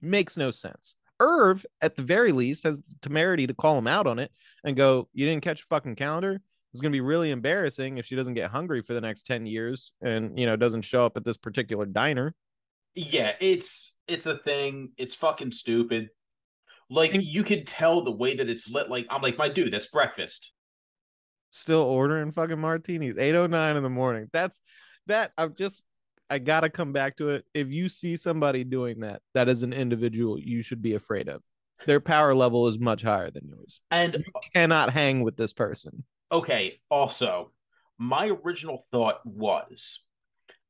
Makes 0.00 0.36
no 0.36 0.52
sense. 0.52 0.94
Irv, 1.18 1.66
at 1.80 1.96
the 1.96 2.02
very 2.02 2.30
least, 2.30 2.62
has 2.62 2.80
the 2.80 2.94
temerity 3.02 3.48
to 3.48 3.54
call 3.54 3.76
him 3.76 3.88
out 3.88 4.06
on 4.06 4.20
it 4.20 4.30
and 4.64 4.76
go, 4.76 5.08
You 5.12 5.26
didn't 5.26 5.42
catch 5.42 5.62
a 5.62 5.66
fucking 5.66 5.96
calendar? 5.96 6.40
It's 6.72 6.80
going 6.80 6.92
to 6.92 6.96
be 6.96 7.00
really 7.00 7.32
embarrassing 7.32 7.98
if 7.98 8.06
she 8.06 8.14
doesn't 8.14 8.34
get 8.34 8.50
hungry 8.50 8.80
for 8.80 8.94
the 8.94 9.00
next 9.00 9.26
10 9.26 9.44
years 9.44 9.90
and, 10.00 10.38
you 10.38 10.46
know, 10.46 10.54
doesn't 10.54 10.82
show 10.82 11.04
up 11.04 11.16
at 11.16 11.24
this 11.24 11.36
particular 11.36 11.84
diner. 11.84 12.32
Yeah, 12.94 13.32
it's 13.40 13.96
it's 14.08 14.26
a 14.26 14.36
thing. 14.36 14.90
It's 14.96 15.14
fucking 15.14 15.52
stupid. 15.52 16.08
Like 16.90 17.12
you 17.14 17.42
can 17.42 17.64
tell 17.64 18.02
the 18.02 18.12
way 18.12 18.36
that 18.36 18.48
it's 18.48 18.68
lit. 18.68 18.90
Like 18.90 19.06
I'm 19.10 19.22
like, 19.22 19.38
my 19.38 19.48
dude, 19.48 19.72
that's 19.72 19.86
breakfast. 19.86 20.52
Still 21.50 21.82
ordering 21.82 22.32
fucking 22.32 22.58
martinis, 22.58 23.18
809 23.18 23.76
in 23.76 23.82
the 23.82 23.90
morning. 23.90 24.28
That's 24.32 24.60
that. 25.06 25.32
I'm 25.38 25.54
just, 25.54 25.84
I 26.30 26.38
got 26.38 26.60
to 26.60 26.70
come 26.70 26.92
back 26.92 27.16
to 27.18 27.30
it. 27.30 27.44
If 27.54 27.70
you 27.70 27.88
see 27.88 28.16
somebody 28.16 28.64
doing 28.64 29.00
that, 29.00 29.20
that 29.34 29.48
is 29.48 29.62
an 29.62 29.72
individual 29.72 30.38
you 30.38 30.62
should 30.62 30.82
be 30.82 30.94
afraid 30.94 31.28
of. 31.28 31.42
Their 31.86 32.00
power 32.00 32.34
level 32.34 32.68
is 32.68 32.78
much 32.78 33.02
higher 33.02 33.30
than 33.30 33.48
yours. 33.48 33.80
And 33.90 34.14
you 34.14 34.32
cannot 34.54 34.90
hang 34.92 35.22
with 35.22 35.36
this 35.36 35.52
person. 35.52 36.04
okay, 36.30 36.80
also, 36.90 37.52
my 37.98 38.28
original 38.28 38.82
thought 38.90 39.24
was 39.24 40.04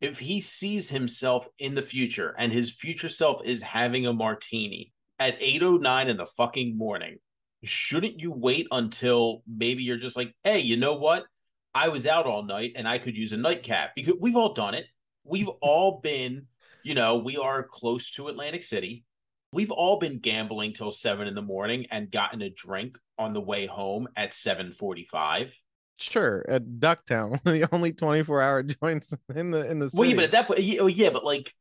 if 0.03 0.19
he 0.19 0.41
sees 0.41 0.91
himself 0.91 1.47
in 1.61 1.75
the 1.75 1.83
future 1.83 2.35
and 2.37 2.53
his 2.53 2.73
future 2.73 3.09
self 3.09 3.41
is 3.45 3.63
having 3.63 4.05
a 4.05 4.13
martini 4.13 4.93
at 5.21 5.37
809 5.41 6.09
in 6.09 6.17
the 6.17 6.27
fucking 6.27 6.77
morning, 6.77 7.19
shouldn't 7.63 8.19
you 8.19 8.33
wait 8.33 8.67
until 8.73 9.45
maybe 9.47 9.85
you're 9.85 9.97
just 9.97 10.17
like, 10.17 10.35
hey, 10.43 10.59
you 10.59 10.77
know 10.77 10.95
what? 10.95 11.25
I 11.73 11.89
was 11.89 12.07
out 12.07 12.27
all 12.27 12.43
night 12.43 12.73
and 12.75 12.87
I 12.89 12.99
could 12.99 13.17
use 13.17 13.33
a 13.33 13.37
nightcap 13.37 13.93
because 13.95 14.15
we've 14.21 14.37
all 14.37 14.55
done 14.55 14.75
it. 14.75 14.87
We've 15.25 15.49
all 15.63 16.01
been, 16.03 16.47
you 16.83 16.95
know, 16.95 17.19
we 17.19 17.37
are 17.37 17.63
close 17.63 18.11
to 18.13 18.27
Atlantic 18.27 18.65
City. 18.65 19.05
We've 19.53 19.71
all 19.71 19.99
been 20.01 20.19
gambling 20.19 20.73
till 20.73 20.91
seven 20.91 21.29
in 21.29 21.37
the 21.37 21.43
morning 21.43 21.87
and 21.93 22.11
gotten 22.11 22.43
a 22.43 22.51
drink 22.51 22.99
on 23.19 23.35
the 23.35 23.41
way 23.41 23.67
home 23.67 24.09
at 24.17 24.33
745. 24.33 25.57
Sure, 26.03 26.45
at 26.49 26.65
Ducktown, 26.65 27.43
the 27.45 27.69
only 27.73 27.93
24 27.93 28.43
hour 28.43 28.63
joints 28.83 29.15
in 29.35 29.51
the 29.53 29.71
in 29.71 29.79
the 29.79 29.89
city. 29.89 29.99
Well, 30.01 30.09
yeah, 30.09 30.15
but 30.17 30.25
at 30.25 30.31
that 30.33 30.47
point, 30.49 30.61
yeah, 30.63 30.81
oh, 30.81 30.87
yeah, 30.89 31.11
but 31.11 31.25
like, 31.25 31.55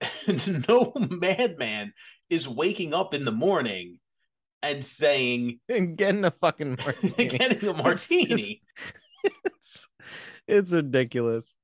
no 0.68 0.92
madman 0.96 1.92
is 2.30 2.48
waking 2.48 2.94
up 2.94 3.14
in 3.14 3.24
the 3.24 3.32
morning 3.32 3.98
and 4.62 4.84
saying 4.84 5.60
and 5.68 5.96
getting 5.96 6.24
a 6.24 6.30
fucking 6.30 6.78
martini. 6.84 7.28
getting 7.28 7.68
a 7.68 7.70
It's 7.70 7.78
martini. 7.78 8.26
just- 8.26 8.54
it's 9.24 9.88
it's 10.48 10.72
ridiculous 10.72 11.56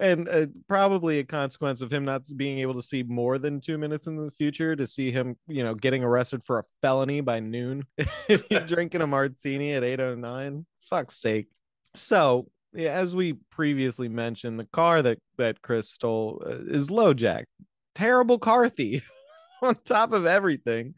and 0.00 0.28
uh, 0.28 0.46
probably 0.68 1.20
a 1.20 1.24
consequence 1.24 1.80
of 1.80 1.92
him 1.92 2.04
not 2.04 2.22
being 2.36 2.58
able 2.58 2.74
to 2.74 2.82
see 2.82 3.02
more 3.04 3.38
than 3.38 3.60
two 3.60 3.78
minutes 3.78 4.06
in 4.08 4.16
the 4.16 4.30
future 4.30 4.74
to 4.74 4.86
see 4.86 5.10
him 5.12 5.36
you 5.46 5.62
know 5.62 5.74
getting 5.74 6.02
arrested 6.02 6.42
for 6.42 6.58
a 6.58 6.64
felony 6.82 7.20
by 7.20 7.38
noon 7.38 7.84
if 8.28 8.42
you're 8.50 8.60
drinking 8.60 9.00
a 9.02 9.06
martini 9.06 9.72
at 9.74 9.84
809 9.84 10.66
fuck's 10.90 11.16
sake 11.16 11.46
so 11.96 12.46
yeah, 12.72 12.90
as 12.90 13.14
we 13.14 13.34
previously 13.50 14.08
mentioned 14.08 14.58
the 14.58 14.66
car 14.66 15.02
that 15.02 15.18
that 15.38 15.62
chris 15.62 15.90
stole 15.90 16.42
uh, 16.46 16.58
is 16.66 16.90
low 16.90 17.14
jack 17.14 17.46
terrible 17.94 18.38
car 18.38 18.68
thief 18.68 19.10
on 19.62 19.74
top 19.84 20.12
of 20.12 20.26
everything 20.26 20.94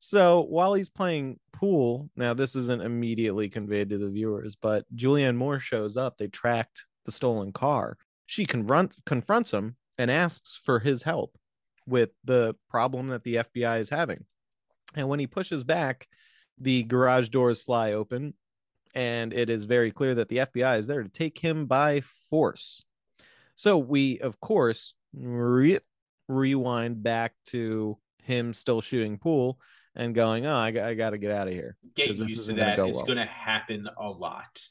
so 0.00 0.42
while 0.42 0.74
he's 0.74 0.88
playing 0.88 1.38
pool, 1.52 2.08
now 2.16 2.34
this 2.34 2.54
isn't 2.54 2.82
immediately 2.82 3.48
conveyed 3.48 3.90
to 3.90 3.98
the 3.98 4.10
viewers, 4.10 4.56
but 4.56 4.84
Julianne 4.94 5.36
Moore 5.36 5.58
shows 5.58 5.96
up. 5.96 6.16
They 6.16 6.28
tracked 6.28 6.86
the 7.04 7.12
stolen 7.12 7.52
car. 7.52 7.96
She 8.26 8.46
confront, 8.46 8.94
confronts 9.06 9.52
him 9.52 9.76
and 9.96 10.10
asks 10.10 10.60
for 10.64 10.78
his 10.78 11.02
help 11.02 11.36
with 11.86 12.10
the 12.24 12.54
problem 12.70 13.08
that 13.08 13.24
the 13.24 13.36
FBI 13.36 13.80
is 13.80 13.90
having. 13.90 14.24
And 14.94 15.08
when 15.08 15.18
he 15.18 15.26
pushes 15.26 15.64
back, 15.64 16.06
the 16.58 16.84
garage 16.84 17.28
doors 17.30 17.62
fly 17.62 17.92
open, 17.92 18.34
and 18.94 19.32
it 19.32 19.50
is 19.50 19.64
very 19.64 19.90
clear 19.90 20.14
that 20.14 20.28
the 20.28 20.38
FBI 20.38 20.78
is 20.78 20.86
there 20.86 21.02
to 21.02 21.08
take 21.08 21.38
him 21.38 21.66
by 21.66 22.02
force. 22.30 22.82
So 23.56 23.78
we, 23.78 24.18
of 24.20 24.40
course, 24.40 24.94
re- 25.14 25.80
rewind 26.28 27.02
back 27.02 27.34
to 27.46 27.98
him 28.22 28.52
still 28.52 28.80
shooting 28.80 29.18
pool 29.18 29.58
and 29.96 30.14
going, 30.14 30.46
"Oh, 30.46 30.54
I, 30.54 30.70
got- 30.70 30.88
I 30.88 30.94
got 30.94 31.10
to 31.10 31.18
get 31.18 31.30
out 31.32 31.48
of 31.48 31.54
here." 31.54 31.76
Get 31.94 32.08
used 32.08 32.20
to 32.20 32.24
isn't 32.26 32.56
gonna 32.56 32.70
that. 32.70 32.76
go 32.76 32.86
It's 32.86 32.98
well." 32.98 33.06
going 33.06 33.18
to 33.18 33.24
happen 33.24 33.88
a 33.98 34.08
lot. 34.10 34.64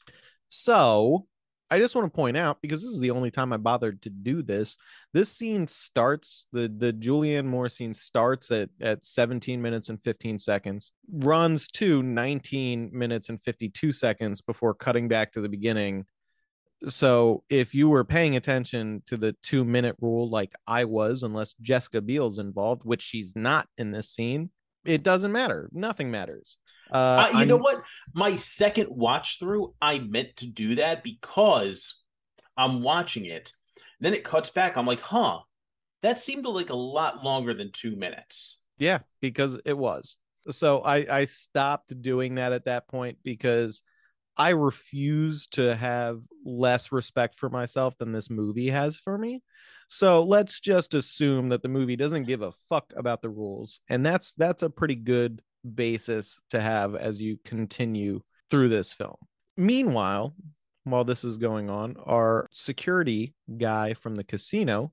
So 0.48 1.26
I 1.70 1.78
just 1.78 1.94
want 1.94 2.06
to 2.06 2.16
point 2.16 2.36
out 2.36 2.62
because 2.62 2.82
this 2.82 2.90
is 2.90 3.00
the 3.00 3.10
only 3.10 3.30
time 3.30 3.52
I 3.52 3.58
bothered 3.58 4.00
to 4.02 4.10
do 4.10 4.42
this. 4.42 4.78
This 5.12 5.30
scene 5.30 5.66
starts 5.66 6.46
the 6.52 6.68
the 6.68 6.92
Julianne 6.92 7.44
Moore 7.44 7.68
scene 7.68 7.92
starts 7.92 8.50
at 8.50 8.70
at 8.80 9.04
17 9.04 9.60
minutes 9.60 9.88
and 9.88 10.02
15 10.02 10.38
seconds, 10.38 10.92
runs 11.12 11.68
to 11.68 12.02
19 12.02 12.90
minutes 12.92 13.28
and 13.28 13.40
52 13.40 13.92
seconds 13.92 14.40
before 14.40 14.74
cutting 14.74 15.08
back 15.08 15.32
to 15.32 15.40
the 15.40 15.48
beginning. 15.48 16.06
So 16.88 17.42
if 17.50 17.74
you 17.74 17.88
were 17.88 18.04
paying 18.04 18.36
attention 18.36 19.02
to 19.06 19.16
the 19.16 19.34
two 19.42 19.64
minute 19.64 19.96
rule 20.00 20.30
like 20.30 20.52
I 20.66 20.84
was, 20.84 21.22
unless 21.22 21.54
Jessica 21.60 22.00
Biel's 22.00 22.38
involved, 22.38 22.82
which 22.84 23.02
she's 23.02 23.34
not 23.34 23.68
in 23.76 23.90
this 23.90 24.10
scene, 24.10 24.50
it 24.84 25.02
doesn't 25.02 25.32
matter. 25.32 25.68
Nothing 25.72 26.10
matters. 26.10 26.56
Uh, 26.90 27.30
Uh, 27.34 27.38
you 27.40 27.46
know 27.46 27.56
I'm- 27.56 27.62
what? 27.62 27.84
My 28.14 28.36
second 28.36 28.88
watch 28.90 29.38
through, 29.38 29.74
I 29.80 29.98
meant 29.98 30.36
to 30.36 30.46
do 30.46 30.76
that 30.76 31.02
because 31.02 32.02
I'm 32.56 32.82
watching 32.82 33.26
it. 33.26 33.52
Then 34.00 34.14
it 34.14 34.24
cuts 34.24 34.50
back. 34.50 34.76
I'm 34.76 34.86
like, 34.86 35.00
huh, 35.00 35.40
that 36.02 36.18
seemed 36.18 36.46
like 36.46 36.70
a 36.70 36.76
lot 36.76 37.24
longer 37.24 37.52
than 37.54 37.70
two 37.72 37.96
minutes. 37.96 38.62
Yeah, 38.78 39.00
because 39.20 39.60
it 39.64 39.76
was. 39.76 40.16
So 40.50 40.80
I 40.80 41.18
I 41.20 41.24
stopped 41.24 42.00
doing 42.00 42.36
that 42.36 42.52
at 42.52 42.64
that 42.66 42.88
point 42.88 43.18
because 43.22 43.82
I 44.36 44.50
refuse 44.50 45.46
to 45.48 45.74
have 45.74 46.20
less 46.44 46.92
respect 46.92 47.34
for 47.34 47.50
myself 47.50 47.98
than 47.98 48.12
this 48.12 48.30
movie 48.30 48.70
has 48.70 48.96
for 48.96 49.18
me. 49.18 49.42
So 49.88 50.22
let's 50.22 50.60
just 50.60 50.94
assume 50.94 51.48
that 51.48 51.62
the 51.62 51.68
movie 51.68 51.96
doesn't 51.96 52.24
give 52.24 52.42
a 52.42 52.52
fuck 52.52 52.92
about 52.96 53.22
the 53.22 53.30
rules. 53.30 53.80
And 53.88 54.04
that's 54.04 54.32
that's 54.34 54.62
a 54.62 54.70
pretty 54.70 54.94
good 54.94 55.42
basis 55.74 56.40
to 56.50 56.60
have 56.60 56.94
as 56.94 57.20
you 57.20 57.38
continue 57.44 58.20
through 58.50 58.68
this 58.68 58.92
film. 58.92 59.16
Meanwhile, 59.56 60.34
while 60.84 61.04
this 61.04 61.24
is 61.24 61.36
going 61.36 61.70
on, 61.70 61.96
our 62.04 62.48
security 62.52 63.34
guy 63.56 63.94
from 63.94 64.14
the 64.14 64.24
casino 64.24 64.92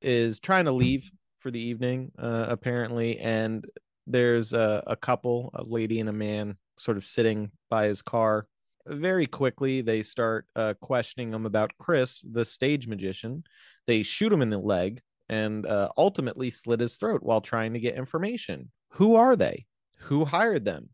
is 0.00 0.40
trying 0.40 0.64
to 0.66 0.72
leave 0.72 1.10
for 1.38 1.50
the 1.50 1.60
evening, 1.60 2.12
uh, 2.18 2.46
apparently, 2.48 3.18
and 3.18 3.64
there's 4.06 4.52
a, 4.52 4.82
a 4.86 4.96
couple, 4.96 5.50
a 5.54 5.64
lady 5.64 6.00
and 6.00 6.08
a 6.08 6.12
man, 6.12 6.56
sort 6.76 6.96
of 6.96 7.04
sitting 7.04 7.50
by 7.70 7.86
his 7.86 8.02
car. 8.02 8.46
Very 8.86 9.26
quickly, 9.26 9.80
they 9.80 10.02
start 10.02 10.46
uh, 10.56 10.74
questioning 10.80 11.32
him 11.32 11.46
about 11.46 11.70
Chris, 11.78 12.20
the 12.22 12.44
stage 12.44 12.88
magician. 12.88 13.44
They 13.86 14.02
shoot 14.02 14.32
him 14.32 14.42
in 14.42 14.50
the 14.50 14.58
leg 14.58 15.00
and 15.28 15.64
uh, 15.66 15.88
ultimately 15.96 16.50
slit 16.50 16.80
his 16.80 16.96
throat 16.96 17.22
while 17.22 17.40
trying 17.40 17.72
to 17.74 17.80
get 17.80 17.94
information. 17.94 18.70
Who 18.94 19.14
are 19.14 19.36
they? 19.36 19.66
Who 20.00 20.24
hired 20.24 20.64
them? 20.64 20.88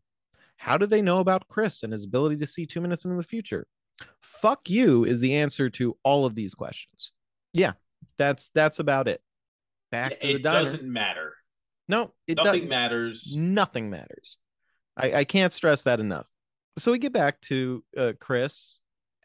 How 0.57 0.77
do 0.77 0.85
they 0.85 1.01
know 1.01 1.19
about 1.19 1.47
Chris 1.47 1.83
and 1.83 1.91
his 1.91 2.03
ability 2.05 2.37
to 2.37 2.45
see 2.45 2.65
two 2.65 2.79
minutes 2.81 3.05
into 3.05 3.17
the 3.17 3.23
future? 3.23 3.65
Fuck 4.21 4.69
you 4.69 5.03
is 5.03 5.19
the 5.19 5.35
answer 5.35 5.69
to 5.71 5.97
all 6.03 6.25
of 6.25 6.35
these 6.35 6.53
questions. 6.53 7.11
Yeah, 7.53 7.73
that's 8.17 8.49
that's 8.49 8.79
about 8.79 9.07
it. 9.07 9.21
Back 9.91 10.19
to 10.19 10.27
the 10.27 10.33
It 10.35 10.43
diner. 10.43 10.59
doesn't 10.59 10.83
matter. 10.93 11.33
No, 11.87 12.13
it 12.27 12.37
Nothing 12.37 12.53
doesn't. 12.53 12.69
matters. 12.69 13.33
Nothing 13.35 13.89
matters. 13.89 14.37
I, 14.95 15.13
I 15.13 15.23
can't 15.23 15.51
stress 15.51 15.81
that 15.83 15.99
enough. 15.99 16.27
So 16.77 16.91
we 16.91 16.99
get 16.99 17.13
back 17.13 17.41
to 17.41 17.83
uh, 17.97 18.13
Chris 18.19 18.75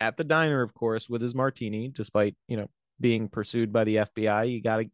at 0.01 0.17
the 0.17 0.25
diner, 0.25 0.63
of 0.63 0.75
course, 0.75 1.09
with 1.09 1.23
his 1.23 1.35
martini, 1.35 1.89
despite 1.89 2.37
you 2.49 2.57
know 2.57 2.69
being 3.01 3.29
pursued 3.29 3.73
by 3.73 3.85
the 3.85 3.97
FBI. 3.97 4.51
You 4.51 4.63
gotta 4.63 4.91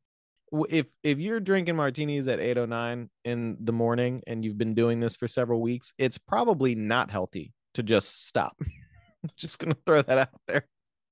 if 0.69 0.87
if 1.03 1.19
you're 1.19 1.41
drinking 1.41 1.77
martinis 1.77 2.29
at 2.29 2.41
809 2.41 3.09
in 3.25 3.57
the 3.61 3.73
morning 3.73 4.21
and 4.27 4.45
you've 4.45 4.59
been 4.59 4.75
doing 4.75 5.01
this 5.01 5.17
for 5.17 5.29
several 5.29 5.61
weeks, 5.61 5.93
it's 5.99 6.19
probably 6.19 6.75
not 6.75 7.11
healthy 7.11 7.53
to 7.75 7.83
just 7.83 8.27
stop. 8.27 8.57
just 9.37 9.59
gonna 9.59 9.77
throw 9.87 10.03
that 10.03 10.19
out 10.19 10.41
there. 10.49 10.67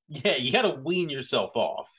Yeah, 0.09 0.37
you 0.37 0.53
got 0.53 0.63
to 0.63 0.71
wean 0.71 1.11
yourself 1.11 1.51
off. 1.55 1.91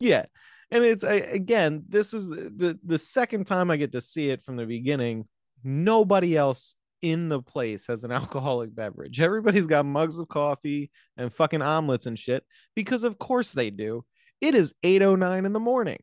Yeah. 0.00 0.26
And 0.70 0.84
it's 0.84 1.04
I, 1.04 1.14
again, 1.14 1.84
this 1.88 2.12
was 2.12 2.28
the, 2.28 2.52
the 2.56 2.78
the 2.84 2.98
second 2.98 3.46
time 3.46 3.70
I 3.70 3.76
get 3.76 3.92
to 3.92 4.00
see 4.00 4.30
it 4.30 4.42
from 4.42 4.56
the 4.56 4.66
beginning. 4.66 5.28
Nobody 5.62 6.36
else 6.36 6.74
in 7.02 7.28
the 7.28 7.42
place 7.42 7.86
has 7.88 8.04
an 8.04 8.12
alcoholic 8.20 8.74
beverage. 8.74 9.20
Everybody's 9.20 9.66
got 9.66 9.84
mugs 9.84 10.18
of 10.18 10.28
coffee 10.28 10.90
and 11.16 11.32
fucking 11.32 11.62
omelets 11.62 12.06
and 12.06 12.18
shit 12.18 12.44
because 12.74 13.04
of 13.04 13.18
course 13.18 13.52
they 13.52 13.70
do. 13.70 14.04
It 14.40 14.54
is 14.54 14.72
8:09 14.82 15.44
in 15.44 15.52
the 15.52 15.60
morning. 15.60 15.98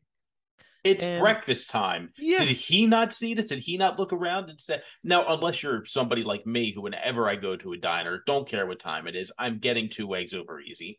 It's 0.82 1.02
And- 1.02 1.20
breakfast 1.20 1.68
time. 1.68 2.10
Yeah. 2.18 2.38
Did 2.38 2.56
he 2.56 2.86
not 2.86 3.12
see 3.12 3.34
this? 3.34 3.48
Did 3.48 3.58
he 3.58 3.76
not 3.76 3.98
look 3.98 4.14
around 4.14 4.48
and 4.48 4.58
say, 4.58 4.80
now, 5.04 5.26
unless 5.28 5.62
you're 5.62 5.84
somebody 5.84 6.22
like 6.22 6.46
me 6.46 6.72
who, 6.72 6.80
whenever 6.80 7.28
I 7.28 7.36
go 7.36 7.54
to 7.56 7.72
a 7.72 7.76
diner, 7.76 8.22
don't 8.26 8.48
care 8.48 8.66
what 8.66 8.78
time 8.78 9.06
it 9.06 9.14
is, 9.14 9.30
I'm 9.38 9.58
getting 9.58 9.90
two 9.90 10.14
eggs 10.14 10.32
over 10.32 10.58
easy. 10.58 10.98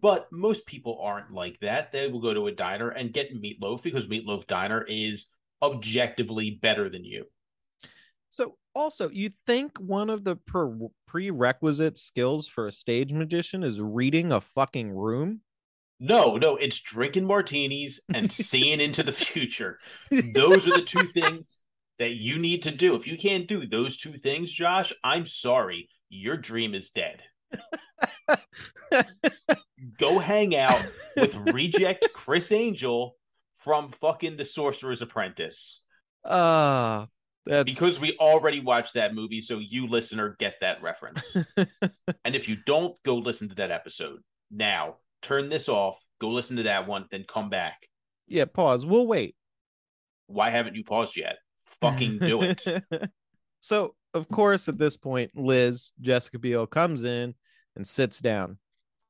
But 0.00 0.28
most 0.30 0.66
people 0.66 1.00
aren't 1.02 1.32
like 1.32 1.58
that. 1.60 1.90
They 1.90 2.06
will 2.06 2.20
go 2.20 2.32
to 2.32 2.46
a 2.46 2.52
diner 2.52 2.90
and 2.90 3.12
get 3.12 3.34
meatloaf 3.34 3.82
because 3.82 4.06
Meatloaf 4.06 4.46
Diner 4.46 4.84
is 4.86 5.32
objectively 5.62 6.50
better 6.62 6.88
than 6.88 7.04
you. 7.04 7.24
So 8.28 8.56
also, 8.78 9.10
you 9.10 9.30
think 9.46 9.76
one 9.78 10.08
of 10.08 10.24
the 10.24 10.36
per- 10.36 10.78
prerequisite 11.06 11.98
skills 11.98 12.46
for 12.48 12.68
a 12.68 12.72
stage 12.72 13.12
magician 13.12 13.62
is 13.62 13.80
reading 13.80 14.32
a 14.32 14.40
fucking 14.40 14.92
room? 14.92 15.40
No, 16.00 16.36
no, 16.36 16.56
it's 16.56 16.80
drinking 16.80 17.24
martinis 17.24 18.00
and 18.14 18.32
seeing 18.32 18.80
into 18.80 19.02
the 19.02 19.12
future. 19.12 19.78
Those 20.32 20.68
are 20.68 20.76
the 20.76 20.82
two 20.82 21.08
things 21.14 21.58
that 21.98 22.12
you 22.12 22.38
need 22.38 22.62
to 22.62 22.70
do. 22.70 22.94
If 22.94 23.08
you 23.08 23.18
can't 23.18 23.48
do 23.48 23.66
those 23.66 23.96
two 23.96 24.12
things, 24.12 24.52
Josh, 24.52 24.92
I'm 25.02 25.26
sorry. 25.26 25.88
Your 26.08 26.36
dream 26.36 26.74
is 26.74 26.90
dead. 26.90 27.22
Go 29.98 30.20
hang 30.20 30.54
out 30.54 30.80
with 31.16 31.36
reject 31.52 32.12
Criss 32.14 32.52
Angel 32.52 33.16
from 33.56 33.90
fucking 33.90 34.36
The 34.36 34.44
Sorcerer's 34.44 35.02
Apprentice. 35.02 35.84
Ah, 36.24 37.08
that's 37.48 37.72
Because 37.72 37.98
we 37.98 38.16
already 38.20 38.60
watched 38.60 38.94
that 38.94 39.14
movie, 39.14 39.40
so 39.40 39.58
you 39.58 39.86
listener 39.88 40.36
get 40.38 40.56
that 40.60 40.82
reference. 40.82 41.36
and 41.56 42.36
if 42.36 42.48
you 42.48 42.56
don't, 42.66 42.96
go 43.04 43.16
listen 43.16 43.48
to 43.48 43.54
that 43.56 43.70
episode. 43.70 44.20
Now, 44.50 44.96
turn 45.22 45.48
this 45.48 45.68
off, 45.68 45.98
go 46.20 46.28
listen 46.30 46.58
to 46.58 46.64
that 46.64 46.86
one, 46.86 47.06
then 47.10 47.24
come 47.26 47.48
back. 47.50 47.88
yeah. 48.26 48.44
Pause. 48.44 48.86
We'll 48.86 49.06
wait. 49.06 49.34
Why 50.26 50.50
haven't 50.50 50.76
you 50.76 50.84
paused 50.84 51.16
yet? 51.16 51.36
Fucking 51.80 52.18
do 52.18 52.42
it. 52.42 52.64
so, 53.60 53.94
of 54.14 54.28
course, 54.28 54.68
at 54.68 54.78
this 54.78 54.96
point, 54.96 55.30
Liz 55.34 55.92
Jessica 56.00 56.38
Biel 56.38 56.66
comes 56.66 57.02
in 57.02 57.34
and 57.76 57.86
sits 57.86 58.20
down, 58.20 58.58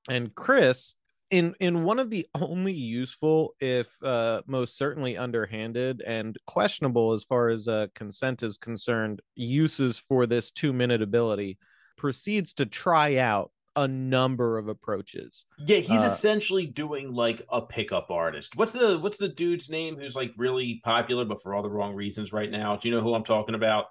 and 0.09 0.35
Chris, 0.35 0.95
in 1.31 1.55
in 1.61 1.85
one 1.85 1.99
of 1.99 2.11
the 2.11 2.27
only 2.35 2.73
useful, 2.73 3.55
if 3.61 3.89
uh, 4.03 4.43
most 4.47 4.77
certainly 4.77 5.17
underhanded 5.17 6.03
and 6.07 6.37
questionable 6.47 7.13
as 7.13 7.25
far 7.25 7.49
as 7.49 7.69
uh, 7.69 7.89
consent 7.95 8.43
is 8.43 8.57
concerned, 8.57 9.21
uses 9.35 9.99
for 9.99 10.27
this 10.27 10.51
two 10.51 10.73
minute 10.73 11.03
ability, 11.03 11.59
proceeds 11.97 12.55
to 12.55 12.67
try 12.67 13.17
out 13.17 13.51
a 13.77 13.87
number 13.87 14.59
of 14.59 14.69
approaches. 14.69 15.45
Yeah, 15.59 15.79
he's 15.79 16.03
Uh, 16.03 16.07
essentially 16.07 16.67
doing 16.67 17.13
like 17.13 17.43
a 17.51 17.63
pickup 17.63 18.11
artist. 18.11 18.57
What's 18.57 18.73
the 18.73 18.99
what's 18.99 19.19
the 19.19 19.29
dude's 19.29 19.69
name 19.71 19.97
who's 19.99 20.17
like 20.17 20.33
really 20.37 20.81
popular 20.85 21.25
but 21.25 21.43
for 21.43 21.55
all 21.55 21.63
the 21.63 21.71
wrong 21.71 21.95
reasons 21.95 22.33
right 22.33 22.51
now? 22.51 22.77
Do 22.77 22.89
you 22.89 22.95
know 22.95 23.01
who 23.03 23.15
I'm 23.15 23.25
talking 23.25 23.55
about? 23.55 23.87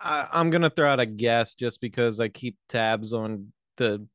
I, 0.00 0.28
I'm 0.32 0.50
gonna 0.50 0.70
throw 0.70 0.88
out 0.88 1.00
a 1.00 1.06
guess 1.06 1.54
just 1.54 1.80
because 1.80 2.20
I 2.20 2.28
keep 2.28 2.56
tabs 2.68 3.12
on 3.12 3.52
the 3.76 4.06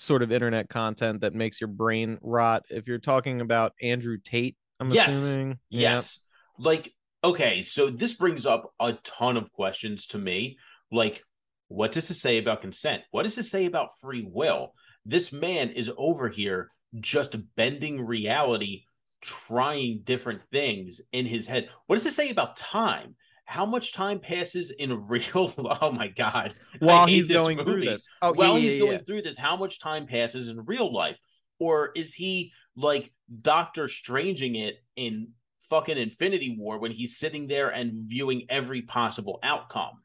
sort 0.00 0.22
of 0.22 0.32
internet 0.32 0.68
content 0.68 1.20
that 1.20 1.34
makes 1.34 1.60
your 1.60 1.68
brain 1.68 2.18
rot. 2.22 2.64
If 2.70 2.86
you're 2.86 2.98
talking 2.98 3.40
about 3.40 3.74
Andrew 3.82 4.18
Tate, 4.18 4.56
I'm 4.78 4.90
yes. 4.90 5.14
assuming. 5.14 5.58
Yeah. 5.68 5.94
Yes. 5.94 6.26
Like, 6.58 6.92
okay, 7.22 7.62
so 7.62 7.90
this 7.90 8.14
brings 8.14 8.46
up 8.46 8.72
a 8.80 8.94
ton 9.04 9.36
of 9.36 9.52
questions 9.52 10.06
to 10.08 10.18
me. 10.18 10.58
Like, 10.90 11.22
what 11.68 11.92
does 11.92 12.08
this 12.08 12.20
say 12.20 12.38
about 12.38 12.62
consent? 12.62 13.02
What 13.10 13.22
does 13.22 13.36
this 13.36 13.50
say 13.50 13.66
about 13.66 13.90
free 14.00 14.26
will? 14.28 14.74
This 15.04 15.32
man 15.32 15.70
is 15.70 15.90
over 15.96 16.28
here 16.28 16.68
just 16.98 17.36
bending 17.56 18.04
reality, 18.04 18.84
trying 19.20 20.00
different 20.04 20.42
things 20.50 21.00
in 21.12 21.26
his 21.26 21.46
head. 21.46 21.68
What 21.86 21.96
does 21.96 22.04
this 22.04 22.16
say 22.16 22.30
about 22.30 22.56
time? 22.56 23.14
How 23.50 23.66
much 23.66 23.92
time 23.92 24.20
passes 24.20 24.70
in 24.70 24.92
real? 25.08 25.52
Oh 25.82 25.90
my 25.90 26.06
god! 26.06 26.54
While 26.78 27.08
he's 27.08 27.26
going 27.26 27.58
through 27.64 27.80
this. 27.80 28.06
Oh, 28.22 28.32
While 28.32 28.54
yeah, 28.54 28.60
he's 28.60 28.74
yeah, 28.74 28.80
going 28.80 28.92
yeah. 28.92 29.04
through 29.04 29.22
this, 29.22 29.36
how 29.36 29.56
much 29.56 29.80
time 29.80 30.06
passes 30.06 30.46
in 30.46 30.64
real 30.66 30.92
life? 30.92 31.18
Or 31.58 31.90
is 31.96 32.14
he 32.14 32.52
like 32.76 33.12
Doctor 33.42 33.88
Stranging 33.88 34.54
it 34.54 34.76
in 34.94 35.32
fucking 35.62 35.98
Infinity 35.98 36.56
War 36.60 36.78
when 36.78 36.92
he's 36.92 37.18
sitting 37.18 37.48
there 37.48 37.70
and 37.70 37.92
viewing 38.08 38.46
every 38.48 38.82
possible 38.82 39.40
outcome? 39.42 40.00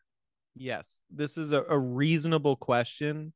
Yes, 0.56 0.98
this 1.12 1.38
is 1.38 1.52
a, 1.52 1.64
a 1.70 1.78
reasonable 1.78 2.56
question. 2.56 3.32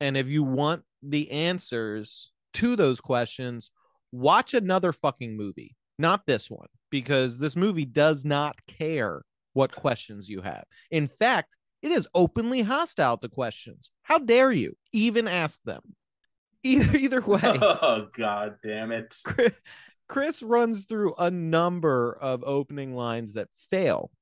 And 0.00 0.16
if 0.16 0.28
you 0.28 0.44
want 0.44 0.84
the 1.02 1.28
answers 1.32 2.30
to 2.54 2.76
those 2.76 3.00
questions, 3.00 3.72
watch 4.12 4.54
another 4.54 4.92
fucking 4.92 5.36
movie, 5.36 5.74
not 5.98 6.26
this 6.26 6.48
one, 6.48 6.68
because 6.90 7.38
this 7.38 7.56
movie 7.56 7.86
does 7.86 8.24
not 8.24 8.54
care 8.68 9.24
what 9.52 9.74
questions 9.74 10.28
you 10.28 10.40
have. 10.40 10.64
In 10.90 11.06
fact, 11.06 11.56
it 11.82 11.90
is 11.90 12.08
openly 12.14 12.62
hostile 12.62 13.18
to 13.18 13.28
questions. 13.28 13.90
How 14.02 14.18
dare 14.18 14.52
you 14.52 14.76
even 14.92 15.26
ask 15.28 15.60
them? 15.64 15.82
Either 16.64 16.96
either 16.96 17.20
way, 17.26 17.40
Oh 17.42 18.06
god 18.16 18.54
damn 18.62 18.92
it! 18.92 19.16
Chris, 19.24 19.52
Chris 20.08 20.42
runs 20.44 20.84
through 20.84 21.12
a 21.18 21.28
number 21.28 22.16
of 22.20 22.44
opening 22.44 22.94
lines 22.94 23.34
that 23.34 23.48
fail. 23.68 24.12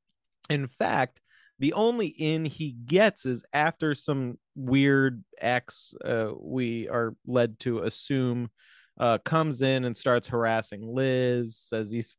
In 0.48 0.66
fact, 0.66 1.20
the 1.58 1.74
only 1.74 2.06
in 2.06 2.46
he 2.46 2.72
gets 2.72 3.26
is 3.26 3.44
after 3.52 3.94
some 3.94 4.38
weird 4.56 5.22
ex 5.38 5.92
uh, 6.02 6.30
we 6.40 6.88
are 6.88 7.14
led 7.26 7.58
to 7.60 7.80
assume 7.80 8.48
uh, 8.98 9.18
comes 9.18 9.60
in 9.60 9.84
and 9.84 9.96
starts 9.96 10.28
harassing 10.28 10.82
Liz, 10.82 11.58
says 11.58 11.90
he's 11.90 12.16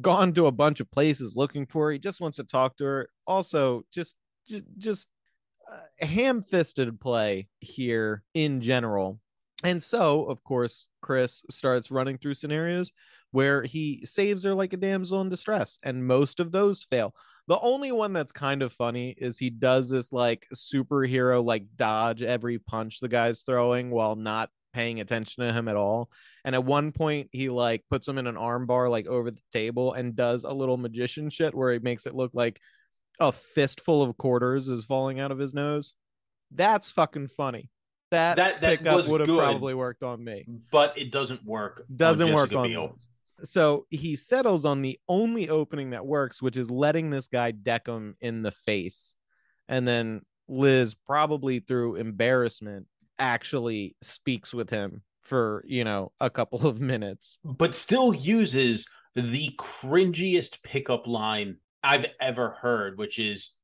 gone 0.00 0.32
to 0.34 0.46
a 0.46 0.52
bunch 0.52 0.80
of 0.80 0.90
places 0.90 1.36
looking 1.36 1.66
for 1.66 1.86
her. 1.86 1.92
He 1.92 1.98
just 1.98 2.20
wants 2.20 2.36
to 2.36 2.44
talk 2.44 2.76
to 2.78 2.84
her. 2.84 3.08
Also, 3.26 3.84
just 3.92 4.16
just, 4.48 4.64
just 4.78 5.08
uh, 5.70 6.06
ham-fisted 6.06 7.00
play 7.00 7.48
here 7.58 8.22
in 8.34 8.60
general. 8.60 9.18
And 9.64 9.82
so, 9.82 10.24
of 10.26 10.44
course, 10.44 10.88
Chris 11.00 11.42
starts 11.50 11.90
running 11.90 12.18
through 12.18 12.34
scenarios 12.34 12.92
where 13.32 13.62
he 13.62 14.04
saves 14.04 14.44
her 14.44 14.54
like 14.54 14.72
a 14.72 14.76
damsel 14.76 15.20
in 15.20 15.28
distress, 15.28 15.78
and 15.82 16.06
most 16.06 16.40
of 16.40 16.52
those 16.52 16.84
fail. 16.84 17.14
The 17.48 17.58
only 17.60 17.92
one 17.92 18.12
that's 18.12 18.32
kind 18.32 18.62
of 18.62 18.72
funny 18.72 19.14
is 19.18 19.38
he 19.38 19.50
does 19.50 19.88
this 19.88 20.12
like 20.12 20.46
superhero 20.54 21.44
like 21.44 21.64
dodge 21.76 22.22
every 22.22 22.58
punch 22.58 22.98
the 23.00 23.08
guy's 23.08 23.42
throwing 23.42 23.90
while 23.90 24.16
not 24.16 24.50
paying 24.76 25.00
attention 25.00 25.42
to 25.44 25.52
him 25.52 25.68
at 25.68 25.76
all. 25.76 26.10
And 26.44 26.54
at 26.54 26.62
one 26.64 26.92
point 26.92 27.28
he 27.32 27.48
like 27.48 27.82
puts 27.90 28.06
him 28.06 28.18
in 28.18 28.26
an 28.26 28.36
arm 28.36 28.66
bar 28.66 28.88
like 28.90 29.06
over 29.06 29.30
the 29.30 29.40
table 29.52 29.94
and 29.94 30.14
does 30.14 30.44
a 30.44 30.50
little 30.52 30.76
magician 30.76 31.30
shit 31.30 31.54
where 31.54 31.72
he 31.72 31.78
makes 31.78 32.06
it 32.06 32.14
look 32.14 32.32
like 32.34 32.60
a 33.18 33.32
fistful 33.32 34.02
of 34.02 34.16
quarters 34.18 34.68
is 34.68 34.84
falling 34.84 35.18
out 35.18 35.32
of 35.32 35.38
his 35.38 35.54
nose. 35.54 35.94
That's 36.52 36.92
fucking 36.92 37.28
funny. 37.28 37.70
That, 38.10 38.36
That- 38.36 38.60
that 38.60 38.78
pickup 38.80 39.08
would 39.08 39.22
have 39.22 39.36
probably 39.36 39.74
worked 39.74 40.02
on 40.02 40.22
me 40.22 40.46
But 40.70 40.96
it 40.98 41.10
doesn't 41.10 41.44
work. 41.44 41.84
doesn't 41.96 42.32
work 42.34 42.52
on. 42.52 42.70
Liz. 42.70 43.08
So 43.42 43.86
he 43.90 44.14
settles 44.16 44.64
on 44.64 44.82
the 44.82 44.98
only 45.08 45.48
opening 45.48 45.90
that 45.90 46.06
works, 46.06 46.40
which 46.40 46.56
is 46.56 46.70
letting 46.70 47.10
this 47.10 47.26
guy 47.28 47.50
deck 47.50 47.86
him 47.88 48.14
in 48.20 48.42
the 48.42 48.52
face. 48.52 49.14
And 49.68 49.88
then 49.88 50.22
Liz, 50.48 50.94
probably 50.94 51.58
through 51.58 51.96
embarrassment, 51.96 52.86
actually 53.18 53.96
speaks 54.02 54.52
with 54.54 54.70
him 54.70 55.02
for, 55.22 55.64
you 55.66 55.84
know, 55.84 56.12
a 56.20 56.30
couple 56.30 56.66
of 56.66 56.80
minutes. 56.80 57.38
but 57.44 57.74
still 57.74 58.14
uses 58.14 58.86
the 59.14 59.50
cringiest 59.58 60.62
pickup 60.62 61.06
line 61.06 61.56
I've 61.82 62.06
ever 62.20 62.50
heard, 62.60 62.98
which 62.98 63.18
is 63.18 63.54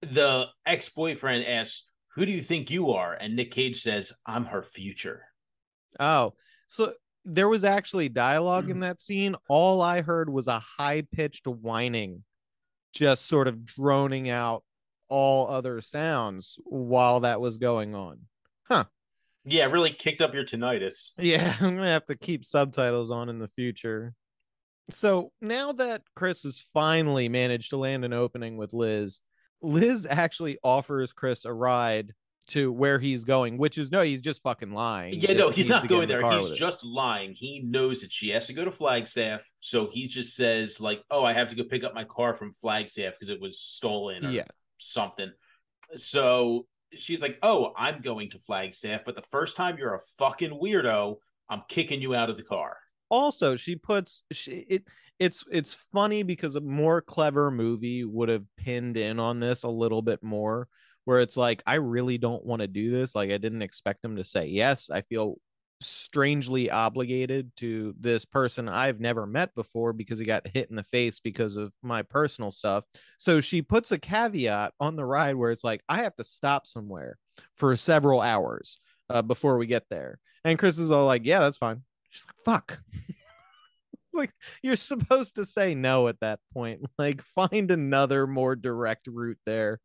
the 0.00 0.46
ex 0.66 0.88
boyfriend 0.88 1.46
asks, 1.46 1.84
Who 2.14 2.26
do 2.26 2.32
you 2.32 2.42
think 2.42 2.70
you 2.70 2.90
are? 2.90 3.14
And 3.14 3.36
Nic 3.36 3.52
Cage 3.52 3.80
says, 3.80 4.12
I'm 4.26 4.46
her 4.46 4.62
future. 4.62 5.22
Oh, 6.00 6.34
so 6.66 6.94
there 7.24 7.48
was 7.48 7.64
actually 7.64 8.08
dialogue 8.08 8.68
in 8.70 8.80
that 8.80 9.00
scene. 9.00 9.36
All 9.48 9.80
I 9.80 10.02
heard 10.02 10.28
was 10.28 10.48
a 10.48 10.58
high 10.58 11.02
pitched 11.12 11.46
whining, 11.46 12.24
just 12.92 13.26
sort 13.26 13.48
of 13.48 13.64
droning 13.64 14.28
out 14.28 14.64
all 15.08 15.48
other 15.48 15.80
sounds 15.80 16.56
while 16.64 17.20
that 17.20 17.40
was 17.40 17.58
going 17.58 17.94
on. 17.94 18.20
Huh. 18.64 18.84
Yeah, 19.44 19.66
really 19.66 19.90
kicked 19.90 20.22
up 20.22 20.34
your 20.34 20.44
tinnitus. 20.44 21.10
Yeah, 21.18 21.54
I'm 21.60 21.76
gonna 21.76 21.86
have 21.86 22.06
to 22.06 22.16
keep 22.16 22.44
subtitles 22.44 23.10
on 23.10 23.28
in 23.28 23.38
the 23.38 23.48
future. 23.48 24.14
So 24.90 25.32
now 25.40 25.72
that 25.72 26.02
Chris 26.16 26.42
has 26.42 26.64
finally 26.74 27.28
managed 27.28 27.70
to 27.70 27.76
land 27.76 28.04
an 28.04 28.12
opening 28.12 28.56
with 28.56 28.72
Liz, 28.72 29.20
Liz 29.62 30.06
actually 30.08 30.58
offers 30.62 31.12
Chris 31.12 31.44
a 31.44 31.52
ride 31.52 32.12
to 32.48 32.72
where 32.72 32.98
he's 32.98 33.24
going, 33.24 33.56
which 33.56 33.78
is 33.78 33.90
no, 33.90 34.02
he's 34.02 34.20
just 34.20 34.42
fucking 34.42 34.72
lying. 34.72 35.14
He 35.14 35.20
Yeah, 35.20 35.34
no, 35.34 35.50
he's 35.50 35.68
not 35.68 35.86
going 35.86 36.08
the 36.08 36.14
there. 36.18 36.32
He's 36.38 36.50
just 36.50 36.84
lying. 36.84 37.32
He 37.32 37.60
knows 37.60 38.00
that 38.00 38.12
she 38.12 38.30
has 38.30 38.48
to 38.48 38.52
go 38.52 38.64
to 38.64 38.70
Flagstaff. 38.70 39.48
So 39.60 39.88
he 39.90 40.08
just 40.08 40.34
says, 40.34 40.80
like, 40.80 41.02
oh, 41.10 41.24
I 41.24 41.32
have 41.32 41.48
to 41.48 41.56
go 41.56 41.62
pick 41.64 41.84
up 41.84 41.94
my 41.94 42.04
car 42.04 42.34
from 42.34 42.52
Flagstaff 42.52 43.14
because 43.18 43.28
it 43.28 43.40
was 43.40 43.60
stolen 43.60 44.26
or 44.26 44.30
Yeah. 44.30 44.46
something. 44.78 45.30
So 45.94 46.66
she's 46.96 47.22
like, 47.22 47.38
oh, 47.42 47.72
I'm 47.76 48.00
going 48.00 48.30
to 48.30 48.38
Flagstaff, 48.38 49.04
but 49.04 49.14
the 49.16 49.22
first 49.22 49.56
time 49.56 49.78
you're 49.78 49.94
a 49.94 50.00
fucking 50.18 50.50
weirdo, 50.50 51.16
I'm 51.48 51.62
kicking 51.68 52.00
you 52.00 52.14
out 52.14 52.30
of 52.30 52.36
the 52.36 52.42
car. 52.44 52.76
also 53.10 53.56
she 53.56 53.76
puts 53.76 54.24
she 54.32 54.64
it 54.68 54.84
it's 55.18 55.44
it's 55.50 55.74
funny 55.74 56.22
because 56.22 56.56
a 56.56 56.60
more 56.60 57.00
clever 57.02 57.50
movie 57.50 58.04
would 58.04 58.28
have 58.28 58.44
pinned 58.56 58.96
in 58.96 59.20
on 59.20 59.38
this 59.40 59.62
a 59.64 59.68
little 59.68 60.02
bit 60.02 60.22
more 60.22 60.66
where 61.04 61.20
it's 61.20 61.36
like 61.36 61.62
I 61.66 61.74
really 61.74 62.16
don't 62.18 62.44
want 62.44 62.62
to 62.62 62.68
do 62.68 62.90
this 62.90 63.14
like 63.14 63.30
I 63.30 63.36
didn't 63.38 63.62
expect 63.62 64.04
him 64.04 64.16
to 64.16 64.24
say 64.24 64.46
yes 64.46 64.88
I 64.90 65.02
feel 65.02 65.36
strangely 65.84 66.70
obligated 66.70 67.50
to 67.56 67.94
this 67.98 68.24
person 68.24 68.68
I've 68.68 69.00
never 69.00 69.26
met 69.26 69.54
before 69.54 69.92
because 69.92 70.18
he 70.18 70.24
got 70.24 70.46
hit 70.46 70.70
in 70.70 70.76
the 70.76 70.82
face 70.82 71.20
because 71.20 71.56
of 71.56 71.72
my 71.82 72.02
personal 72.02 72.52
stuff. 72.52 72.84
So 73.18 73.40
she 73.40 73.62
puts 73.62 73.92
a 73.92 73.98
caveat 73.98 74.72
on 74.80 74.96
the 74.96 75.04
ride 75.04 75.36
where 75.36 75.50
it's 75.50 75.64
like, 75.64 75.82
I 75.88 75.98
have 76.02 76.16
to 76.16 76.24
stop 76.24 76.66
somewhere 76.66 77.16
for 77.56 77.76
several 77.76 78.20
hours 78.20 78.78
uh, 79.10 79.22
before 79.22 79.58
we 79.58 79.66
get 79.66 79.84
there. 79.90 80.18
And 80.44 80.58
Chris 80.58 80.78
is 80.78 80.90
all 80.90 81.06
like, 81.06 81.24
Yeah, 81.24 81.40
that's 81.40 81.58
fine. 81.58 81.82
She's 82.10 82.26
like, 82.26 82.44
Fuck. 82.44 82.80
like 84.12 84.32
you're 84.62 84.76
supposed 84.76 85.36
to 85.36 85.46
say 85.46 85.74
no 85.74 86.08
at 86.08 86.20
that 86.20 86.40
point. 86.52 86.80
Like 86.98 87.22
find 87.22 87.70
another 87.70 88.26
more 88.26 88.54
direct 88.56 89.06
route 89.06 89.38
there. 89.46 89.80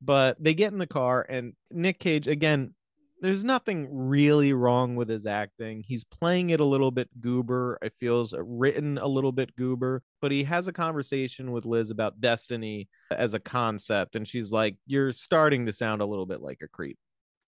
But 0.00 0.42
they 0.42 0.54
get 0.54 0.72
in 0.72 0.78
the 0.78 0.86
car 0.86 1.24
and 1.28 1.52
Nic 1.70 1.98
Cage 1.98 2.26
again 2.26 2.74
there's 3.22 3.44
nothing 3.44 3.86
really 3.88 4.52
wrong 4.52 4.96
with 4.96 5.08
his 5.08 5.26
acting. 5.26 5.84
He's 5.86 6.02
playing 6.02 6.50
it 6.50 6.58
a 6.58 6.64
little 6.64 6.90
bit 6.90 7.08
goober. 7.20 7.78
It 7.80 7.94
feels 8.00 8.34
written 8.36 8.98
a 8.98 9.06
little 9.06 9.30
bit 9.30 9.54
goober, 9.54 10.02
but 10.20 10.32
he 10.32 10.42
has 10.42 10.66
a 10.66 10.72
conversation 10.72 11.52
with 11.52 11.64
Liz 11.64 11.90
about 11.90 12.20
destiny 12.20 12.88
as 13.12 13.32
a 13.32 13.40
concept, 13.40 14.16
and 14.16 14.26
she's 14.26 14.50
like, 14.50 14.76
"You're 14.86 15.12
starting 15.12 15.66
to 15.66 15.72
sound 15.72 16.02
a 16.02 16.06
little 16.06 16.26
bit 16.26 16.40
like 16.40 16.62
a 16.62 16.68
creep." 16.68 16.98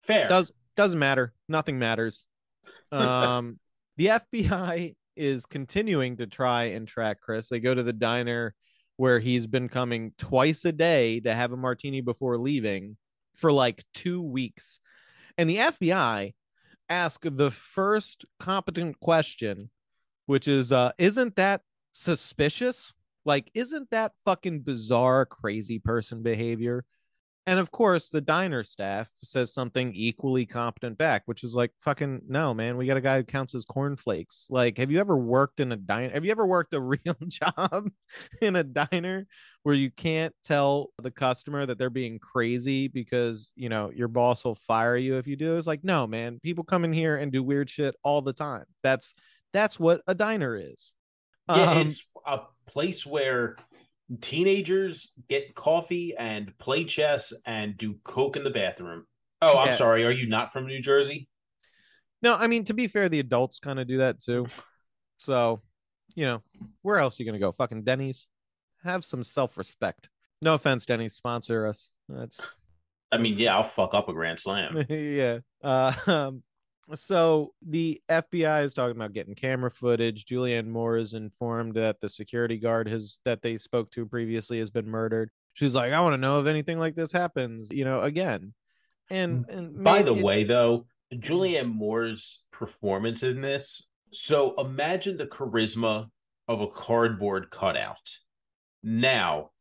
Fair 0.01 0.27
does 0.27 0.51
doesn't 0.75 0.99
matter. 0.99 1.33
Nothing 1.47 1.79
matters. 1.79 2.27
Um, 2.91 3.59
the 3.97 4.07
FBI 4.07 4.95
is 5.15 5.45
continuing 5.47 6.17
to 6.17 6.27
try 6.27 6.65
and 6.65 6.87
track 6.87 7.19
Chris. 7.19 7.49
They 7.49 7.59
go 7.59 7.73
to 7.73 7.81
the 7.81 7.91
diner 7.91 8.53
where 8.97 9.19
he's 9.19 9.47
been 9.47 9.67
coming 9.67 10.13
twice 10.19 10.63
a 10.63 10.71
day 10.71 11.19
to 11.21 11.33
have 11.33 11.51
a 11.51 11.57
martini 11.57 12.01
before 12.01 12.37
leaving 12.37 12.97
for 13.33 13.51
like 13.51 13.83
two 13.95 14.21
weeks 14.21 14.79
and 15.41 15.49
the 15.49 15.57
FBI 15.57 16.35
ask 16.87 17.21
the 17.23 17.49
first 17.49 18.25
competent 18.39 18.99
question, 18.99 19.71
which 20.27 20.47
is, 20.47 20.71
uh, 20.71 20.91
isn't 20.99 21.35
that 21.35 21.61
suspicious? 21.93 22.93
Like, 23.25 23.49
isn't 23.55 23.89
that 23.89 24.11
fucking 24.23 24.59
bizarre, 24.61 25.25
crazy 25.25 25.79
person 25.79 26.21
behavior? 26.21 26.85
And 27.47 27.59
of 27.59 27.71
course, 27.71 28.09
the 28.09 28.21
diner 28.21 28.61
staff 28.61 29.09
says 29.23 29.51
something 29.51 29.91
equally 29.95 30.45
competent 30.45 30.97
back, 30.99 31.23
which 31.25 31.43
is 31.43 31.55
like, 31.55 31.71
fucking 31.79 32.21
no, 32.27 32.53
man. 32.53 32.77
We 32.77 32.85
got 32.85 32.97
a 32.97 33.01
guy 33.01 33.17
who 33.17 33.23
counts 33.23 33.53
his 33.53 33.65
cornflakes. 33.65 34.47
Like, 34.51 34.77
have 34.77 34.91
you 34.91 34.99
ever 34.99 35.17
worked 35.17 35.59
in 35.59 35.71
a 35.71 35.75
diner? 35.75 36.13
Have 36.13 36.23
you 36.23 36.29
ever 36.29 36.45
worked 36.45 36.75
a 36.75 36.79
real 36.81 37.15
job 37.27 37.89
in 38.41 38.55
a 38.55 38.63
diner 38.63 39.25
where 39.63 39.73
you 39.73 39.89
can't 39.89 40.35
tell 40.43 40.89
the 41.01 41.09
customer 41.09 41.65
that 41.65 41.79
they're 41.79 41.89
being 41.89 42.19
crazy 42.19 42.87
because, 42.87 43.51
you 43.55 43.69
know, 43.69 43.91
your 43.91 44.07
boss 44.07 44.45
will 44.45 44.55
fire 44.55 44.95
you 44.95 45.17
if 45.17 45.25
you 45.25 45.35
do? 45.35 45.57
It's 45.57 45.67
like, 45.67 45.83
no, 45.83 46.05
man. 46.05 46.39
People 46.43 46.63
come 46.63 46.85
in 46.85 46.93
here 46.93 47.17
and 47.17 47.31
do 47.31 47.41
weird 47.41 47.71
shit 47.71 47.95
all 48.03 48.21
the 48.21 48.33
time. 48.33 48.65
That's 48.83 49.15
that's 49.51 49.79
what 49.79 50.01
a 50.05 50.13
diner 50.13 50.55
is. 50.55 50.93
Yeah, 51.49 51.71
um, 51.71 51.77
it's 51.79 52.05
a 52.25 52.41
place 52.67 53.05
where 53.05 53.57
teenagers 54.19 55.13
get 55.29 55.55
coffee 55.55 56.13
and 56.17 56.57
play 56.57 56.83
chess 56.83 57.33
and 57.45 57.77
do 57.77 57.95
coke 58.03 58.35
in 58.35 58.43
the 58.43 58.49
bathroom. 58.49 59.05
Oh, 59.41 59.57
I'm 59.57 59.67
yeah. 59.67 59.73
sorry. 59.73 60.05
Are 60.05 60.11
you 60.11 60.27
not 60.27 60.51
from 60.51 60.67
New 60.67 60.81
Jersey? 60.81 61.27
No, 62.21 62.35
I 62.35 62.47
mean 62.47 62.63
to 62.65 62.73
be 62.73 62.87
fair, 62.87 63.09
the 63.09 63.19
adults 63.19 63.59
kind 63.59 63.79
of 63.79 63.87
do 63.87 63.97
that 63.97 64.21
too. 64.21 64.45
So, 65.17 65.61
you 66.15 66.25
know, 66.25 66.41
where 66.81 66.99
else 66.99 67.19
are 67.19 67.23
you 67.23 67.29
gonna 67.29 67.39
go? 67.39 67.51
Fucking 67.51 67.83
Denny's. 67.83 68.27
Have 68.83 69.05
some 69.05 69.21
self-respect. 69.21 70.09
No 70.41 70.55
offense, 70.55 70.85
Denny's 70.87 71.13
sponsor 71.13 71.67
us. 71.67 71.91
That's. 72.09 72.55
I 73.11 73.17
mean, 73.17 73.37
yeah, 73.37 73.55
I'll 73.55 73.63
fuck 73.63 73.93
up 73.93 74.09
a 74.09 74.13
grand 74.13 74.39
slam. 74.39 74.85
yeah. 74.89 75.39
Uh, 75.63 75.93
um, 76.07 76.43
so 76.93 77.53
the 77.61 78.01
FBI 78.09 78.63
is 78.63 78.73
talking 78.73 78.95
about 78.95 79.13
getting 79.13 79.35
camera 79.35 79.71
footage. 79.71 80.25
Julianne 80.25 80.67
Moore 80.67 80.97
is 80.97 81.13
informed 81.13 81.75
that 81.75 81.99
the 81.99 82.09
security 82.09 82.57
guard 82.57 82.87
has 82.87 83.19
that 83.25 83.41
they 83.41 83.57
spoke 83.57 83.91
to 83.91 84.05
previously 84.05 84.59
has 84.59 84.69
been 84.69 84.87
murdered. 84.87 85.29
She's 85.53 85.75
like, 85.75 85.93
I 85.93 85.99
want 86.01 86.13
to 86.13 86.17
know 86.17 86.39
if 86.39 86.47
anything 86.47 86.79
like 86.79 86.95
this 86.95 87.11
happens, 87.11 87.71
you 87.71 87.85
know, 87.85 88.01
again. 88.01 88.53
And 89.09 89.45
mm. 89.45 89.57
and 89.57 89.83
by 89.83 90.01
the 90.01 90.15
it, 90.15 90.23
way, 90.23 90.43
though, 90.43 90.85
Julianne 91.13 91.73
Moore's 91.73 92.45
performance 92.51 93.23
in 93.23 93.41
this. 93.41 93.89
So 94.11 94.55
imagine 94.55 95.17
the 95.17 95.27
charisma 95.27 96.07
of 96.47 96.61
a 96.61 96.67
cardboard 96.67 97.49
cutout. 97.49 98.17
Now, 98.83 99.51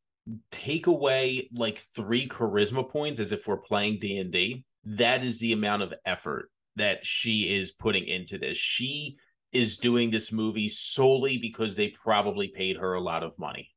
take 0.50 0.86
away 0.86 1.48
like 1.52 1.84
three 1.94 2.28
charisma 2.28 2.88
points 2.88 3.20
as 3.20 3.32
if 3.32 3.46
we're 3.46 3.58
playing 3.58 3.98
D&D. 4.00 4.64
That 4.84 5.22
is 5.22 5.38
the 5.38 5.52
amount 5.52 5.82
of 5.82 5.94
effort 6.04 6.50
that 6.80 7.06
she 7.06 7.54
is 7.54 7.72
putting 7.72 8.06
into 8.06 8.38
this. 8.38 8.56
She 8.56 9.16
is 9.52 9.78
doing 9.78 10.10
this 10.10 10.32
movie 10.32 10.68
solely 10.68 11.38
because 11.38 11.74
they 11.74 11.88
probably 11.88 12.48
paid 12.48 12.76
her 12.76 12.94
a 12.94 13.00
lot 13.00 13.22
of 13.22 13.38
money. 13.38 13.70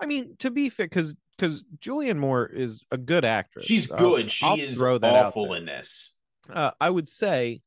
I 0.00 0.06
mean, 0.06 0.36
to 0.40 0.50
be 0.50 0.68
fair, 0.68 0.86
because 0.86 1.14
because 1.36 1.64
Julianne 1.80 2.18
Moore 2.18 2.46
is 2.46 2.84
a 2.90 2.96
good 2.96 3.24
actress. 3.24 3.66
She's 3.66 3.86
good. 3.86 4.26
Uh, 4.26 4.28
she 4.28 4.46
I'll 4.46 4.58
is 4.58 4.80
awful 4.80 5.54
in 5.54 5.66
this. 5.66 6.18
Uh, 6.50 6.70
I 6.80 6.90
would 6.90 7.08
say 7.08 7.60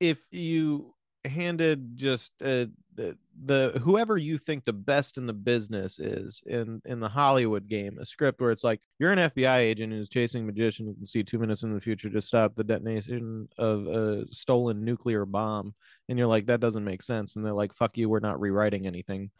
if 0.00 0.18
you 0.30 0.94
handed 1.28 1.96
just 1.96 2.32
uh, 2.42 2.66
the, 2.94 3.16
the 3.44 3.80
whoever 3.82 4.16
you 4.16 4.38
think 4.38 4.64
the 4.64 4.72
best 4.72 5.18
in 5.18 5.26
the 5.26 5.32
business 5.32 5.98
is 5.98 6.42
in 6.46 6.82
in 6.84 6.98
the 6.98 7.08
Hollywood 7.08 7.68
game, 7.68 7.98
a 7.98 8.04
script 8.04 8.40
where 8.40 8.50
it's 8.50 8.64
like 8.64 8.80
you're 8.98 9.12
an 9.12 9.30
FBI 9.30 9.58
agent 9.58 9.92
who's 9.92 10.08
chasing 10.08 10.42
a 10.42 10.46
magician 10.46 10.86
who 10.86 10.94
can 10.94 11.06
see 11.06 11.22
two 11.22 11.38
minutes 11.38 11.62
in 11.62 11.72
the 11.72 11.80
future 11.80 12.10
to 12.10 12.20
stop 12.20 12.56
the 12.56 12.64
detonation 12.64 13.48
of 13.56 13.86
a 13.86 14.24
stolen 14.32 14.84
nuclear 14.84 15.24
bomb, 15.24 15.74
and 16.08 16.18
you're 16.18 16.26
like 16.26 16.46
that 16.46 16.60
doesn't 16.60 16.84
make 16.84 17.02
sense, 17.02 17.36
and 17.36 17.44
they're 17.44 17.52
like 17.52 17.74
fuck 17.74 17.96
you, 17.96 18.08
we're 18.08 18.18
not 18.18 18.40
rewriting 18.40 18.86
anything. 18.86 19.30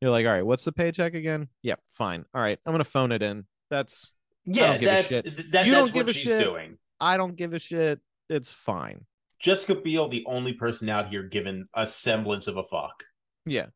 You're 0.00 0.10
like, 0.10 0.26
all 0.26 0.32
right, 0.32 0.44
what's 0.44 0.64
the 0.64 0.72
paycheck 0.72 1.14
again? 1.14 1.48
Yep, 1.62 1.78
yeah, 1.78 1.90
fine. 1.96 2.24
All 2.34 2.42
right, 2.42 2.58
I'm 2.66 2.72
gonna 2.72 2.84
phone 2.84 3.12
it 3.12 3.22
in. 3.22 3.46
That's 3.70 4.12
yeah, 4.44 4.76
that's 4.76 5.08
that, 5.08 5.26
you 5.26 5.42
that's 5.50 5.68
don't 5.70 5.92
give 5.92 6.06
what 6.06 6.10
a 6.10 6.12
she's 6.12 6.24
shit. 6.24 6.44
doing. 6.44 6.76
I 7.00 7.16
don't 7.16 7.36
give 7.36 7.54
a 7.54 7.58
shit. 7.58 8.00
It's 8.28 8.52
fine. 8.52 9.06
Jessica 9.40 9.74
Biel, 9.74 10.08
the 10.08 10.24
only 10.26 10.52
person 10.52 10.88
out 10.88 11.08
here 11.08 11.22
given 11.22 11.66
a 11.74 11.86
semblance 11.86 12.46
of 12.48 12.56
a 12.56 12.62
fuck. 12.62 13.04
Yeah. 13.44 13.66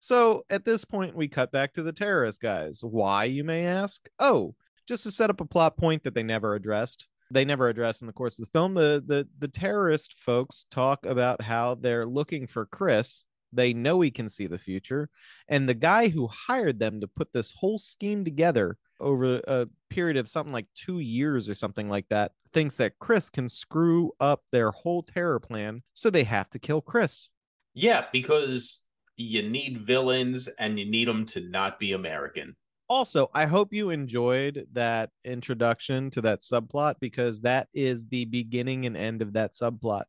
So 0.00 0.44
at 0.48 0.64
this 0.64 0.84
point, 0.84 1.16
we 1.16 1.28
cut 1.28 1.50
back 1.50 1.74
to 1.74 1.82
the 1.82 1.92
terrorist 1.92 2.40
guys. 2.40 2.80
Why, 2.82 3.24
you 3.24 3.42
may 3.44 3.66
ask? 3.66 4.08
Oh, 4.18 4.54
just 4.86 5.02
to 5.02 5.10
set 5.10 5.30
up 5.30 5.40
a 5.40 5.44
plot 5.44 5.76
point 5.76 6.04
that 6.04 6.14
they 6.14 6.22
never 6.22 6.54
addressed. 6.54 7.08
They 7.30 7.44
never 7.44 7.68
address 7.68 8.00
in 8.00 8.06
the 8.06 8.12
course 8.12 8.38
of 8.38 8.46
the 8.46 8.50
film. 8.50 8.74
The 8.74 9.02
the 9.06 9.28
the 9.38 9.48
terrorist 9.48 10.14
folks 10.18 10.64
talk 10.70 11.04
about 11.04 11.42
how 11.42 11.74
they're 11.74 12.06
looking 12.06 12.46
for 12.46 12.64
Chris. 12.64 13.24
They 13.52 13.74
know 13.74 14.00
he 14.00 14.10
can 14.10 14.28
see 14.28 14.46
the 14.46 14.58
future, 14.58 15.10
and 15.46 15.68
the 15.68 15.74
guy 15.74 16.08
who 16.08 16.28
hired 16.28 16.78
them 16.78 17.00
to 17.00 17.08
put 17.08 17.32
this 17.32 17.52
whole 17.52 17.78
scheme 17.78 18.24
together 18.24 18.78
over 19.00 19.40
a 19.46 19.68
period 19.90 20.16
of 20.16 20.28
something 20.28 20.52
like 20.52 20.66
two 20.74 21.00
years 21.00 21.48
or 21.48 21.54
something 21.54 21.88
like 21.88 22.08
that 22.08 22.32
thinks 22.52 22.76
that 22.76 22.98
Chris 22.98 23.30
can 23.30 23.48
screw 23.48 24.12
up 24.20 24.42
their 24.52 24.70
whole 24.70 25.02
terror 25.02 25.38
plan, 25.38 25.82
so 25.94 26.10
they 26.10 26.24
have 26.24 26.50
to 26.50 26.58
kill 26.58 26.80
Chris. 26.80 27.30
Yeah, 27.74 28.06
because 28.12 28.84
you 29.16 29.42
need 29.42 29.78
villains 29.78 30.48
and 30.58 30.78
you 30.78 30.88
need 30.88 31.08
them 31.08 31.26
to 31.26 31.40
not 31.40 31.78
be 31.78 31.92
American. 31.92 32.56
Also, 32.88 33.30
I 33.34 33.44
hope 33.44 33.74
you 33.74 33.90
enjoyed 33.90 34.66
that 34.72 35.10
introduction 35.24 36.10
to 36.12 36.22
that 36.22 36.40
subplot 36.40 36.94
because 37.00 37.42
that 37.42 37.68
is 37.74 38.06
the 38.06 38.24
beginning 38.24 38.86
and 38.86 38.96
end 38.96 39.20
of 39.20 39.34
that 39.34 39.52
subplot. 39.52 40.04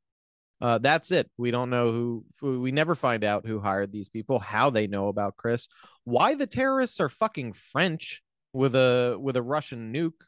Uh, 0.62 0.78
that's 0.78 1.12
it. 1.12 1.30
We 1.38 1.52
don't 1.52 1.70
know 1.70 2.24
who, 2.40 2.62
we 2.62 2.72
never 2.72 2.96
find 2.96 3.24
out 3.24 3.46
who 3.46 3.60
hired 3.60 3.92
these 3.92 4.10
people, 4.10 4.40
how 4.40 4.70
they 4.70 4.88
know 4.88 5.08
about 5.08 5.38
Chris, 5.38 5.68
why 6.04 6.36
the 6.36 6.48
terrorists 6.48 7.00
are 7.00 7.10
fucking 7.10 7.54
French 7.54 8.22
with 8.54 8.76
a 8.76 9.18
with 9.20 9.36
a 9.36 9.42
Russian 9.42 9.94
nuke. 9.94 10.22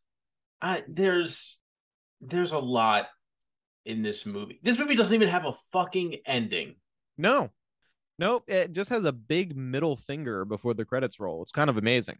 Uh, 0.61 0.81
there's 0.87 1.61
there's 2.19 2.53
a 2.53 2.59
lot 2.59 3.07
in 3.85 4.03
this 4.03 4.25
movie. 4.25 4.59
This 4.61 4.77
movie 4.77 4.95
doesn't 4.95 5.15
even 5.15 5.29
have 5.29 5.45
a 5.45 5.53
fucking 5.71 6.17
ending. 6.25 6.75
No, 7.17 7.51
Nope, 8.21 8.43
it 8.47 8.71
just 8.71 8.91
has 8.91 9.03
a 9.03 9.11
big 9.11 9.57
middle 9.57 9.95
finger 9.95 10.45
before 10.45 10.75
the 10.75 10.85
credits 10.85 11.19
roll. 11.19 11.41
It's 11.41 11.51
kind 11.51 11.71
of 11.71 11.77
amazing. 11.77 12.19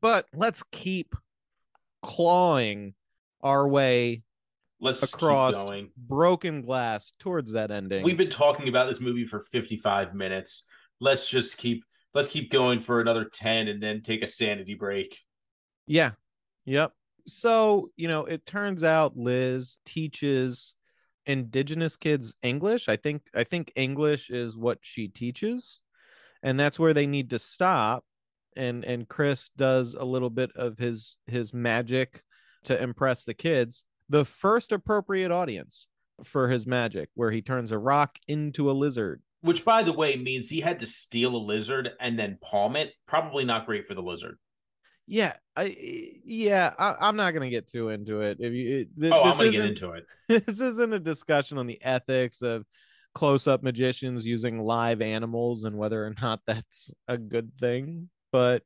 But 0.00 0.26
let's 0.34 0.64
keep 0.72 1.14
clawing 2.02 2.94
our 3.40 3.68
way 3.68 4.24
let's 4.80 5.04
across 5.04 5.54
broken 5.96 6.62
glass 6.62 7.12
towards 7.20 7.52
that 7.52 7.70
ending. 7.70 8.02
We've 8.02 8.18
been 8.18 8.28
talking 8.28 8.68
about 8.68 8.88
this 8.88 9.00
movie 9.00 9.24
for 9.24 9.38
55 9.38 10.16
minutes. 10.16 10.66
Let's 10.98 11.30
just 11.30 11.58
keep 11.58 11.84
let's 12.14 12.28
keep 12.28 12.50
going 12.50 12.80
for 12.80 13.00
another 13.00 13.24
10 13.24 13.68
and 13.68 13.82
then 13.82 14.02
take 14.02 14.22
a 14.22 14.26
sanity 14.26 14.74
break. 14.74 15.18
Yeah. 15.86 16.12
Yep. 16.66 16.92
So, 17.26 17.90
you 17.96 18.08
know, 18.08 18.24
it 18.24 18.46
turns 18.46 18.82
out 18.84 19.16
Liz 19.16 19.78
teaches 19.86 20.74
indigenous 21.26 21.96
kids 21.96 22.34
English. 22.42 22.88
I 22.88 22.96
think 22.96 23.22
I 23.34 23.44
think 23.44 23.72
English 23.76 24.30
is 24.30 24.56
what 24.56 24.78
she 24.82 25.08
teaches. 25.08 25.82
and 26.42 26.58
that's 26.58 26.78
where 26.78 26.94
they 26.94 27.06
need 27.06 27.30
to 27.30 27.38
stop 27.38 28.04
and 28.56 28.84
and 28.84 29.08
Chris 29.08 29.50
does 29.56 29.94
a 29.94 30.04
little 30.04 30.30
bit 30.30 30.50
of 30.56 30.78
his 30.78 31.18
his 31.26 31.52
magic 31.54 32.22
to 32.64 32.80
impress 32.82 33.24
the 33.24 33.34
kids 33.34 33.84
the 34.08 34.24
first 34.24 34.72
appropriate 34.72 35.30
audience 35.30 35.86
for 36.24 36.48
his 36.48 36.66
magic 36.66 37.08
where 37.14 37.30
he 37.30 37.42
turns 37.42 37.72
a 37.72 37.78
rock 37.78 38.18
into 38.28 38.70
a 38.70 38.72
lizard 38.72 39.22
Which, 39.42 39.64
by 39.64 39.82
the 39.82 39.92
way, 39.92 40.16
means 40.16 40.48
he 40.50 40.60
had 40.60 40.80
to 40.80 40.86
steal 40.86 41.34
a 41.34 41.38
lizard 41.38 41.90
and 41.98 42.18
then 42.18 42.38
palm 42.42 42.76
it. 42.76 42.92
Probably 43.06 43.44
not 43.44 43.64
great 43.66 43.86
for 43.86 43.94
the 43.94 44.02
lizard. 44.02 44.38
yeah 45.06 45.32
i 45.56 45.74
yeah 46.24 46.72
I, 46.78 46.94
i'm 47.00 47.16
not 47.16 47.32
gonna 47.34 47.50
get 47.50 47.66
too 47.66 47.88
into 47.88 48.20
it 48.20 48.36
if 48.38 48.52
you 48.52 48.86
th- 48.98 49.12
oh, 49.12 49.22
I'm 49.22 49.28
this 49.30 49.38
gonna 49.38 49.50
get 49.50 49.58
isn't- 49.60 49.70
into 49.70 49.90
it. 49.92 50.06
this 50.46 50.60
isn't 50.60 50.92
a 50.92 51.00
discussion 51.00 51.58
on 51.58 51.66
the 51.66 51.82
ethics 51.82 52.42
of 52.42 52.64
close-up 53.14 53.62
magicians 53.64 54.24
using 54.24 54.60
live 54.60 55.00
animals 55.02 55.64
and 55.64 55.76
whether 55.76 56.06
or 56.06 56.14
not 56.22 56.40
that's 56.46 56.94
a 57.08 57.18
good 57.18 57.52
thing 57.58 58.08
but 58.30 58.62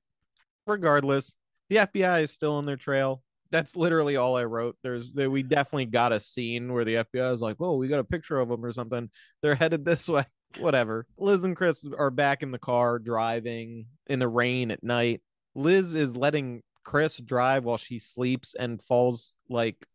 regardless 0.66 1.34
the 1.70 1.76
fbi 1.76 2.22
is 2.24 2.30
still 2.30 2.54
on 2.56 2.66
their 2.66 2.76
trail 2.76 3.22
that's 3.50 3.74
literally 3.76 4.16
all 4.16 4.36
i 4.36 4.44
wrote 4.44 4.76
there's 4.82 5.12
there, 5.12 5.30
we 5.30 5.42
definitely 5.42 5.86
got 5.86 6.12
a 6.12 6.20
scene 6.20 6.70
where 6.72 6.84
the 6.84 6.96
fbi 6.96 7.32
is 7.32 7.40
like 7.40 7.56
oh 7.60 7.76
we 7.76 7.88
got 7.88 8.00
a 8.00 8.04
picture 8.04 8.38
of 8.38 8.48
them 8.48 8.62
or 8.64 8.72
something 8.72 9.08
they're 9.42 9.54
headed 9.54 9.84
this 9.84 10.08
way 10.14 10.24
whatever. 10.58 11.06
Liz 11.18 11.44
and 11.44 11.56
chris 11.56 11.84
are 11.98 12.10
back 12.10 12.42
in 12.42 12.50
the 12.50 12.58
car 12.58 12.98
driving 12.98 13.86
in 14.06 14.18
the 14.18 14.28
rain 14.28 14.70
at 14.70 14.82
night. 14.82 15.20
Liz 15.54 15.94
is 15.94 16.16
letting 16.16 16.62
chris 16.84 17.16
drive 17.18 17.64
while 17.64 17.78
she 17.78 17.98
sleeps 17.98 18.54
and 18.54 18.82
falls 18.82 19.32
like 19.48 19.86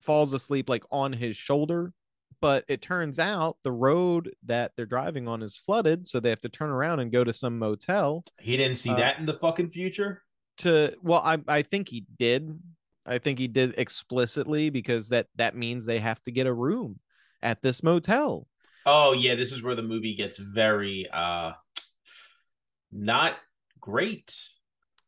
falls 0.00 0.32
asleep 0.34 0.68
like 0.68 0.84
on 0.90 1.12
his 1.12 1.36
shoulder. 1.36 1.92
But 2.40 2.64
it 2.68 2.82
turns 2.82 3.18
out 3.18 3.56
the 3.62 3.72
road 3.72 4.30
that 4.44 4.72
they're 4.76 4.84
driving 4.84 5.26
on 5.28 5.42
is 5.42 5.56
flooded 5.56 6.06
so 6.06 6.20
they 6.20 6.28
have 6.28 6.40
to 6.40 6.48
turn 6.50 6.68
around 6.68 7.00
and 7.00 7.10
go 7.10 7.24
to 7.24 7.32
some 7.32 7.58
motel. 7.58 8.24
He 8.38 8.56
didn't 8.58 8.76
see 8.76 8.90
Uh, 8.90 8.96
that 8.96 9.18
in 9.18 9.24
the 9.24 9.32
fucking 9.32 9.68
future. 9.68 10.22
to 10.58 10.94
well 11.02 11.22
i 11.24 11.38
i 11.48 11.62
think 11.62 11.88
he 11.88 12.04
did. 12.18 12.58
I 13.06 13.18
think 13.18 13.38
he 13.38 13.48
did 13.48 13.74
explicitly 13.78 14.70
because 14.70 15.08
that 15.10 15.26
that 15.36 15.54
means 15.56 15.84
they 15.86 15.98
have 16.00 16.22
to 16.24 16.30
get 16.30 16.46
a 16.46 16.52
room 16.52 16.98
at 17.42 17.60
this 17.62 17.82
motel 17.82 18.46
Oh 18.86 19.12
yeah, 19.12 19.34
this 19.34 19.52
is 19.52 19.62
where 19.62 19.74
the 19.74 19.82
movie 19.82 20.14
gets 20.14 20.36
very 20.36 21.08
uh 21.12 21.52
not 22.92 23.34
great. 23.80 24.32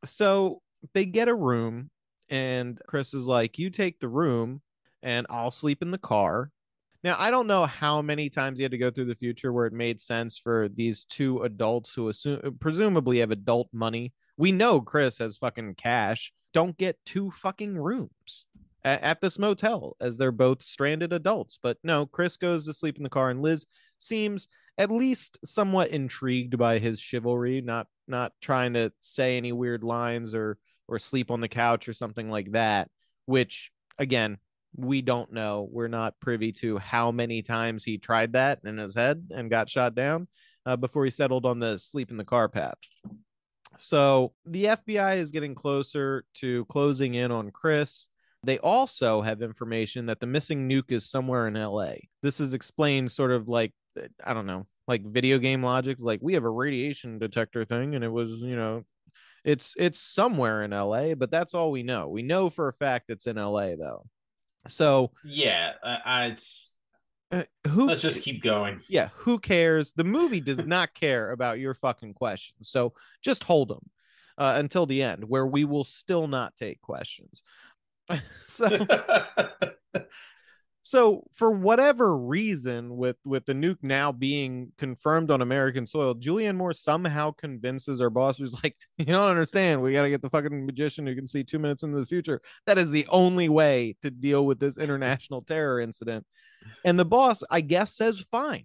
so 0.04 0.60
they 0.92 1.04
get 1.04 1.28
a 1.28 1.34
room 1.34 1.88
and 2.28 2.80
chris 2.88 3.14
is 3.14 3.26
like 3.26 3.58
you 3.58 3.70
take 3.70 3.98
the 4.00 4.08
room 4.08 4.60
and 5.02 5.26
i'll 5.30 5.50
sleep 5.50 5.82
in 5.82 5.90
the 5.90 5.98
car. 5.98 6.50
Now 7.04 7.16
i 7.18 7.30
don't 7.30 7.46
know 7.46 7.64
how 7.66 8.02
many 8.02 8.28
times 8.28 8.58
he 8.58 8.62
had 8.62 8.72
to 8.72 8.78
go 8.78 8.90
through 8.90 9.04
the 9.06 9.14
future 9.14 9.52
where 9.52 9.66
it 9.66 9.72
made 9.72 10.00
sense 10.00 10.36
for 10.36 10.68
these 10.68 11.04
two 11.04 11.42
adults 11.42 11.94
who 11.94 12.08
assume 12.08 12.56
presumably 12.60 13.20
have 13.20 13.30
adult 13.30 13.68
money. 13.72 14.12
We 14.36 14.52
know 14.52 14.80
chris 14.80 15.18
has 15.18 15.36
fucking 15.36 15.76
cash. 15.76 16.32
Don't 16.52 16.76
get 16.76 16.98
two 17.04 17.30
fucking 17.30 17.76
rooms 17.78 18.46
at, 18.86 19.02
at 19.02 19.20
this 19.20 19.38
motel 19.38 19.96
as 20.00 20.16
they're 20.16 20.32
both 20.32 20.62
stranded 20.62 21.12
adults 21.12 21.58
but 21.62 21.76
no 21.82 22.06
chris 22.06 22.36
goes 22.36 22.64
to 22.64 22.72
sleep 22.72 22.96
in 22.96 23.02
the 23.02 23.10
car 23.10 23.28
and 23.28 23.42
liz 23.42 23.66
seems 23.98 24.48
at 24.78 24.90
least 24.90 25.38
somewhat 25.44 25.90
intrigued 25.90 26.56
by 26.56 26.78
his 26.78 26.98
chivalry 26.98 27.60
not 27.60 27.86
not 28.08 28.32
trying 28.40 28.72
to 28.72 28.90
say 29.00 29.36
any 29.36 29.52
weird 29.52 29.84
lines 29.84 30.34
or 30.34 30.56
or 30.88 30.98
sleep 30.98 31.30
on 31.30 31.40
the 31.40 31.48
couch 31.48 31.88
or 31.88 31.92
something 31.92 32.30
like 32.30 32.52
that 32.52 32.88
which 33.26 33.70
again 33.98 34.38
we 34.78 35.00
don't 35.00 35.32
know. 35.32 35.68
We're 35.70 35.88
not 35.88 36.20
privy 36.20 36.52
to 36.52 36.78
how 36.78 37.10
many 37.10 37.42
times 37.42 37.82
he 37.82 37.98
tried 37.98 38.34
that 38.34 38.60
in 38.64 38.76
his 38.76 38.94
head 38.94 39.28
and 39.34 39.50
got 39.50 39.70
shot 39.70 39.94
down 39.94 40.28
uh, 40.66 40.76
before 40.76 41.04
he 41.04 41.10
settled 41.10 41.46
on 41.46 41.58
the 41.58 41.78
sleep 41.78 42.10
in 42.10 42.16
the 42.16 42.24
car 42.24 42.48
path. 42.48 42.76
So 43.78 44.32
the 44.46 44.64
fbi 44.64 45.18
is 45.18 45.30
getting 45.30 45.54
closer 45.54 46.24
to 46.34 46.64
closing 46.66 47.14
in 47.14 47.30
on 47.30 47.50
chris 47.50 48.06
they 48.46 48.58
also 48.58 49.20
have 49.20 49.42
information 49.42 50.06
that 50.06 50.20
the 50.20 50.26
missing 50.26 50.68
nuke 50.68 50.92
is 50.92 51.08
somewhere 51.08 51.46
in 51.46 51.54
la 51.54 51.92
this 52.22 52.40
is 52.40 52.54
explained 52.54 53.10
sort 53.10 53.30
of 53.30 53.48
like 53.48 53.72
i 54.24 54.32
don't 54.32 54.46
know 54.46 54.66
like 54.88 55.02
video 55.04 55.38
game 55.38 55.62
logic 55.62 55.98
like 56.00 56.20
we 56.22 56.34
have 56.34 56.44
a 56.44 56.50
radiation 56.50 57.18
detector 57.18 57.64
thing 57.64 57.94
and 57.94 58.04
it 58.04 58.12
was 58.12 58.40
you 58.42 58.56
know 58.56 58.84
it's 59.46 59.74
it's 59.78 60.00
somewhere 60.00 60.64
in 60.64 60.72
la 60.72 61.14
but 61.14 61.30
that's 61.30 61.54
all 61.54 61.70
we 61.70 61.84
know. 61.84 62.08
We 62.08 62.22
know 62.22 62.50
for 62.50 62.66
a 62.66 62.72
fact 62.72 63.10
it's 63.10 63.28
in 63.28 63.36
la 63.36 63.76
though. 63.76 64.04
So 64.68 65.12
Yeah, 65.24 65.72
uh, 65.82 65.98
it's 66.32 66.76
uh, 67.30 67.44
who 67.68 67.86
let's 67.86 68.02
just 68.02 68.22
keep 68.22 68.42
going. 68.42 68.80
yeah 68.88 69.10
who 69.14 69.38
cares? 69.38 69.92
The 69.92 70.04
movie 70.04 70.40
does 70.40 70.66
not 70.66 70.94
care 70.94 71.30
about 71.30 71.60
your 71.60 71.74
fucking 71.74 72.14
questions 72.14 72.68
so 72.68 72.92
just 73.22 73.44
hold 73.44 73.68
them 73.68 73.88
uh, 74.36 74.54
until 74.58 74.84
the 74.84 75.02
end 75.02 75.24
where 75.24 75.46
we 75.46 75.64
will 75.64 75.84
still 75.84 76.26
not 76.26 76.56
take 76.56 76.80
questions 76.80 77.44
so 78.46 78.86
so 80.82 81.24
for 81.32 81.50
whatever 81.50 82.16
reason 82.16 82.96
with 82.96 83.16
with 83.24 83.44
the 83.46 83.52
nuke 83.52 83.82
now 83.82 84.12
being 84.12 84.72
confirmed 84.78 85.30
on 85.32 85.42
american 85.42 85.84
soil 85.86 86.14
julianne 86.14 86.54
moore 86.54 86.72
somehow 86.72 87.32
convinces 87.32 88.00
her 88.00 88.10
boss 88.10 88.38
who's 88.38 88.54
like 88.62 88.76
you 88.98 89.06
don't 89.06 89.30
understand. 89.30 89.82
We 89.82 89.92
got 89.92 90.02
to 90.02 90.10
get 90.10 90.22
the 90.22 90.30
fucking 90.30 90.64
magician 90.64 91.06
who 91.06 91.14
can 91.14 91.26
see 91.26 91.44
two 91.44 91.58
minutes 91.58 91.82
into 91.82 91.98
the 91.98 92.06
future. 92.06 92.40
That 92.66 92.78
is 92.78 92.90
the 92.90 93.06
only 93.08 93.48
way 93.48 93.96
to 94.02 94.10
deal 94.10 94.46
with 94.46 94.58
this 94.58 94.78
international 94.78 95.42
terror 95.42 95.80
incident. 95.80 96.24
And 96.84 96.98
the 96.98 97.04
boss 97.04 97.42
i 97.50 97.60
guess 97.60 97.94
says 97.94 98.24
fine. 98.30 98.64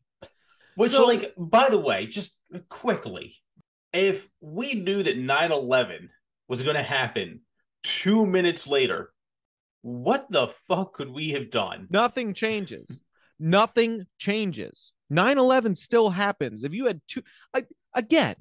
Which, 0.76 0.94
So- 0.94 1.06
like, 1.06 1.34
by 1.38 1.70
the 1.70 1.78
way, 1.78 2.08
just 2.08 2.40
quickly, 2.70 3.36
if 3.94 4.30
we 4.40 4.74
knew 4.74 5.04
that 5.04 5.18
9 5.18 5.52
11 5.52 6.10
was 6.48 6.64
going 6.64 6.78
to 6.78 6.84
happen 6.84 7.42
two 7.84 8.26
minutes 8.26 8.68
later, 8.68 9.12
what 9.82 10.32
the 10.32 10.48
fuck 10.68 10.94
could 10.94 11.10
we 11.10 11.30
have 11.30 11.50
done? 11.50 11.88
nothing 11.90 12.34
changes. 12.34 13.02
Nothing 13.40 14.06
changes. 14.20 14.94
9-11 15.12 15.76
still 15.76 16.12
happens. 16.12 16.64
If 16.64 16.74
you 16.74 16.86
had 16.86 17.02
two 17.08 17.24
I, 17.54 17.64
again 17.94 18.36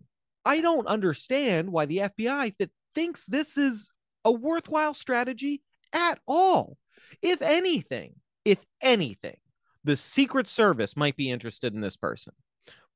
i 0.45 0.61
don't 0.61 0.87
understand 0.87 1.71
why 1.71 1.85
the 1.85 1.99
fbi 1.99 2.55
that 2.59 2.71
thinks 2.95 3.27
this 3.27 3.59
is 3.59 3.89
a 4.25 4.33
worthwhile 4.33 4.95
strategy 4.95 5.63
at 5.93 6.19
all. 6.27 6.77
If 7.23 7.43
anything 7.43 8.15
if 8.45 8.65
anything 8.81 9.37
the 9.85 9.97
secret 9.97 10.49
service 10.49 10.97
might 10.97 11.17
be 11.17 11.31
interested 11.31 11.75
in 11.75 11.81
this 11.81 11.97
person. 11.97 12.35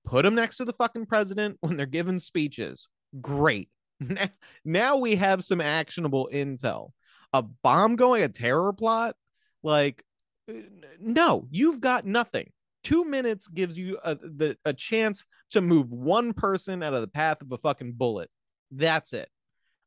Put 0.05 0.27
him 0.27 0.35
next 0.35 0.59
to 0.59 0.67
the 0.67 0.75
fucking 0.75 1.07
president 1.07 1.57
when 1.61 1.77
they're 1.77 1.87
giving 1.87 2.19
speeches. 2.19 2.89
Great. 3.21 3.69
Now 4.65 4.97
we 4.99 5.17
have 5.17 5.45
some 5.45 5.61
actionable 5.61 6.29
intel 6.33 6.91
a 7.35 7.43
bomb 7.43 7.97
going 7.97 8.23
a 8.23 8.29
terror 8.29 8.73
plot 8.73 9.17
like 9.63 10.03
no 11.01 11.47
you've 11.51 11.81
got 11.81 12.07
nothing. 12.07 12.51
Two 12.85 13.05
minutes 13.05 13.49
gives 13.49 13.79
you 13.79 13.99
a, 14.05 14.15
the, 14.15 14.57
a 14.65 14.73
chance 14.73 15.25
to 15.51 15.61
move 15.61 15.91
one 15.91 16.33
person 16.33 16.83
out 16.83 16.95
of 16.95 17.01
the 17.01 17.09
path 17.09 17.43
of 17.43 17.51
a 17.51 17.59
fucking 17.59 17.93
bullet. 17.93 18.31
That's 18.71 19.13
it. 19.13 19.29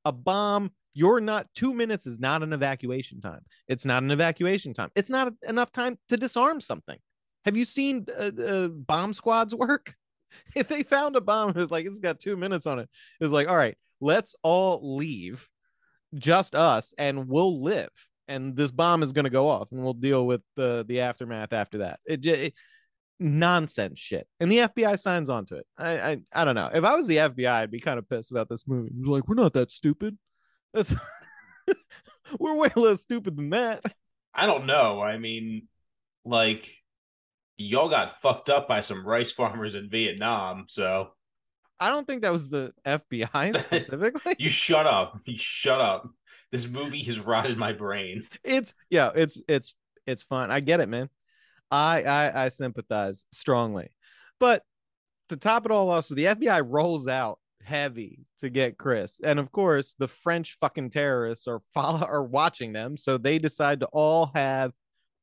A 0.06 0.12
bomb 0.12 0.72
you're 0.94 1.22
not 1.22 1.48
two 1.56 1.74
minutes 1.74 2.08
is 2.08 2.20
not 2.20 2.44
an 2.44 2.54
evacuation 2.54 3.22
time. 3.22 3.42
It's 3.68 3.86
not 3.86 4.04
an 4.04 4.12
evacuation 4.12 4.74
time. 4.74 4.90
It's 4.96 5.12
not 5.12 5.32
enough 5.48 5.72
time 5.72 5.98
to 6.10 6.18
disarm 6.18 6.60
something. 6.60 6.98
Have 7.46 7.56
you 7.56 7.66
seen 7.66 8.08
uh, 8.20 8.32
uh, 8.42 8.68
bomb 8.68 9.14
squads 9.14 9.56
work? 9.56 9.94
If 10.56 10.68
they 10.68 10.84
found 10.84 11.16
a 11.16 11.22
bomb 11.22 11.58
it's 11.58 11.72
like 11.72 11.86
it's 11.86 11.98
got 11.98 12.20
two 12.20 12.36
minutes 12.36 12.68
on 12.68 12.80
it. 12.80 12.90
It's 13.22 13.32
like 13.32 13.48
all 13.48 13.56
right 13.56 13.78
let's 14.02 14.36
all 14.44 14.98
leave 14.98 15.50
just 16.16 16.56
us 16.56 16.94
and 16.98 17.28
we'll 17.28 17.62
live 17.62 17.90
and 18.28 18.56
this 18.56 18.72
bomb 18.72 19.04
is 19.04 19.14
going 19.14 19.26
to 19.26 19.30
go 19.30 19.48
off 19.48 19.72
and 19.72 19.84
we'll 19.84 19.94
deal 19.94 20.26
with 20.26 20.42
the 20.56 20.86
the 20.88 21.02
aftermath 21.02 21.54
after 21.54 21.80
that. 21.80 22.00
It, 22.06 22.26
it 22.26 22.54
nonsense 23.20 24.00
shit. 24.00 24.28
And 24.40 24.52
the 24.52 24.58
fbi 24.58 25.00
signs 25.00 25.30
onto 25.30 25.56
it. 25.56 25.66
I, 25.78 26.00
I 26.00 26.18
i 26.34 26.44
don't 26.46 26.56
know. 26.56 26.70
If 26.74 26.84
i 26.84 26.96
was 26.96 27.08
the 27.08 27.18
fbi 27.18 27.48
i'd 27.48 27.72
be 27.72 27.80
kind 27.80 28.00
of 28.00 28.10
pissed 28.10 28.32
about 28.32 28.50
this 28.50 28.68
movie. 28.68 28.92
Like 29.04 29.28
we're 29.28 29.36
not 29.36 29.54
that 29.54 29.72
stupid. 29.72 30.18
That's 30.74 30.94
we're 32.40 32.58
way 32.58 32.72
less 32.76 33.02
stupid 33.02 33.38
than 33.38 33.52
that. 33.52 33.84
I 34.34 34.46
don't 34.46 34.66
know. 34.66 35.02
I 35.02 35.18
mean, 35.18 35.68
like, 36.24 36.72
y'all 37.58 37.90
got 37.90 38.22
fucked 38.22 38.50
up 38.50 38.68
by 38.68 38.82
some 38.82 39.06
rice 39.06 39.32
farmers 39.32 39.74
in 39.74 39.90
Vietnam, 39.90 40.66
so 40.68 41.10
i 41.80 41.90
don't 41.90 42.08
think 42.08 42.22
that 42.22 42.32
was 42.32 42.50
the 42.50 42.74
fbi 42.86 43.58
specifically. 43.60 44.36
You 44.40 44.50
shut 44.50 44.88
up. 44.88 45.20
You 45.26 45.38
shut 45.38 45.82
up. 45.82 46.10
This 46.52 46.68
movie 46.68 47.04
has 47.04 47.20
rotted 47.20 47.58
my 47.58 47.74
brain. 47.74 48.24
it's 48.44 48.74
yeah 48.90 49.12
it's 49.16 49.40
it's 49.48 49.76
it's 50.06 50.24
fun. 50.24 50.52
I 50.52 50.60
get 50.60 50.80
it 50.80 50.90
man. 50.90 51.10
I 51.70 52.04
i 52.04 52.46
i 52.46 52.50
sympathize 52.50 53.26
strongly. 53.32 53.90
But 54.40 54.64
to 55.30 55.38
top 55.38 55.66
it 55.66 55.72
all 55.72 55.90
off 55.90 56.06
so 56.06 56.16
the 56.16 56.26
fbi 56.26 56.64
rolls 56.66 57.08
out 57.08 57.40
heavy 57.64 58.26
to 58.40 58.50
get 58.50 58.78
chris. 58.78 59.20
And 59.24 59.40
of 59.40 59.52
course 59.52 59.96
the 60.00 60.08
french 60.08 60.58
fucking 60.62 60.92
terrorists 60.92 61.48
are 61.48 61.62
follow 61.74 62.06
are 62.06 62.24
watching 62.24 62.74
them. 62.74 62.98
So 62.98 63.18
they 63.18 63.40
decide 63.40 63.82
to 63.82 63.88
all 63.88 64.32
have 64.34 64.72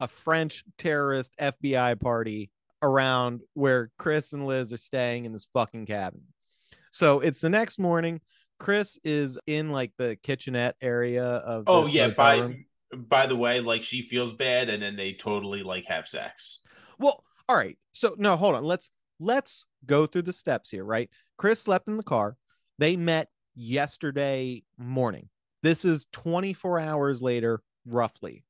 a 0.01 0.09
french 0.09 0.65
terrorist 0.77 1.33
fbi 1.41 1.99
party 1.99 2.51
around 2.83 3.41
where 3.55 3.91
chris 3.99 4.33
and 4.33 4.47
liz 4.47 4.73
are 4.73 4.77
staying 4.77 5.25
in 5.25 5.33
this 5.33 5.49
fucking 5.55 5.87
cabin 5.87 6.21
So 6.95 7.19
it's 7.19 7.41
the 7.41 7.51
next 7.51 7.81
morning. 7.81 8.21
Chris 8.61 9.01
is 9.03 9.37
in 9.49 9.71
like 9.71 9.91
the 9.99 10.17
kitchenette 10.23 10.77
area 10.81 11.25
of. 11.25 11.65
Oh 11.67 11.89
yeah, 11.89 12.11
by 12.11 12.39
room. 12.39 12.65
by 12.95 13.27
the 13.27 13.35
way, 13.35 13.59
like 13.59 13.83
she 13.83 14.01
feels 14.01 14.33
bad, 14.33 14.69
and 14.71 14.81
then 14.81 14.95
they 14.95 15.13
totally 15.13 15.65
like 15.65 15.87
have 15.87 16.07
sex. 16.07 16.61
Well, 17.01 17.25
all 17.49 17.57
right. 17.57 17.77
So 17.91 18.15
no, 18.17 18.37
hold 18.37 18.55
on. 18.55 18.63
Let's 18.63 18.91
let's 19.19 19.67
go 19.85 20.07
through 20.07 20.23
the 20.23 20.33
steps 20.33 20.71
here, 20.71 20.85
right? 20.85 21.11
Chris 21.37 21.61
slept 21.61 21.89
in 21.89 21.97
the 21.97 22.05
car. 22.05 22.37
They 22.79 22.95
met 22.95 23.29
yesterday 23.57 24.63
morning. 24.79 25.31
This 25.65 25.85
is 25.85 26.07
24 26.13 26.79
hours 26.79 27.21
later, 27.21 27.61
roughly. 27.85 28.45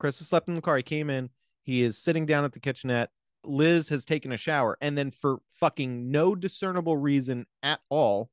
Chris 0.00 0.20
has 0.20 0.28
slept 0.28 0.48
in 0.48 0.54
the 0.54 0.62
car. 0.62 0.78
He 0.78 0.82
came 0.82 1.10
in. 1.10 1.28
He 1.64 1.82
is 1.82 1.98
sitting 1.98 2.24
down 2.24 2.44
at 2.46 2.52
the 2.52 2.60
kitchenette. 2.60 3.10
Liz 3.48 3.88
has 3.88 4.04
taken 4.04 4.32
a 4.32 4.36
shower 4.36 4.76
and 4.80 4.96
then, 4.96 5.10
for 5.10 5.38
fucking 5.50 6.10
no 6.10 6.34
discernible 6.34 6.96
reason 6.96 7.46
at 7.62 7.80
all, 7.88 8.30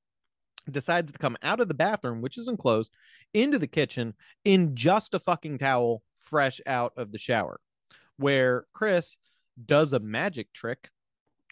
decides 0.69 1.11
to 1.11 1.19
come 1.19 1.37
out 1.43 1.59
of 1.59 1.67
the 1.67 1.73
bathroom, 1.73 2.21
which 2.21 2.37
is 2.37 2.47
enclosed, 2.47 2.91
into 3.33 3.59
the 3.59 3.67
kitchen 3.67 4.13
in 4.43 4.75
just 4.75 5.13
a 5.13 5.19
fucking 5.19 5.57
towel, 5.57 6.03
fresh 6.19 6.59
out 6.65 6.93
of 6.97 7.11
the 7.11 7.17
shower. 7.17 7.59
Where 8.17 8.65
Cris 8.73 9.17
does 9.63 9.93
a 9.93 9.99
magic 9.99 10.51
trick 10.53 10.89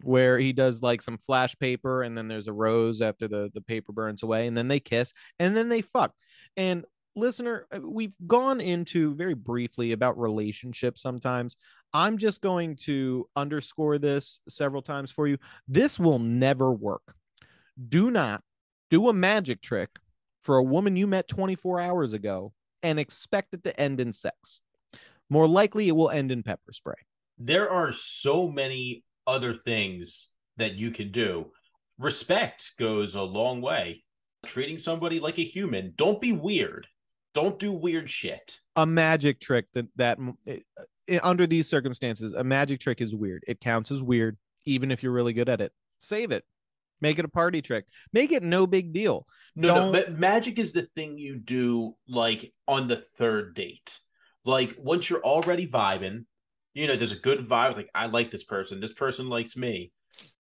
where 0.02 0.38
he 0.38 0.52
does 0.52 0.82
like 0.82 1.02
some 1.02 1.18
flash 1.18 1.56
paper 1.60 2.04
and 2.04 2.18
then 2.18 2.28
there's 2.28 2.48
a 2.48 2.54
rose 2.54 3.02
after 3.02 3.28
the 3.28 3.50
the 3.54 3.62
paper 3.62 3.94
burns 3.94 4.24
away 4.24 4.48
and 4.48 4.58
then 4.58 4.68
they 4.68 4.80
kiss 4.80 5.14
and 5.40 5.56
then 5.56 5.70
they 5.70 5.82
fuck 5.82 6.14
and 6.58 6.84
listener 7.16 7.68
uh, 7.74 7.80
we've 7.80 8.14
gone 8.26 8.60
into 8.60 9.14
very 9.16 9.36
briefly 9.36 9.92
about 9.92 10.20
relationships 10.20 11.02
sometimes 11.02 11.58
i'm 11.94 12.18
just 12.18 12.42
going 12.42 12.76
to 12.76 13.28
underscore 13.36 13.98
this 13.98 14.40
several 14.50 14.82
times 14.82 15.12
for 15.12 15.28
you 15.28 15.38
this 15.68 16.00
will 16.00 16.20
never 16.20 16.72
work 16.72 17.16
do 17.90 18.12
not 18.12 18.42
do 18.90 19.10
a 19.10 19.14
magic 19.14 19.62
trick 19.62 19.90
for 20.44 20.58
a 20.58 20.64
woman 20.64 20.96
you 20.96 21.08
met 21.08 21.28
24 21.28 21.80
hours 21.80 22.14
ago 22.14 22.52
and 22.84 23.00
expect 23.00 23.54
it 23.54 23.64
to 23.64 23.80
end 23.80 24.00
in 24.00 24.12
sex 24.14 24.62
more 25.30 25.48
likely 25.48 25.88
it 25.88 25.96
will 25.96 26.10
end 26.10 26.32
in 26.32 26.44
pepper 26.44 26.72
spray 26.72 26.96
There 27.38 27.70
are 27.70 27.92
so 27.92 28.48
many 28.48 29.04
other 29.26 29.54
things 29.54 30.32
that 30.58 30.74
you 30.76 30.92
can 30.92 31.12
do. 31.12 31.52
Respect 31.98 32.74
goes 32.78 33.16
a 33.16 33.24
long 33.24 33.62
way. 33.62 34.04
Treating 34.46 34.78
somebody 34.78 35.20
like 35.20 35.40
a 35.40 35.44
human. 35.44 35.94
Don't 35.96 36.22
be 36.22 36.32
weird. 36.34 36.86
Don't 37.34 37.58
do 37.58 37.72
weird 37.72 38.10
shit. 38.10 38.60
a 38.76 38.86
magic 38.86 39.40
trick 39.40 39.66
that 39.74 39.88
that 39.96 40.20
under 41.22 41.46
these 41.48 41.68
circumstances 41.68 42.34
a 42.34 42.44
magic 42.44 42.80
trick 42.80 43.02
is 43.02 43.14
weird 43.16 43.44
it 43.48 43.60
counts 43.60 43.92
as 43.92 44.02
weird 44.02 44.38
even 44.66 44.92
if 44.92 45.04
you're 45.04 45.12
really 45.12 45.34
good 45.34 45.50
at 45.50 45.60
it 45.62 45.72
save 46.00 46.32
it 46.32 46.44
make 47.02 47.20
it 47.20 47.26
a 47.26 47.30
party 47.30 47.62
trick 47.62 47.86
make 48.14 48.32
it 48.32 48.42
no 48.44 48.66
big 48.66 48.94
deal 48.94 49.26
No, 49.56 49.68
Don't- 49.68 49.92
no, 49.92 49.92
but 49.92 50.18
magic 50.18 50.58
is 50.60 50.72
the 50.72 50.88
thing 50.96 51.18
you 51.18 51.38
do 51.38 51.96
like 52.08 52.54
on 52.68 52.88
the 52.88 52.96
third 52.96 53.54
date. 53.56 54.00
Like 54.46 54.76
once 54.80 55.10
you're 55.10 55.24
already 55.24 55.68
vibing, 55.68 56.26
you 56.74 56.88
know, 56.88 56.96
there's 56.96 57.12
a 57.12 57.20
good 57.20 57.40
vibe. 57.40 57.76
Like 57.76 57.90
I 57.94 58.08
like 58.08 58.32
this 58.32 58.44
person. 58.44 58.80
This 58.80 58.94
person 58.94 59.30
likes 59.30 59.56
me. 59.56 59.92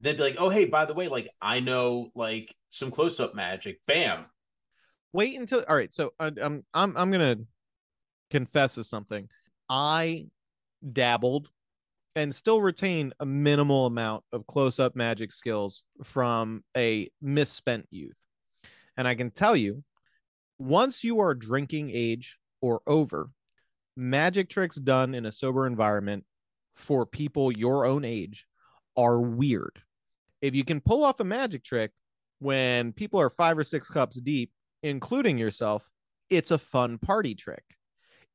Then 0.01 0.15
be 0.15 0.23
like, 0.23 0.35
oh 0.39 0.49
hey, 0.49 0.65
by 0.65 0.85
the 0.85 0.93
way, 0.93 1.07
like 1.09 1.27
I 1.41 1.59
know 1.59 2.09
like 2.15 2.55
some 2.69 2.89
close 2.91 3.19
up 3.19 3.35
magic. 3.35 3.79
Bam. 3.85 4.25
wait 5.13 5.37
until 5.39 5.63
all 5.67 5.75
right 5.75 5.93
so 5.93 6.13
I, 6.19 6.31
i'm 6.41 6.63
i'm 6.73 6.95
i'm 6.97 7.11
gonna 7.11 7.37
confess 8.29 8.75
to 8.75 8.83
something 8.83 9.27
i 9.69 10.25
dabbled 10.91 11.49
and 12.15 12.33
still 12.33 12.61
retain 12.61 13.11
a 13.19 13.25
minimal 13.25 13.85
amount 13.85 14.23
of 14.31 14.47
close-up 14.47 14.95
magic 14.95 15.31
skills 15.31 15.83
from 16.03 16.63
a 16.77 17.09
misspent 17.21 17.85
youth 17.89 18.17
and 18.97 19.07
i 19.07 19.15
can 19.15 19.31
tell 19.31 19.55
you 19.55 19.83
once 20.57 21.03
you 21.03 21.19
are 21.19 21.33
drinking 21.33 21.91
age 21.93 22.37
or 22.61 22.81
over 22.87 23.29
magic 23.97 24.49
tricks 24.49 24.77
done 24.77 25.13
in 25.13 25.25
a 25.25 25.31
sober 25.31 25.67
environment 25.67 26.23
for 26.75 27.05
people 27.05 27.51
your 27.51 27.85
own 27.85 28.05
age 28.05 28.45
are 28.97 29.19
weird 29.19 29.81
if 30.41 30.53
you 30.55 30.63
can 30.63 30.79
pull 30.81 31.03
off 31.03 31.19
a 31.19 31.23
magic 31.23 31.63
trick 31.63 31.91
when 32.39 32.91
people 32.93 33.19
are 33.19 33.29
five 33.29 33.57
or 33.57 33.63
six 33.63 33.89
cups 33.89 34.19
deep 34.19 34.51
including 34.85 35.37
yourself, 35.37 35.89
it's 36.29 36.51
a 36.51 36.57
fun 36.57 36.97
party 36.97 37.35
trick. 37.35 37.63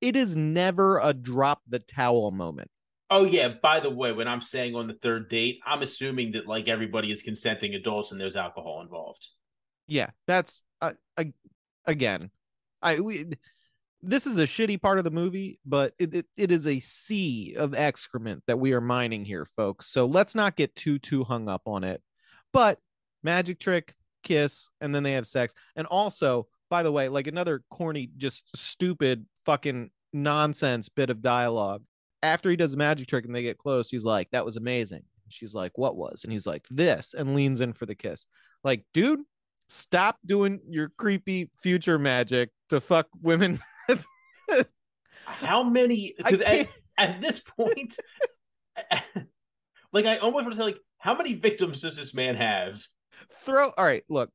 It 0.01 0.17
is 0.17 0.37
never 0.37 0.99
a 0.99 1.13
drop 1.13 1.61
the 1.69 1.79
towel 1.79 2.31
moment. 2.31 2.71
Oh 3.11 3.25
yeah, 3.25 3.49
by 3.49 3.81
the 3.81 3.91
way, 3.91 4.13
when 4.13 4.29
I'm 4.29 4.41
saying 4.41 4.77
on 4.77 4.87
the 4.87 4.95
third 4.95 5.29
date, 5.29 5.61
I'm 5.67 5.83
assuming 5.83 6.33
that 6.33 6.47
like 6.47 6.69
everybody 6.69 7.11
is 7.11 7.23
consenting 7.23 7.75
adults 7.75 8.13
and 8.13 8.21
there's 8.21 8.37
alcohol 8.37 8.81
involved. 8.83 9.27
Yeah, 9.89 10.11
that's 10.29 10.63
uh, 10.81 10.93
uh, 11.17 11.25
again, 11.87 12.31
I 12.81 13.01
we 13.01 13.33
this 14.03 14.27
is 14.27 14.39
a 14.39 14.47
shitty 14.47 14.81
part 14.81 14.99
of 14.99 15.05
the 15.05 15.11
movie, 15.11 15.59
but 15.67 15.93
it, 15.99 16.15
it 16.15 16.27
it 16.37 16.53
is 16.53 16.69
a 16.69 16.79
sea 16.79 17.57
of 17.59 17.75
excrement 17.75 18.45
that 18.47 18.61
we 18.61 18.73
are 18.73 18.81
mining 18.81 19.25
here, 19.25 19.45
folks. 19.45 19.89
So 19.89 20.07
let's 20.07 20.37
not 20.37 20.57
get 20.57 20.75
too 20.77 21.01
too 21.01 21.25
hung 21.25 21.49
up 21.49 21.63
on 21.67 21.83
it. 21.83 22.01
But 22.53 22.79
magic 23.25 23.59
trick, 23.59 23.95
kiss, 24.23 24.69
and 24.81 24.95
then 24.95 25.03
they 25.03 25.13
have 25.13 25.27
sex. 25.27 25.53
And 25.77 25.87
also, 25.89 26.47
by 26.71 26.83
the 26.83 26.93
way, 26.93 27.09
like 27.09 27.27
another 27.27 27.63
corny, 27.71 28.09
just 28.17 28.57
stupid 28.57 29.27
fucking 29.45 29.91
nonsense 30.13 30.89
bit 30.89 31.11
of 31.11 31.21
dialogue. 31.21 31.83
After 32.23 32.49
he 32.49 32.57
does 32.57 32.75
a 32.75 32.77
magic 32.77 33.09
trick 33.09 33.25
and 33.25 33.35
they 33.35 33.43
get 33.43 33.59
close, 33.59 33.91
he's 33.91 34.05
like, 34.05 34.31
"That 34.31 34.45
was 34.45 34.57
amazing." 34.57 35.03
She's 35.29 35.55
like, 35.55 35.77
"What 35.77 35.97
was?" 35.97 36.25
And 36.25 36.33
he's 36.33 36.47
like, 36.47 36.67
"This," 36.71 37.15
and 37.15 37.35
leans 37.35 37.61
in 37.61 37.73
for 37.73 37.87
the 37.87 37.95
kiss. 37.95 38.27
Like, 38.63 38.85
dude, 38.95 39.21
stop 39.69 40.19
doing 40.25 40.61
your 40.69 40.91
creepy 40.97 41.51
future 41.63 41.99
magic 41.99 42.51
to 42.69 42.81
fuck 42.81 43.09
women. 43.21 43.59
How 45.25 45.63
many? 45.63 46.15
Because 46.17 46.41
at, 46.41 46.69
at 46.99 47.21
this 47.21 47.41
point, 47.41 47.97
like 49.93 50.07
I 50.07 50.19
almost 50.19 50.45
want 50.45 50.53
to 50.53 50.57
say, 50.57 50.65
like, 50.65 50.81
how 50.99 51.15
many 51.15 51.35
victims 51.35 51.81
does 51.81 51.97
this 51.97 52.15
man 52.15 52.37
have? 52.37 52.83
throw 53.33 53.71
all 53.77 53.85
right 53.85 54.05
look 54.09 54.31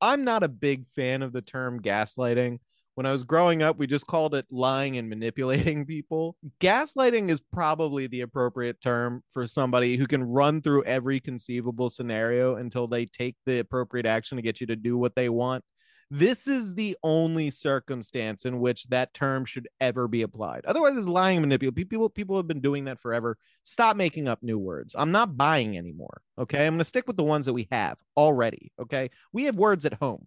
i'm 0.00 0.24
not 0.24 0.42
a 0.42 0.48
big 0.48 0.86
fan 0.88 1.22
of 1.22 1.32
the 1.32 1.42
term 1.42 1.80
gaslighting. 1.80 2.58
When 2.94 3.06
i 3.06 3.12
was 3.12 3.24
growing 3.24 3.62
up 3.62 3.78
we 3.78 3.86
just 3.86 4.06
called 4.06 4.34
it 4.34 4.46
lying 4.50 4.96
and 4.98 5.08
manipulating 5.08 5.84
people. 5.86 6.36
Gaslighting 6.60 7.30
is 7.30 7.40
probably 7.52 8.06
the 8.06 8.22
appropriate 8.22 8.80
term 8.80 9.22
for 9.32 9.46
somebody 9.46 9.96
who 9.96 10.06
can 10.06 10.22
run 10.22 10.62
through 10.62 10.84
every 10.84 11.20
conceivable 11.20 11.90
scenario 11.90 12.56
until 12.56 12.86
they 12.86 13.06
take 13.06 13.36
the 13.46 13.58
appropriate 13.58 14.06
action 14.06 14.36
to 14.36 14.42
get 14.42 14.60
you 14.60 14.66
to 14.68 14.76
do 14.76 14.96
what 14.96 15.14
they 15.14 15.28
want 15.28 15.64
this 16.10 16.46
is 16.46 16.74
the 16.74 16.96
only 17.02 17.50
circumstance 17.50 18.44
in 18.44 18.60
which 18.60 18.84
that 18.84 19.12
term 19.12 19.44
should 19.44 19.68
ever 19.80 20.06
be 20.06 20.22
applied. 20.22 20.64
Otherwise 20.64 20.96
it's 20.96 21.08
lying 21.08 21.42
and 21.42 21.60
people 21.60 22.08
people 22.08 22.36
have 22.36 22.46
been 22.46 22.60
doing 22.60 22.84
that 22.84 23.00
forever. 23.00 23.36
Stop 23.62 23.96
making 23.96 24.28
up 24.28 24.42
new 24.42 24.58
words. 24.58 24.94
I'm 24.96 25.12
not 25.12 25.36
buying 25.36 25.76
anymore 25.76 26.22
okay? 26.38 26.66
I'm 26.66 26.74
going 26.74 26.78
to 26.78 26.84
stick 26.84 27.06
with 27.06 27.16
the 27.16 27.24
ones 27.24 27.46
that 27.46 27.52
we 27.52 27.68
have 27.70 27.98
already 28.16 28.72
okay? 28.80 29.10
We 29.32 29.44
have 29.44 29.56
words 29.56 29.84
at 29.84 29.94
home 29.94 30.26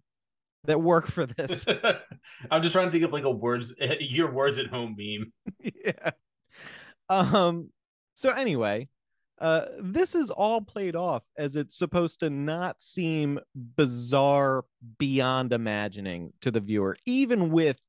that 0.65 0.81
work 0.81 1.07
for 1.07 1.25
this. 1.25 1.65
I'm 2.51 2.61
just 2.61 2.73
trying 2.73 2.87
to 2.87 2.91
think 2.91 3.05
of 3.05 3.13
like 3.13 3.23
a 3.23 3.31
words, 3.31 3.73
your 3.99 4.31
words 4.31 4.59
at 4.59 4.67
home 4.67 4.95
meme. 4.97 5.31
yeah. 5.85 6.11
Um 7.09 7.69
so 8.15 8.31
anyway 8.31 8.89
uh 9.39 9.65
this 9.81 10.15
is 10.15 10.29
all 10.29 10.61
played 10.61 10.95
off 10.95 11.23
as 11.37 11.55
it's 11.55 11.77
supposed 11.77 12.19
to 12.19 12.29
not 12.29 12.81
seem 12.81 13.39
bizarre 13.55 14.65
beyond 14.97 15.53
imagining 15.53 16.31
to 16.41 16.51
the 16.51 16.59
viewer 16.59 16.95
even 17.05 17.49
with 17.49 17.79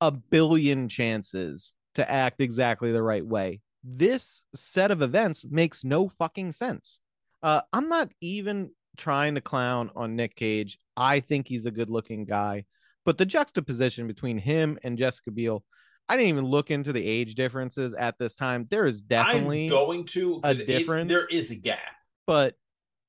a 0.00 0.10
billion 0.10 0.88
chances 0.88 1.74
to 1.94 2.10
act 2.10 2.40
exactly 2.40 2.92
the 2.92 3.02
right 3.02 3.26
way. 3.26 3.60
This 3.82 4.44
set 4.54 4.90
of 4.90 5.02
events 5.02 5.44
makes 5.48 5.84
no 5.84 6.08
fucking 6.08 6.52
sense. 6.52 7.00
Uh 7.42 7.62
i'm 7.72 7.88
not 7.88 8.10
even 8.20 8.70
trying 8.96 9.34
to 9.34 9.40
clown 9.40 9.90
on 9.96 10.16
Nic 10.16 10.34
Cage. 10.36 10.78
I 10.96 11.20
think 11.20 11.48
he's 11.48 11.66
a 11.66 11.70
good 11.70 11.90
looking 11.90 12.24
guy. 12.24 12.64
But 13.04 13.16
the 13.18 13.24
juxtaposition 13.26 14.06
between 14.06 14.38
him 14.38 14.78
and 14.82 14.98
jessica 14.98 15.30
biel 15.30 15.64
I 16.10 16.16
didn't 16.16 16.28
even 16.30 16.44
look 16.44 16.70
into 16.72 16.92
the 16.92 17.04
age 17.06 17.36
differences 17.36 17.94
at 17.94 18.18
this 18.18 18.34
time. 18.34 18.66
There 18.68 18.84
is 18.84 19.00
definitely 19.00 19.64
I'm 19.66 19.70
going 19.70 20.04
to 20.06 20.36
a 20.36 20.40
'cause 20.40 20.60
it- 20.60 20.66
difference. 20.66 21.08
there 21.08 21.26
is 21.26 21.50
a 21.52 21.56
gap. 21.56 21.78
but 22.26 22.56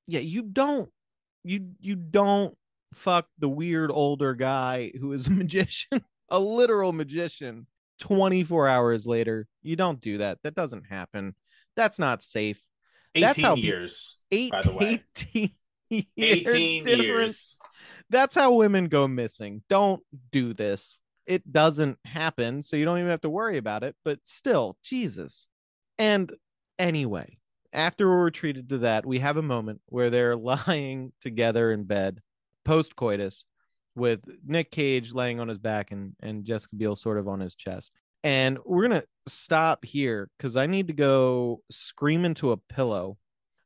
yeah, 0.08 0.20
you 0.20 0.44
don't 0.44 0.90
you 1.44 1.72
you 1.80 1.96
don't 1.96 2.56
fuck 2.94 3.28
the 3.40 3.50
weird 3.50 3.90
older 3.92 4.36
guy 4.36 4.92
who 5.00 5.14
is 5.14 5.26
a 5.28 5.32
magician, 5.44 6.04
a 6.30 6.40
literal 6.40 6.94
magician. 6.94 7.66
24 8.00 8.68
hours 8.68 9.06
later, 9.06 9.48
you 9.62 9.76
don't 9.76 10.00
do 10.02 10.18
that. 10.20 10.40
That 10.44 10.56
doesn't 10.56 10.84
happen. 10.90 11.36
That's 11.76 12.00
not 12.00 12.24
safe. 12.24 12.62
18 13.16 13.22
That's 13.28 13.42
how 13.42 13.56
pe- 13.56 13.62
years. 13.62 14.22
Eight, 14.32 14.52
by 14.52 14.62
the 14.62 14.72
way. 14.72 15.04
18 15.18 15.50
year 15.90 16.04
18 16.18 16.84
difference. 16.84 17.04
years. 17.04 17.60
That's 18.10 18.36
how 18.36 18.54
women 18.54 18.86
go 18.86 19.08
missing. 19.08 19.64
Don't 19.70 20.02
do 20.32 20.54
this. 20.54 21.01
It 21.26 21.52
doesn't 21.52 21.98
happen, 22.06 22.62
so 22.62 22.76
you 22.76 22.86
don't 22.86 22.98
even 22.98 23.12
have 23.12 23.22
to 23.22 23.30
worry 23.30 23.58
about 23.58 23.84
it. 23.84 23.96
But 24.04 24.20
still, 24.24 24.78
Jesus. 24.84 25.48
And 25.98 26.32
anyway, 26.80 27.38
after 27.74 28.10
we're 28.10 28.30
treated 28.32 28.70
to 28.70 28.80
that, 28.80 29.06
we 29.06 29.20
have 29.20 29.38
a 29.38 29.42
moment 29.42 29.82
where 29.88 30.10
they're 30.10 30.36
lying 30.68 31.14
together 31.22 31.72
in 31.72 31.84
bed. 31.84 32.22
post 32.66 32.96
coitus 32.96 33.46
with 33.96 34.22
Nic 34.46 34.72
Cage 34.72 35.14
laying 35.14 35.40
on 35.40 35.48
his 35.48 35.58
back 35.58 35.92
and 35.92 36.16
and 36.22 36.46
Jessica 36.46 36.76
Biel 36.76 36.96
sort 36.96 37.18
of 37.18 37.28
on 37.28 37.40
his 37.40 37.56
chest. 37.56 37.92
And 38.24 38.60
we're 38.66 38.84
gonna 38.84 39.04
stop 39.28 39.84
here 39.86 40.30
because 40.38 40.56
I 40.56 40.66
need 40.68 40.88
to 40.88 40.94
go 40.94 41.62
scream 41.70 42.26
into 42.26 42.52
a 42.52 42.58
pillow. 42.58 43.18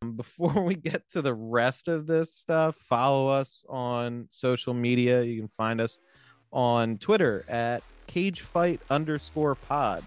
Um, 0.01 0.15
before 0.15 0.53
we 0.63 0.75
get 0.75 1.09
to 1.11 1.21
the 1.21 1.33
rest 1.33 1.87
of 1.87 2.07
this 2.07 2.33
stuff, 2.33 2.75
follow 2.77 3.27
us 3.27 3.63
on 3.69 4.27
social 4.31 4.73
media. 4.73 5.23
You 5.23 5.39
can 5.39 5.49
find 5.49 5.81
us 5.81 5.97
on 6.55 6.97
Twitter 6.97 7.45
at 7.47 7.83
cage 8.07 8.41
fight 8.41 8.79
underscore 8.89 9.53
pod. 9.53 10.03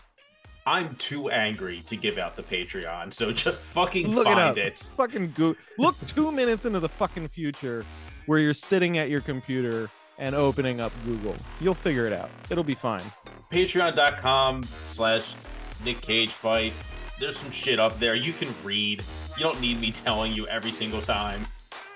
I'm 0.67 0.97
too 0.97 1.31
angry 1.31 1.83
to 1.87 1.97
give 1.97 2.19
out 2.19 2.37
the 2.37 2.43
Patreon, 2.43 3.13
so 3.13 3.31
just 3.33 3.61
fucking 3.61 4.09
Look 4.15 4.25
find 4.25 4.39
up. 4.39 4.57
it. 4.59 4.79
Fucking 4.97 5.33
go 5.37 5.55
look 5.79 5.95
two 6.07 6.33
minutes 6.33 6.65
into 6.65 6.81
the 6.81 6.89
fucking 6.89 7.29
future 7.29 7.87
where 8.27 8.39
you're 8.39 8.53
sitting 8.53 8.99
at 8.99 9.09
your 9.09 9.21
computer 9.23 9.89
and 10.19 10.35
opening 10.35 10.81
up 10.81 10.93
Google. 11.07 11.37
You'll 11.61 11.75
figure 11.75 12.07
it 12.07 12.13
out. 12.13 12.29
It'll 12.51 12.65
be 12.65 12.75
fine. 12.75 13.03
Patreon.com 13.51 14.63
slash 14.65 15.35
Nick 15.85 16.01
Cage 16.03 16.31
fight. 16.31 16.73
There's 17.19 17.39
some 17.39 17.51
shit 17.51 17.81
up 17.81 17.99
there. 17.99 18.15
You 18.15 18.33
can 18.33 18.49
read. 18.63 19.03
You 19.37 19.45
don't 19.45 19.61
need 19.61 19.81
me 19.81 19.91
telling 19.91 20.33
you 20.33 20.47
every 20.49 20.73
single 20.73 21.01
time. 21.01 21.47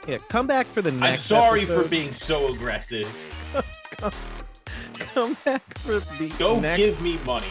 Yeah, 0.08 0.18
come 0.28 0.46
back 0.46 0.66
for 0.66 0.80
the 0.82 0.92
next. 0.92 1.10
I'm 1.10 1.18
sorry 1.18 1.60
episode. 1.62 1.82
for 1.82 1.88
being 1.88 2.12
so 2.12 2.52
aggressive. 2.54 3.06
come 5.08 5.36
back 5.44 5.78
for 5.78 5.98
the 6.18 6.32
Go 6.38 6.60
next 6.60 6.78
give 6.78 7.02
me 7.02 7.18
money. 7.24 7.46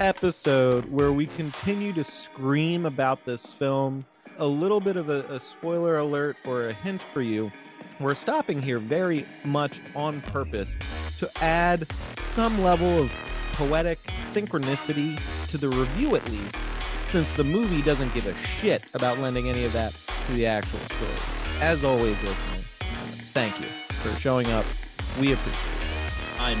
episode 0.00 0.84
where 0.90 1.12
we 1.12 1.26
continue 1.26 1.92
to 1.92 2.04
scream 2.04 2.86
about 2.86 3.24
this 3.24 3.52
film. 3.52 4.04
A 4.38 4.46
little 4.46 4.80
bit 4.80 4.96
of 4.96 5.08
a, 5.08 5.24
a 5.32 5.40
spoiler 5.40 5.98
alert 5.98 6.36
or 6.46 6.68
a 6.68 6.72
hint 6.72 7.02
for 7.02 7.22
you. 7.22 7.50
We're 7.98 8.14
stopping 8.14 8.62
here 8.62 8.78
very 8.78 9.26
much 9.44 9.80
on 9.96 10.20
purpose 10.22 10.76
to 11.18 11.28
add 11.42 11.86
some 12.18 12.62
level 12.62 13.02
of 13.02 13.12
poetic 13.54 14.00
synchronicity 14.20 15.18
to 15.50 15.58
the 15.58 15.68
review, 15.68 16.14
at 16.14 16.28
least, 16.30 16.56
since 17.02 17.28
the 17.32 17.42
movie 17.42 17.82
doesn't 17.82 18.14
give 18.14 18.26
a 18.26 18.34
shit 18.36 18.84
about 18.94 19.18
lending 19.18 19.48
any 19.48 19.64
of 19.64 19.72
that 19.72 19.92
to 20.26 20.32
the 20.34 20.46
actual 20.46 20.78
story. 20.78 21.10
As 21.60 21.82
always, 21.82 22.22
listening, 22.22 22.62
thank 23.32 23.58
you 23.58 23.66
for 23.66 24.10
showing 24.20 24.46
up. 24.52 24.64
We 25.18 25.32
appreciate 25.32 25.56
it. 25.56 26.40
I'm 26.40 26.60